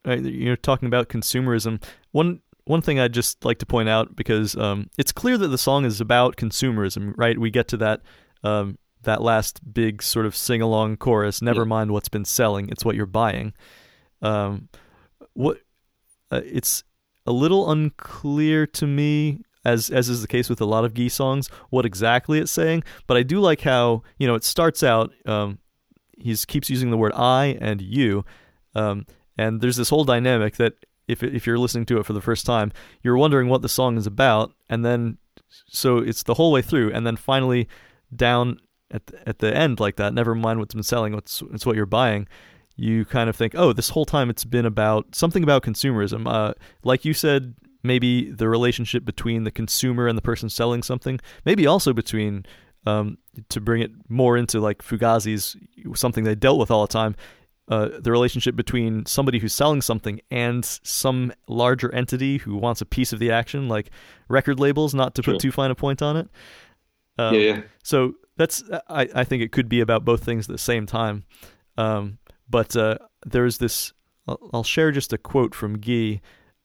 uh, 0.07 0.15
you're 0.15 0.55
talking 0.55 0.87
about 0.87 1.09
consumerism. 1.09 1.83
One 2.11 2.39
one 2.63 2.81
thing 2.81 2.99
I'd 2.99 3.13
just 3.13 3.43
like 3.43 3.59
to 3.59 3.65
point 3.65 3.89
out 3.89 4.15
because 4.15 4.55
um, 4.55 4.89
it's 4.97 5.11
clear 5.11 5.37
that 5.37 5.49
the 5.49 5.57
song 5.57 5.83
is 5.83 5.99
about 5.99 6.37
consumerism, 6.37 7.13
right? 7.17 7.37
We 7.37 7.49
get 7.49 7.67
to 7.69 7.77
that 7.77 8.01
um, 8.43 8.77
that 9.07 9.21
last 9.23 9.73
big 9.73 10.03
sort 10.03 10.25
of 10.27 10.35
sing 10.35 10.61
along 10.61 10.97
chorus. 10.97 11.41
Never 11.41 11.61
Yeah. 11.61 11.67
mind 11.75 11.91
what's 11.91 12.09
been 12.09 12.25
selling; 12.25 12.69
it's 12.69 12.85
what 12.85 12.95
you're 12.95 13.05
buying. 13.07 13.53
Um, 14.21 14.69
what 15.33 15.57
uh, 16.31 16.41
it's 16.45 16.83
a 17.25 17.31
little 17.31 17.71
unclear 17.71 18.67
to 18.67 18.85
me. 18.87 19.41
As, 19.65 19.89
as 19.89 20.07
is 20.07 20.21
the 20.21 20.29
case 20.29 20.47
with 20.49 20.61
a 20.61 20.65
lot 20.65 20.85
of 20.85 20.93
Gee 20.93 21.09
songs, 21.09 21.49
what 21.71 21.85
exactly 21.85 22.39
it's 22.39 22.51
saying, 22.53 22.83
but 23.05 23.17
I 23.17 23.23
do 23.23 23.41
like 23.41 23.61
how 23.61 24.01
you 24.17 24.25
know 24.25 24.35
it 24.35 24.45
starts 24.45 24.81
out. 24.81 25.11
Um, 25.25 25.57
he's 26.17 26.45
keeps 26.45 26.69
using 26.69 26.89
the 26.89 26.95
word 26.97 27.11
I 27.13 27.57
and 27.59 27.81
you, 27.81 28.23
um, 28.75 29.05
and 29.37 29.59
there's 29.59 29.75
this 29.75 29.89
whole 29.89 30.05
dynamic 30.05 30.55
that 30.55 30.73
if 31.09 31.21
if 31.21 31.45
you're 31.45 31.57
listening 31.59 31.85
to 31.87 31.97
it 31.97 32.05
for 32.05 32.13
the 32.13 32.21
first 32.21 32.45
time, 32.45 32.71
you're 33.03 33.17
wondering 33.17 33.49
what 33.49 33.61
the 33.61 33.67
song 33.67 33.97
is 33.97 34.07
about, 34.07 34.53
and 34.69 34.85
then 34.85 35.17
so 35.65 35.97
it's 35.97 36.23
the 36.23 36.35
whole 36.35 36.53
way 36.53 36.61
through, 36.61 36.93
and 36.93 37.05
then 37.05 37.17
finally 37.17 37.67
down 38.15 38.59
at 38.91 39.05
the, 39.07 39.29
at 39.29 39.39
the 39.39 39.55
end 39.55 39.79
like 39.79 39.95
that. 39.97 40.13
Never 40.13 40.35
mind 40.35 40.59
what's 40.59 40.73
been 40.73 40.83
selling; 40.83 41.13
what's 41.13 41.41
it's 41.53 41.65
what 41.65 41.75
you're 41.75 41.85
buying. 41.85 42.27
You 42.75 43.05
kind 43.05 43.29
of 43.29 43.35
think, 43.35 43.53
oh, 43.55 43.73
this 43.73 43.89
whole 43.89 44.05
time 44.05 44.29
it's 44.29 44.45
been 44.45 44.65
about 44.65 45.15
something 45.15 45.41
about 45.43 45.63
consumerism. 45.63 46.27
Uh, 46.31 46.53
like 46.83 47.05
you 47.05 47.13
said, 47.13 47.55
maybe 47.83 48.29
the 48.31 48.47
relationship 48.47 49.03
between 49.03 49.45
the 49.45 49.51
consumer 49.51 50.07
and 50.07 50.15
the 50.17 50.21
person 50.21 50.49
selling 50.49 50.83
something. 50.83 51.19
Maybe 51.43 51.65
also 51.65 51.91
between 51.91 52.45
um, 52.85 53.17
to 53.49 53.59
bring 53.59 53.81
it 53.81 53.91
more 54.09 54.37
into 54.37 54.59
like 54.59 54.83
Fugazi's 54.83 55.57
something 55.95 56.23
they 56.23 56.35
dealt 56.35 56.59
with 56.59 56.69
all 56.69 56.85
the 56.85 56.93
time. 56.93 57.15
Uh, 57.69 57.89
the 57.99 58.11
relationship 58.11 58.55
between 58.55 59.05
somebody 59.05 59.39
who's 59.39 59.53
selling 59.53 59.81
something 59.81 60.21
and 60.31 60.63
some 60.83 61.33
larger 61.49 61.93
entity 61.93 62.37
who 62.37 62.55
wants 62.55 62.79
a 62.79 62.85
piece 62.85 63.11
of 63.11 63.19
the 63.19 63.29
action, 63.29 63.67
like 63.67 63.89
record 64.29 64.57
labels, 64.57 64.93
not 64.93 65.13
to 65.15 65.21
Sure. 65.21 65.33
put 65.33 65.41
too 65.41 65.51
fine 65.51 65.69
a 65.69 65.75
point 65.75 66.01
on 66.01 66.15
it. 66.15 66.29
Um, 67.17 67.33
yeah, 67.33 67.39
yeah. 67.41 67.61
So 67.83 68.13
that's 68.37 68.63
I, 68.87 69.09
I 69.13 69.23
think 69.23 69.43
it 69.43 69.51
could 69.51 69.67
be 69.69 69.79
about 69.81 70.05
both 70.05 70.23
things 70.23 70.47
at 70.47 70.53
the 70.53 70.57
same 70.57 70.85
time. 70.85 71.25
Um, 71.77 72.17
but 72.49 72.75
uh, 72.75 72.97
there's 73.25 73.57
this. 73.57 73.93
I'll, 74.27 74.49
I'll 74.53 74.63
share 74.63 74.91
just 74.91 75.13
a 75.13 75.17
quote 75.17 75.53
from 75.53 75.79
Guy. 75.79 76.21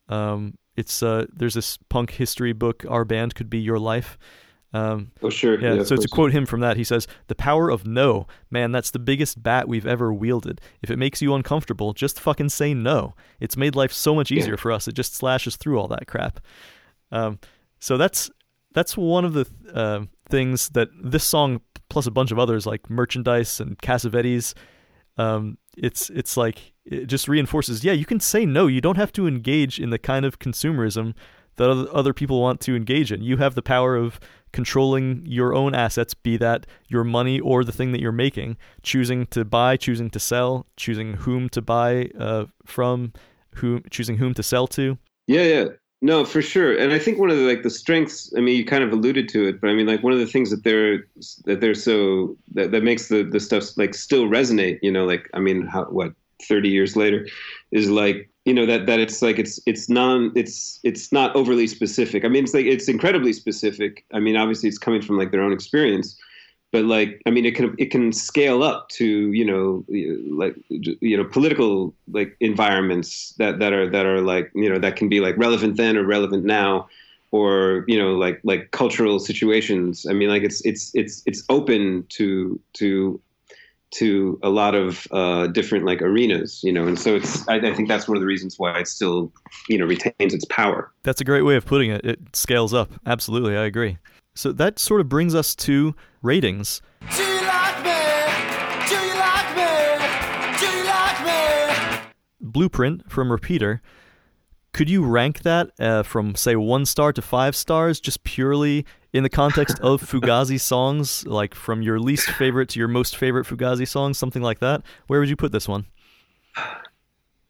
Um, 0.09 0.57
it's 0.75 1.03
uh, 1.03 1.25
there's 1.31 1.53
this 1.53 1.77
punk 1.89 2.11
history 2.11 2.53
book. 2.53 2.85
Our 2.87 3.05
band 3.05 3.35
could 3.35 3.49
be 3.49 3.59
your 3.59 3.79
life. 3.79 4.17
Um, 4.75 5.11
Oh, 5.21 5.29
sure. 5.29 5.59
yeah, 5.61 5.73
of 5.81 5.87
so 5.87 5.95
to 5.95 6.07
quote 6.07 6.31
him 6.31 6.47
from 6.47 6.61
that, 6.61 6.77
he 6.77 6.83
says, 6.83 7.05
The 7.27 7.35
power 7.35 7.69
of 7.69 7.85
no. 7.85 8.25
Man, 8.49 8.71
that's 8.71 8.89
the 8.89 8.97
biggest 8.97 9.43
bat 9.43 9.67
we've 9.67 9.85
ever 9.85 10.11
wielded. 10.11 10.61
If 10.81 10.89
it 10.89 10.97
makes 10.97 11.21
you 11.21 11.35
uncomfortable, 11.35 11.93
just 11.93 12.19
fucking 12.19 12.49
say 12.49 12.73
no. 12.73 13.13
It's 13.39 13.55
made 13.55 13.75
life 13.75 13.93
so 13.93 14.15
much 14.15 14.31
easier 14.31 14.53
Yeah. 14.53 14.59
for 14.59 14.71
us. 14.71 14.87
It 14.87 14.93
just 14.95 15.13
slashes 15.13 15.57
through 15.57 15.79
all 15.79 15.87
that 15.89 16.07
crap. 16.07 16.39
Um, 17.11 17.37
so 17.79 17.97
that's 17.97 18.31
that's 18.73 18.97
one 18.97 19.25
of 19.25 19.33
the 19.33 19.45
uh, 19.71 20.05
things 20.29 20.69
that 20.69 20.89
this 21.03 21.23
song, 21.23 21.61
plus 21.89 22.07
a 22.07 22.11
bunch 22.11 22.31
of 22.31 22.39
others 22.39 22.65
like 22.65 22.89
Merchandise 22.89 23.59
and 23.59 23.77
Cassavetes, 23.79 24.53
um, 25.17 25.57
it's 25.77 26.09
it's 26.09 26.37
like 26.37 26.73
it 26.85 27.05
just 27.05 27.27
reinforces. 27.27 27.83
Yeah, 27.83 27.93
you 27.93 28.05
can 28.05 28.19
say 28.19 28.45
no. 28.45 28.67
You 28.67 28.81
don't 28.81 28.97
have 28.97 29.11
to 29.13 29.27
engage 29.27 29.79
in 29.79 29.89
the 29.89 29.99
kind 29.99 30.25
of 30.25 30.39
consumerism 30.39 31.13
that 31.55 31.69
other, 31.69 32.13
people 32.13 32.41
want 32.41 32.59
to 32.61 32.75
engage 32.75 33.11
in. 33.11 33.21
You 33.21 33.37
have 33.37 33.53
the 33.53 33.61
power 33.61 33.95
of 33.95 34.19
controlling 34.51 35.23
your 35.25 35.53
own 35.53 35.75
assets, 35.75 36.13
be 36.13 36.37
that 36.37 36.65
your 36.87 37.03
money 37.03 37.39
or 37.39 37.63
the 37.63 37.71
thing 37.71 37.91
that 37.91 38.01
you're 38.01 38.11
making, 38.11 38.57
choosing 38.81 39.27
to 39.27 39.45
buy, 39.45 39.77
choosing 39.77 40.09
to 40.11 40.19
sell, 40.19 40.65
choosing 40.77 41.13
whom 41.13 41.49
to 41.49 41.61
buy 41.61 42.09
uh, 42.17 42.45
from, 42.65 43.13
whom 43.55 43.83
choosing 43.91 44.17
whom 44.17 44.33
to 44.33 44.43
sell 44.43 44.67
to. 44.67 44.97
Yeah, 45.27 45.43
yeah. 45.43 45.65
No, 46.03 46.25
for 46.25 46.41
sure. 46.41 46.77
And 46.77 46.91
I 46.91 46.99
think 46.99 47.17
one 47.17 47.29
of 47.29 47.37
the 47.37 47.43
like 47.43 47.63
the 47.63 47.69
strengths, 47.69 48.29
I 48.35 48.41
mean, 48.41 48.57
you 48.57 48.65
kind 48.65 48.83
of 48.83 48.91
alluded 48.91 49.29
to 49.29 49.47
it, 49.47 49.61
but 49.61 49.69
I 49.69 49.73
mean 49.73 49.87
like 49.87 50.03
one 50.03 50.11
of 50.11 50.19
the 50.19 50.25
things 50.27 50.49
that 50.49 50.65
they're 50.65 51.07
that 51.45 51.61
they're 51.61 51.73
so 51.73 52.35
that, 52.55 52.71
that 52.71 52.83
makes 52.83 53.07
the 53.07 53.23
the 53.23 53.39
stuff 53.39 53.77
like 53.77 53.93
still 53.93 54.25
resonate, 54.25 54.79
you 54.81 54.91
know, 54.91 55.05
like 55.05 55.29
I 55.33 55.39
mean, 55.39 55.65
how 55.65 55.85
what 55.85 56.13
30 56.41 56.67
years 56.67 56.97
later 56.97 57.25
is 57.71 57.89
like 57.89 58.29
you 58.43 58.53
know 58.53 58.65
that 58.65 58.85
that 58.85 58.99
it's 58.99 59.21
like 59.21 59.39
it's 59.39 59.61
it's 59.65 59.87
non 59.87 60.33
it's 60.35 60.81
it's 60.83 61.13
not 61.13 61.33
overly 61.37 61.67
specific. 61.67 62.25
I 62.25 62.27
mean, 62.27 62.43
it's 62.43 62.53
like 62.53 62.65
it's 62.65 62.89
incredibly 62.89 63.31
specific. 63.31 64.03
I 64.13 64.19
mean, 64.19 64.35
obviously 64.35 64.67
it's 64.67 64.77
coming 64.77 65.01
from 65.01 65.17
like 65.17 65.31
their 65.31 65.41
own 65.41 65.53
experience, 65.53 66.17
but 66.73 66.85
like 66.85 67.21
I 67.27 67.29
mean, 67.29 67.45
it 67.45 67.55
can 67.55 67.75
it 67.77 67.91
can 67.91 68.11
scale 68.11 68.63
up 68.63 68.89
to 68.89 69.31
you 69.31 69.45
know 69.45 69.85
like 69.87 70.55
you 70.69 71.15
know 71.15 71.23
political 71.23 71.93
like 72.11 72.35
environments 72.39 73.33
that 73.37 73.59
that 73.59 73.71
are 73.73 73.87
that 73.87 74.07
are 74.07 74.21
like 74.21 74.51
you 74.55 74.67
know 74.67 74.79
that 74.79 74.95
can 74.95 75.07
be 75.07 75.19
like 75.21 75.37
relevant 75.37 75.77
then 75.77 75.95
or 75.95 76.03
relevant 76.03 76.43
now, 76.43 76.89
or 77.31 77.85
you 77.87 77.97
know 77.97 78.15
like 78.15 78.41
like 78.43 78.71
cultural 78.71 79.19
situations. 79.19 80.07
I 80.09 80.13
mean, 80.13 80.29
like 80.29 80.41
it's 80.41 80.65
it's 80.65 80.89
it's 80.95 81.21
it's 81.27 81.43
open 81.47 82.07
to 82.09 82.59
to 82.73 83.21
to 83.91 84.39
a 84.41 84.49
lot 84.49 84.73
of 84.73 85.07
uh, 85.11 85.45
different 85.45 85.85
like 85.85 86.01
arenas, 86.01 86.63
you 86.63 86.73
know, 86.73 86.87
and 86.87 86.97
so 86.97 87.15
it's. 87.15 87.47
I, 87.47 87.57
I 87.57 87.75
think 87.75 87.87
that's 87.87 88.07
one 88.07 88.17
of 88.17 88.21
the 88.21 88.27
reasons 88.27 88.57
why 88.57 88.79
it 88.79 88.87
still, 88.87 89.31
you 89.69 89.77
know, 89.77 89.85
retains 89.85 90.33
its 90.33 90.45
power. 90.45 90.91
That's 91.03 91.21
a 91.21 91.23
great 91.23 91.43
way 91.43 91.55
of 91.55 91.67
putting 91.67 91.91
it. 91.91 92.03
It 92.03 92.35
scales 92.35 92.73
up. 92.73 92.89
Absolutely, 93.05 93.55
I 93.55 93.65
agree. 93.65 93.99
So 94.35 94.51
that 94.53 94.79
sort 94.79 95.01
of 95.01 95.09
brings 95.09 95.35
us 95.35 95.55
to 95.55 95.95
ratings. 96.21 96.81
Do 97.15 97.21
you 97.23 97.41
like 97.41 97.83
me? 97.83 98.01
Do 98.87 98.95
you 98.95 99.13
like 99.15 99.55
me? 99.55 100.57
Do 100.59 100.65
you 100.65 100.85
like 100.85 101.25
me? 101.25 102.09
Blueprint 102.41 103.11
from 103.11 103.31
Repeater. 103.31 103.81
Could 104.73 104.89
you 104.89 105.05
rank 105.05 105.43
that 105.43 105.69
uh, 105.79 106.01
from 106.01 106.33
say 106.33 106.55
one 106.55 106.87
star 106.87 107.13
to 107.13 107.21
five 107.21 107.55
stars, 107.55 107.99
just 107.99 108.23
purely 108.23 108.87
in 109.13 109.21
the 109.21 109.29
context 109.29 109.79
of 109.81 110.01
Fugazi 110.09 110.59
songs, 110.59 111.27
like 111.27 111.53
from 111.53 111.83
your 111.83 111.99
least 111.99 112.27
favorite 112.31 112.69
to 112.69 112.79
your 112.79 112.87
most 112.87 113.15
favorite 113.15 113.45
Fugazi 113.45 113.87
songs, 113.87 114.17
something 114.17 114.41
like 114.41 114.59
that? 114.59 114.81
Where 115.05 115.19
would 115.19 115.29
you 115.29 115.35
put 115.35 115.51
this 115.51 115.67
one? 115.67 115.85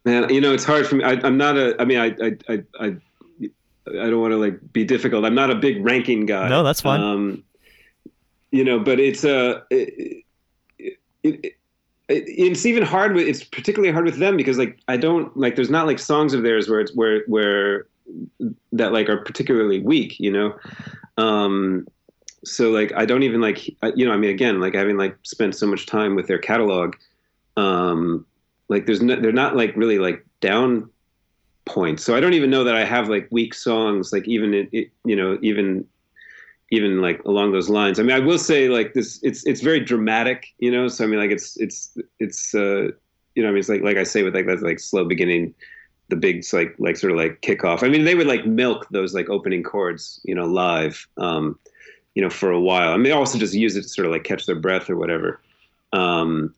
Man, 0.04 0.28
you 0.34 0.41
know, 0.41 0.54
it's 0.54 0.65
hard 0.65 0.86
for 0.86 0.96
me. 0.96 1.06
I, 1.06 1.12
I'm 1.12 1.38
not 1.38 1.56
a. 1.56 1.82
I 1.82 1.86
mean, 1.86 1.98
I, 1.98 2.08
I, 2.22 2.38
I, 2.50 2.63
I, 2.78 2.96
I 3.88 4.10
don't 4.10 4.22
want 4.22 4.32
to 4.32 4.38
like 4.38 4.72
be 4.72 4.86
difficult. 4.86 5.26
I'm 5.26 5.36
not 5.36 5.50
a 5.50 5.56
big 5.56 5.84
ranking 5.84 6.26
guy. 6.26 6.48
No, 6.48 6.63
that's 6.63 6.82
fine. 6.82 7.02
Um, 7.02 7.43
you 8.52 8.63
know, 8.63 8.80
but 8.80 9.00
it's 9.00 9.24
a. 9.24 9.63
It, 9.69 10.24
it, 10.80 10.98
it, 11.24 11.56
it's 12.08 12.65
even 12.65 12.84
hard 12.84 13.13
with. 13.13 13.28
It's 13.28 13.43
particularly 13.43 13.91
hard 13.91 14.06
with 14.06 14.17
them 14.17 14.38
because 14.38 14.58
like 14.58 14.80
I 14.88 14.98
don't 14.98 15.36
like. 15.36 15.56
There's 15.56 15.69
not 15.69 15.86
like 15.86 16.00
songs 16.00 16.34
of 16.34 16.43
theirs 16.43 16.69
where 16.69 16.80
it's 16.80 16.96
where 16.96 17.24
where 17.28 17.88
that 18.72 18.94
like 18.94 19.10
are 19.10 19.17
particularly 19.17 19.79
weak. 19.79 20.19
You 20.19 20.31
know. 20.31 20.58
Um, 21.17 21.88
so 22.46 22.71
like 22.71 22.94
I 22.96 23.06
don't 23.06 23.23
even 23.23 23.42
like 23.42 23.67
you 23.96 24.06
know 24.06 24.13
I 24.13 24.17
mean 24.17 24.31
again 24.31 24.60
like 24.60 24.75
having 24.75 24.98
like 24.98 25.17
spent 25.23 25.56
so 25.56 25.67
much 25.67 25.86
time 25.86 26.15
with 26.15 26.27
their 26.27 26.40
catalog. 26.40 26.96
Um, 27.58 28.25
like 28.69 28.86
there's 28.86 29.02
no, 29.02 29.15
they're 29.19 29.31
not 29.31 29.56
like 29.56 29.75
really 29.75 30.00
like 30.00 30.25
down 30.42 30.90
points. 31.66 32.04
So 32.04 32.16
I 32.16 32.20
don't 32.20 32.34
even 32.34 32.50
know 32.50 32.64
that 32.64 32.76
I 32.76 32.86
have 32.86 33.10
like 33.10 33.28
weak 33.32 33.54
songs, 33.54 34.12
like 34.12 34.28
even 34.28 34.54
it, 34.54 34.92
you 35.06 35.16
know, 35.16 35.38
even 35.42 35.86
even 36.72 37.02
like 37.02 37.24
along 37.26 37.52
those 37.52 37.70
lines. 37.70 38.00
I 38.00 38.04
mean, 38.04 38.16
I 38.16 38.20
will 38.20 38.40
say 38.40 38.68
like 38.68 38.94
this, 38.94 39.20
it's 39.24 39.46
it's 39.46 39.62
very 39.62 39.80
dramatic, 39.80 40.48
you 40.60 40.72
know. 40.72 40.88
So 40.88 41.04
I 41.04 41.08
mean, 41.08 41.20
like 41.20 41.32
it's 41.32 41.56
it's 41.60 41.98
it's 42.20 42.56
uh, 42.56 42.88
you 43.36 43.44
know, 43.44 43.50
I 43.50 43.52
mean, 43.52 43.60
it's 43.60 43.70
like 43.70 43.82
like 43.82 43.98
I 43.98 44.04
say 44.04 44.24
with 44.24 44.36
like 44.36 44.48
that 44.48 44.62
like 44.62 44.80
slow 44.80 45.06
beginning, 45.06 45.54
the 46.10 46.16
big 46.16 46.44
like 46.52 46.76
like 46.80 46.98
sort 46.98 47.12
of 47.12 47.18
like 47.18 47.42
kickoff. 47.42 47.84
I 47.84 47.90
mean, 47.90 48.06
they 48.06 48.16
would 48.16 48.28
like 48.28 48.46
milk 48.46 48.88
those 48.92 49.14
like 49.14 49.30
opening 49.30 49.64
chords, 49.64 50.20
you 50.24 50.36
know, 50.36 50.46
live, 50.46 51.08
um, 51.18 51.60
you 52.16 52.22
know, 52.22 52.30
for 52.30 52.52
a 52.52 52.60
while. 52.60 52.92
I 52.92 52.96
mean, 52.96 53.04
they 53.04 53.12
also 53.12 53.38
just 53.38 53.54
use 53.54 53.76
it 53.76 53.84
to 53.84 53.90
sort 53.90 54.06
of 54.06 54.12
like 54.12 54.24
catch 54.24 54.46
their 54.46 54.60
breath 54.60 54.90
or 54.90 54.96
whatever. 54.96 55.42
Um, 55.92 56.54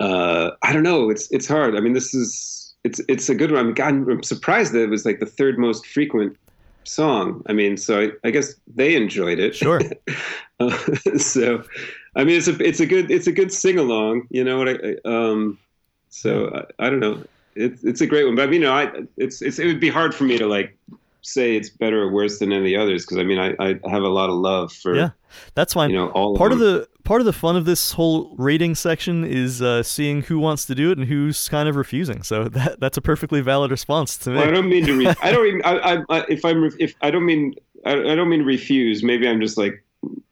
uh, 0.00 0.50
I 0.62 0.72
don't 0.72 0.82
know. 0.82 1.10
It's 1.10 1.30
it's 1.30 1.46
hard. 1.46 1.76
I 1.76 1.80
mean, 1.80 1.92
this 1.92 2.14
is 2.14 2.67
it's 2.88 3.00
it's 3.08 3.28
a 3.28 3.34
good 3.34 3.52
one. 3.52 3.66
I'm, 3.66 3.74
God, 3.74 4.08
I'm 4.08 4.22
surprised 4.22 4.72
that 4.72 4.82
it 4.82 4.90
was 4.90 5.04
like 5.04 5.20
the 5.20 5.26
third 5.26 5.58
most 5.58 5.86
frequent 5.86 6.36
song. 6.84 7.42
I 7.46 7.52
mean, 7.52 7.76
so 7.76 8.00
I, 8.00 8.10
I 8.24 8.30
guess 8.30 8.54
they 8.66 8.96
enjoyed 8.96 9.38
it. 9.38 9.54
Sure. 9.54 9.80
uh, 10.60 10.78
so, 11.18 11.62
I 12.16 12.24
mean, 12.24 12.38
it's 12.38 12.48
a 12.48 12.56
it's 12.64 12.80
a 12.80 12.86
good 12.86 13.10
it's 13.10 13.26
a 13.26 13.32
good 13.32 13.52
sing 13.52 13.78
along. 13.78 14.26
You 14.30 14.44
know 14.44 14.58
what 14.58 14.68
I 14.68 14.96
um. 15.04 15.58
So 16.08 16.48
I, 16.54 16.86
I 16.86 16.90
don't 16.90 17.00
know. 17.00 17.22
It's 17.54 17.84
it's 17.84 18.00
a 18.00 18.06
great 18.06 18.24
one, 18.24 18.36
but 18.36 18.52
you 18.52 18.60
know, 18.60 18.72
I 18.72 18.90
it's 19.16 19.42
it's 19.42 19.58
it 19.58 19.66
would 19.66 19.80
be 19.80 19.90
hard 19.90 20.14
for 20.14 20.24
me 20.24 20.38
to 20.38 20.46
like 20.46 20.76
say 21.32 21.56
it's 21.56 21.70
better 21.70 22.02
or 22.02 22.12
worse 22.12 22.38
than 22.38 22.52
any 22.52 22.76
others 22.76 23.04
because 23.04 23.18
I 23.18 23.24
mean 23.24 23.38
I, 23.38 23.54
I 23.60 23.78
have 23.90 24.02
a 24.02 24.08
lot 24.08 24.30
of 24.30 24.36
love 24.36 24.72
for 24.72 24.94
yeah 24.94 25.10
that's 25.54 25.74
fine 25.74 25.90
you 25.90 25.96
know 25.96 26.08
all 26.10 26.36
part 26.36 26.52
of, 26.52 26.60
of 26.60 26.66
the 26.66 26.88
part 27.08 27.22
of 27.22 27.24
the 27.24 27.32
fun 27.32 27.56
of 27.56 27.64
this 27.64 27.92
whole 27.92 28.36
rating 28.36 28.74
section 28.74 29.24
is 29.24 29.62
uh, 29.62 29.82
seeing 29.82 30.20
who 30.20 30.38
wants 30.38 30.66
to 30.66 30.74
do 30.74 30.90
it 30.90 30.98
and 30.98 31.08
who's 31.08 31.48
kind 31.48 31.66
of 31.66 31.74
refusing. 31.74 32.22
So 32.22 32.44
that 32.50 32.78
that's 32.80 32.98
a 32.98 33.00
perfectly 33.00 33.40
valid 33.40 33.70
response 33.70 34.18
to 34.18 34.30
me. 34.30 34.36
Well, 34.36 34.48
I 34.48 34.50
don't 34.50 34.68
mean 34.68 34.84
to 34.84 34.92
re- 34.92 35.14
I 35.22 35.32
don't 35.32 35.46
even, 35.46 35.62
I, 35.64 36.04
I, 36.10 36.24
if 36.28 36.44
I'm 36.44 36.70
if 36.78 36.94
I 37.00 37.10
don't 37.10 37.24
mean 37.24 37.54
I, 37.86 37.92
I 37.92 38.14
don't 38.14 38.28
mean 38.28 38.42
refuse. 38.42 39.02
Maybe 39.02 39.26
I'm 39.26 39.40
just 39.40 39.56
like 39.56 39.82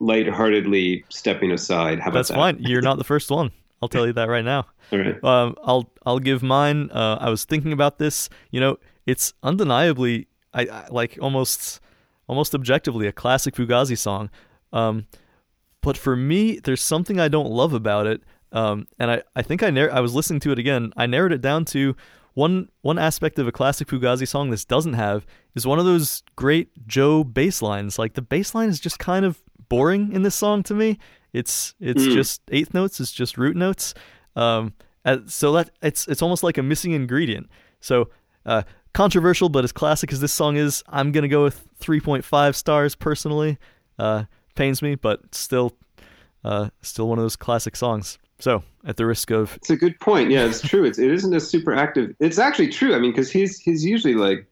lightheartedly 0.00 1.04
stepping 1.08 1.50
aside. 1.50 1.98
How 1.98 2.10
about 2.10 2.18
that's 2.18 2.28
that? 2.28 2.34
fine. 2.34 2.58
You're 2.60 2.82
not 2.82 2.98
the 2.98 3.04
first 3.14 3.30
one. 3.30 3.50
I'll 3.80 3.88
tell 3.88 4.06
you 4.06 4.12
that 4.12 4.28
right 4.28 4.44
now. 4.44 4.66
All 4.92 4.98
right. 4.98 5.24
Um, 5.24 5.56
I'll 5.64 5.90
I'll 6.04 6.18
give 6.18 6.42
mine. 6.42 6.90
Uh, 6.90 7.16
I 7.18 7.30
was 7.30 7.46
thinking 7.46 7.72
about 7.72 7.98
this. 7.98 8.28
You 8.50 8.60
know 8.60 8.78
it's 9.06 9.32
undeniably 9.42 10.28
I, 10.56 10.62
I, 10.62 10.86
like 10.90 11.18
almost 11.20 11.80
almost 12.28 12.54
objectively 12.54 13.06
a 13.06 13.12
classic 13.12 13.54
Fugazi 13.54 13.96
song. 13.96 14.30
Um, 14.72 15.06
but 15.80 15.96
for 15.96 16.16
me, 16.16 16.58
there's 16.58 16.82
something 16.82 17.20
I 17.20 17.28
don't 17.28 17.50
love 17.50 17.72
about 17.72 18.06
it. 18.08 18.22
Um, 18.52 18.86
and 18.98 19.10
I, 19.10 19.22
I 19.36 19.42
think 19.42 19.62
I 19.62 19.70
narr- 19.70 19.92
I 19.92 20.00
was 20.00 20.14
listening 20.14 20.40
to 20.40 20.50
it 20.52 20.58
again. 20.58 20.92
I 20.96 21.06
narrowed 21.06 21.32
it 21.32 21.40
down 21.40 21.64
to 21.66 21.94
one 22.34 22.68
one 22.82 22.98
aspect 22.98 23.38
of 23.38 23.46
a 23.46 23.52
classic 23.52 23.88
Fugazi 23.88 24.26
song 24.26 24.50
this 24.50 24.64
doesn't 24.64 24.94
have 24.94 25.24
is 25.54 25.66
one 25.66 25.78
of 25.78 25.84
those 25.84 26.22
great 26.36 26.68
Joe 26.86 27.22
bass 27.24 27.62
lines. 27.62 27.98
Like 27.98 28.14
the 28.14 28.22
bass 28.22 28.54
line 28.54 28.68
is 28.68 28.80
just 28.80 28.98
kind 28.98 29.24
of 29.24 29.42
boring 29.68 30.12
in 30.12 30.22
this 30.22 30.34
song 30.34 30.62
to 30.64 30.74
me. 30.74 30.98
It's 31.32 31.74
it's 31.80 32.04
Mm. 32.04 32.12
just 32.14 32.42
eighth 32.50 32.72
notes. 32.74 33.00
It's 33.00 33.12
just 33.12 33.36
root 33.38 33.56
notes. 33.56 33.94
Um, 34.34 34.74
so 35.26 35.52
that 35.52 35.70
it's 35.82 36.06
it's 36.08 36.22
almost 36.22 36.42
like 36.42 36.58
a 36.58 36.62
missing 36.62 36.92
ingredient. 36.92 37.48
So 37.80 38.10
uh, 38.44 38.62
controversial, 38.96 39.50
but 39.50 39.62
as 39.62 39.72
classic 39.72 40.10
as 40.10 40.20
this 40.20 40.32
song 40.32 40.56
is, 40.56 40.82
I'm 40.88 41.12
gonna 41.12 41.28
go 41.28 41.44
with 41.44 41.62
3.5 41.80 42.54
stars 42.56 42.94
personally. 42.94 43.58
Uh, 43.98 44.24
pains 44.54 44.80
me, 44.80 44.94
but 44.94 45.34
still, 45.34 45.74
uh, 46.42 46.70
still 46.80 47.06
one 47.08 47.18
of 47.18 47.24
those 47.24 47.36
classic 47.36 47.76
songs. 47.76 48.18
So, 48.38 48.62
at 48.86 48.96
the 48.96 49.04
risk 49.06 49.30
of 49.30 49.54
It's 49.56 49.68
a 49.70 49.76
good 49.76 49.98
point. 50.00 50.30
Yeah, 50.30 50.44
it's 50.46 50.62
true. 50.62 50.84
It's 50.84 50.98
it 50.98 51.10
isn't 51.10 51.34
a 51.34 51.40
super 51.40 51.74
active. 51.74 52.14
It's 52.20 52.38
actually 52.38 52.68
true. 52.68 52.94
I 52.94 52.98
mean, 52.98 53.10
because 53.10 53.30
he's 53.30 53.58
he's 53.58 53.84
usually 53.84 54.14
like 54.14 54.46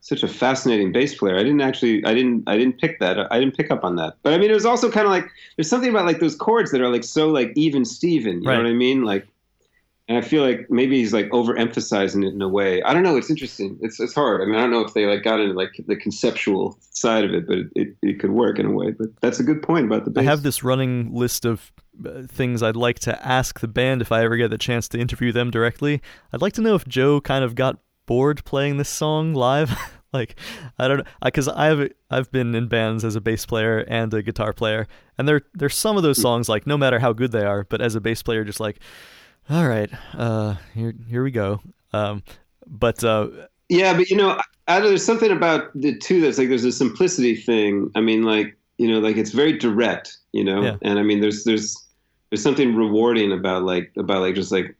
such 0.00 0.22
a 0.22 0.28
fascinating 0.28 0.92
bass 0.92 1.16
player. 1.16 1.34
I 1.36 1.42
didn't 1.42 1.60
actually 1.60 2.04
I 2.04 2.14
didn't 2.14 2.44
I 2.48 2.56
didn't 2.56 2.78
pick 2.80 3.00
that. 3.00 3.30
I 3.32 3.38
didn't 3.40 3.56
pick 3.56 3.70
up 3.72 3.82
on 3.84 3.96
that. 3.96 4.14
But 4.22 4.34
I 4.34 4.38
mean, 4.38 4.50
it 4.50 4.54
was 4.54 4.66
also 4.66 4.90
kind 4.90 5.04
of 5.06 5.10
like 5.10 5.28
there's 5.56 5.68
something 5.68 5.90
about 5.90 6.06
like 6.06 6.20
those 6.20 6.36
chords 6.36 6.70
that 6.70 6.80
are 6.80 6.88
like 6.88 7.04
so 7.04 7.28
like 7.28 7.52
even 7.56 7.84
Steven. 7.84 8.42
You 8.42 8.48
Right. 8.48 8.56
know 8.56 8.62
what 8.62 8.70
I 8.70 8.74
mean? 8.74 9.04
Like, 9.04 9.26
and 10.08 10.16
I 10.16 10.22
feel 10.22 10.42
like 10.42 10.70
maybe 10.70 10.98
he's 10.98 11.12
like 11.12 11.28
overemphasizing 11.28 12.24
it 12.24 12.32
in 12.32 12.40
a 12.40 12.48
way. 12.48 12.82
I 12.82 12.94
don't 12.94 13.02
know. 13.02 13.16
It's 13.18 13.28
interesting. 13.28 13.78
It's 13.82 14.00
it's 14.00 14.14
hard. 14.14 14.40
I 14.40 14.46
mean, 14.46 14.54
I 14.54 14.60
don't 14.60 14.70
know 14.70 14.80
if 14.80 14.94
they 14.94 15.04
like 15.04 15.22
got 15.22 15.38
into 15.38 15.52
like 15.52 15.78
the 15.86 15.96
conceptual 15.96 16.78
side 16.80 17.24
of 17.24 17.34
it, 17.34 17.46
but 17.46 17.58
it, 17.58 17.66
it, 17.74 17.88
it 18.02 18.20
could 18.20 18.30
work 18.30 18.58
in 18.58 18.64
a 18.64 18.70
way. 18.70 18.92
But 18.92 19.08
that's 19.20 19.38
a 19.38 19.42
good 19.42 19.62
point 19.62 19.84
about 19.84 20.12
the 20.12 20.18
I 20.18 20.24
have 20.24 20.42
this 20.42 20.64
running 20.64 21.14
list 21.14 21.44
of 21.44 21.72
uh, 22.04 22.22
things 22.26 22.62
I'd 22.62 22.74
like 22.74 22.98
to 23.00 23.26
ask 23.26 23.60
the 23.60 23.68
band 23.68 24.00
if 24.00 24.10
I 24.10 24.24
ever 24.24 24.38
get 24.38 24.48
the 24.50 24.58
chance 24.58 24.88
to 24.88 24.98
interview 24.98 25.30
them 25.30 25.50
directly. 25.50 26.00
I'd 26.32 26.40
like 26.40 26.54
to 26.54 26.62
know 26.62 26.74
if 26.74 26.88
Joe 26.88 27.20
kind 27.20 27.44
of 27.44 27.54
got 27.54 27.78
bored 28.06 28.42
playing 28.46 28.78
this 28.78 28.88
song 28.88 29.34
live. 29.34 29.78
like 30.14 30.36
I 30.78 30.88
don't 30.88 30.98
know 30.98 31.04
because 31.22 31.48
I've 31.48 31.92
I've 32.10 32.32
been 32.32 32.54
in 32.54 32.68
bands 32.68 33.04
as 33.04 33.14
a 33.14 33.20
bass 33.20 33.44
player 33.44 33.80
and 33.80 34.14
a 34.14 34.22
guitar 34.22 34.54
player, 34.54 34.86
and 35.18 35.28
there 35.28 35.42
there's 35.52 35.76
some 35.76 35.98
of 35.98 36.02
those 36.02 36.18
songs 36.18 36.48
like 36.48 36.66
no 36.66 36.78
matter 36.78 36.98
how 36.98 37.12
good 37.12 37.30
they 37.30 37.44
are, 37.44 37.64
but 37.64 37.82
as 37.82 37.94
a 37.94 38.00
bass 38.00 38.22
player, 38.22 38.42
just 38.42 38.58
like 38.58 38.80
all 39.50 39.66
right, 39.66 39.90
uh, 40.14 40.56
here 40.74 40.94
here 41.08 41.22
we 41.22 41.30
go. 41.30 41.60
Um, 41.92 42.22
but 42.66 43.02
uh, 43.04 43.28
Yeah, 43.68 43.94
but 43.96 44.10
you 44.10 44.16
know, 44.16 44.38
I, 44.66 44.80
there's 44.80 45.04
something 45.04 45.30
about 45.30 45.70
the 45.74 45.96
two 45.98 46.20
that's 46.20 46.38
like 46.38 46.48
there's 46.48 46.64
a 46.64 46.72
simplicity 46.72 47.34
thing. 47.34 47.90
I 47.94 48.00
mean, 48.00 48.22
like 48.24 48.56
you 48.78 48.88
know, 48.88 48.98
like 49.00 49.16
it's 49.16 49.30
very 49.32 49.56
direct, 49.58 50.16
you 50.32 50.44
know, 50.44 50.62
Yeah. 50.62 50.76
and 50.82 50.98
I 50.98 51.02
mean, 51.02 51.20
there's 51.20 51.44
there's 51.44 51.76
there's 52.30 52.42
something 52.42 52.74
rewarding 52.76 53.32
about 53.32 53.62
like 53.64 53.90
about 53.96 54.20
like 54.22 54.34
just 54.34 54.52
like 54.52 54.74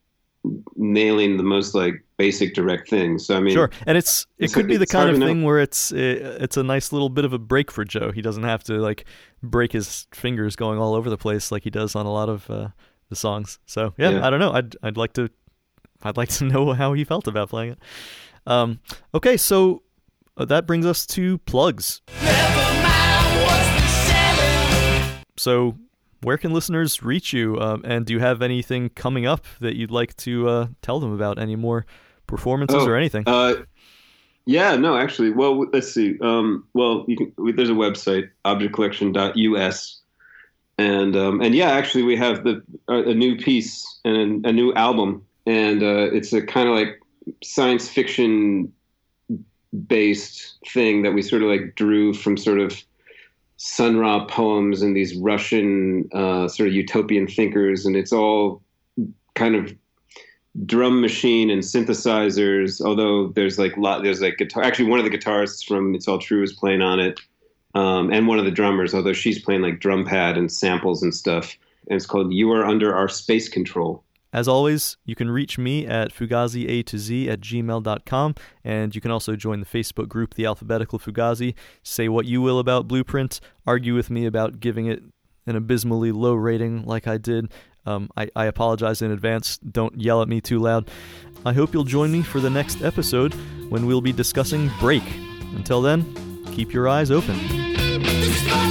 nailing 0.77 1.37
the 1.37 1.43
most 1.43 1.75
like 1.75 2.05
basic 2.17 2.55
direct 2.55 2.89
things. 2.89 3.27
So 3.27 3.37
I 3.37 3.41
mean, 3.41 3.55
Sure, 3.55 3.71
and 3.87 3.97
it's 3.99 4.27
it 4.39 4.45
it's- 4.45 4.55
could 4.55 4.69
be 4.69 4.77
the 4.77 4.87
kind 4.87 5.11
of 5.11 5.19
know. 5.19 5.27
thing 5.27 5.43
where 5.45 5.59
it's 5.59 5.93
uh, 5.93 6.37
it's 6.41 6.57
a 6.57 6.63
nice 6.63 6.93
little 6.93 7.09
bit 7.09 7.25
of 7.25 7.33
a 7.33 7.39
break 7.39 7.71
for 7.71 7.85
Joe. 7.85 8.13
He 8.13 8.23
doesn't 8.23 8.45
have 8.45 8.63
to 8.65 8.75
like 8.75 9.05
break 9.43 9.73
his 9.73 10.07
fingers 10.13 10.57
going 10.57 10.79
all 10.79 10.95
over 10.95 11.09
the 11.11 11.19
place 11.19 11.51
like 11.51 11.65
he 11.65 11.71
does 11.71 11.95
on 11.97 12.07
a 12.07 12.13
lot 12.13 12.29
of 12.29 12.49
uh, 12.51 12.69
the 13.09 13.17
songs. 13.17 13.59
So 13.67 13.95
yeah, 13.99 14.11
Yeah. 14.11 14.27
I 14.27 14.31
don't 14.31 14.41
know. 14.41 14.53
I'd 14.53 14.77
I'd 14.83 14.97
like 14.97 15.13
to 15.15 15.29
I'd 16.03 16.17
like 16.17 16.29
to 16.31 16.45
know 16.53 16.73
how 16.73 16.93
he 16.93 17.05
felt 17.05 17.27
about 17.27 17.49
playing 17.51 17.73
it. 17.73 17.79
Um, 18.47 18.81
okay, 19.15 19.37
so 19.37 19.83
uh, 20.37 20.45
that 20.47 20.67
brings 20.67 20.87
us 20.87 21.05
to 21.09 21.39
plugs. 21.39 22.01
Never 22.23 22.83
mind 22.83 23.45
what's 23.45 24.09
been. 24.09 25.25
So 25.37 25.77
where 26.23 26.39
can 26.39 26.53
listeners 26.53 27.03
reach 27.03 27.33
you? 27.33 27.59
Um, 27.61 27.83
and 27.85 28.07
do 28.07 28.13
you 28.13 28.21
have 28.21 28.41
anything 28.43 28.89
coming 28.91 29.27
up 29.27 29.45
that 29.61 29.77
you'd 29.77 29.91
like 29.91 30.17
to 30.19 30.49
uh, 30.49 30.67
tell 30.83 30.99
them 31.01 31.13
about? 31.13 31.39
Any 31.39 31.57
more 31.57 31.85
performances 32.27 32.83
Oh, 32.83 32.87
or 32.89 32.97
anything? 32.97 33.25
Uh, 33.27 33.55
yeah, 34.47 34.77
no, 34.77 34.97
actually, 34.97 35.31
well, 35.31 35.61
let's 35.73 35.93
see. 35.93 36.17
Um, 36.23 36.65
well, 36.73 37.05
you 37.07 37.17
can, 37.19 37.33
we- 37.37 37.53
there's 37.53 37.69
a 37.69 37.75
website, 37.75 38.31
objectcollection.us, 38.47 40.01
and 40.79 41.17
um, 41.17 41.41
and 41.41 41.55
yeah, 41.55 41.71
actually, 41.71 42.05
we 42.05 42.17
have 42.17 42.45
the 42.45 42.63
a, 42.87 43.13
new 43.13 43.37
piece 43.37 43.85
and 44.05 44.45
a, 44.45 44.51
a 44.51 44.53
new 44.53 44.73
album, 44.75 45.27
and 45.45 45.83
uh, 45.83 46.09
it's 46.13 46.33
a 46.33 46.41
kind 46.41 46.69
of 46.69 46.77
like 46.77 47.01
science 47.43 47.89
fiction 47.89 48.73
based 49.87 50.57
thing 50.69 51.03
that 51.03 51.13
we 51.13 51.21
sort 51.21 51.43
of 51.43 51.49
like 51.49 51.75
drew 51.75 52.15
from 52.15 52.37
sort 52.37 52.61
of 52.61 52.81
Sun 53.57 53.99
Ra 53.99 54.25
poems 54.27 54.81
and 54.81 54.97
these 54.97 55.17
Russian 55.17 56.09
uh, 56.15 56.47
sort 56.47 56.69
of 56.69 56.75
utopian 56.75 57.27
thinkers, 57.27 57.85
and 57.85 57.97
it's 57.97 58.13
all 58.13 58.63
kind 59.35 59.57
of 59.57 59.75
drum 60.65 61.01
machine 61.01 61.51
and 61.51 61.63
synthesizers. 61.63 62.81
Although 62.81 63.29
there's 63.29 63.59
like 63.59 63.77
lot, 63.77 64.05
there's 64.05 64.21
like 64.21 64.39
guitar. 64.39 64.63
Actually, 64.63 64.91
one 64.91 65.01
of 65.01 65.05
the 65.05 65.11
guitarists 65.11 65.67
from 65.67 65.97
It's 65.97 66.07
All 66.07 66.21
True 66.21 66.45
is 66.45 66.53
playing 66.53 66.83
on 66.83 67.01
it, 67.01 67.19
um, 67.79 68.13
and 68.13 68.27
one 68.27 68.39
of 68.39 68.45
the 68.45 68.51
drummers. 68.51 68.95
Although 68.95 69.13
she's 69.13 69.39
playing 69.39 69.63
like 69.63 69.81
drum 69.81 70.05
pad 70.05 70.37
and 70.37 70.51
samples 70.51 71.03
and 71.03 71.15
stuff. 71.15 71.57
And 71.89 71.97
it's 71.97 72.07
called 72.07 72.33
"You 72.33 72.51
Are 72.53 72.65
Under 72.65 72.95
Our 72.95 73.09
Space 73.09 73.49
Control." 73.49 74.03
As 74.31 74.47
always, 74.47 74.99
you 75.07 75.15
can 75.15 75.31
reach 75.31 75.57
me 75.57 75.87
at 75.87 76.13
fugazi 76.13 76.69
a 76.69 76.83
to 76.83 76.99
z 76.99 77.31
at 77.31 77.41
gmail.com, 77.41 78.35
and 78.63 78.95
you 78.95 79.01
can 79.01 79.11
also 79.11 79.37
join 79.37 79.61
the 79.61 79.67
Facebook 79.67 80.09
group, 80.09 80.35
The 80.35 80.45
Alphabetical 80.45 80.99
Fugazi. 80.99 81.55
Say 81.83 82.09
what 82.09 82.27
you 82.27 82.43
will 82.43 82.59
about 82.59 82.87
Blueprint, 82.89 83.41
argue 83.67 83.95
with 83.95 84.11
me 84.11 84.27
about 84.27 84.61
giving 84.61 84.85
it 84.87 85.03
an 85.47 85.57
abysmally 85.57 86.13
low 86.13 86.35
rating 86.35 86.85
like 86.85 87.07
I 87.07 87.17
did. 87.17 87.51
Um, 87.87 88.11
I, 88.19 88.29
I 88.37 88.45
apologize 88.45 89.01
in 89.01 89.11
advance. 89.11 89.57
Don't 89.59 89.99
yell 89.99 90.21
at 90.21 90.29
me 90.29 90.43
too 90.43 90.59
loud. 90.59 90.91
I 91.47 91.55
hope 91.55 91.73
you'll 91.73 91.85
join 91.85 92.13
me 92.13 92.23
for 92.23 92.39
the 92.39 92.51
next 92.51 92.83
episode 92.83 93.33
when 93.71 93.87
we'll 93.87 94.03
be 94.03 94.13
discussing 94.13 94.71
Break. 94.79 95.05
Until 95.57 95.81
then, 95.81 96.05
keep 96.53 96.75
your 96.75 96.87
eyes 96.87 97.11
open. 97.11 97.58
Stop! 98.31 98.68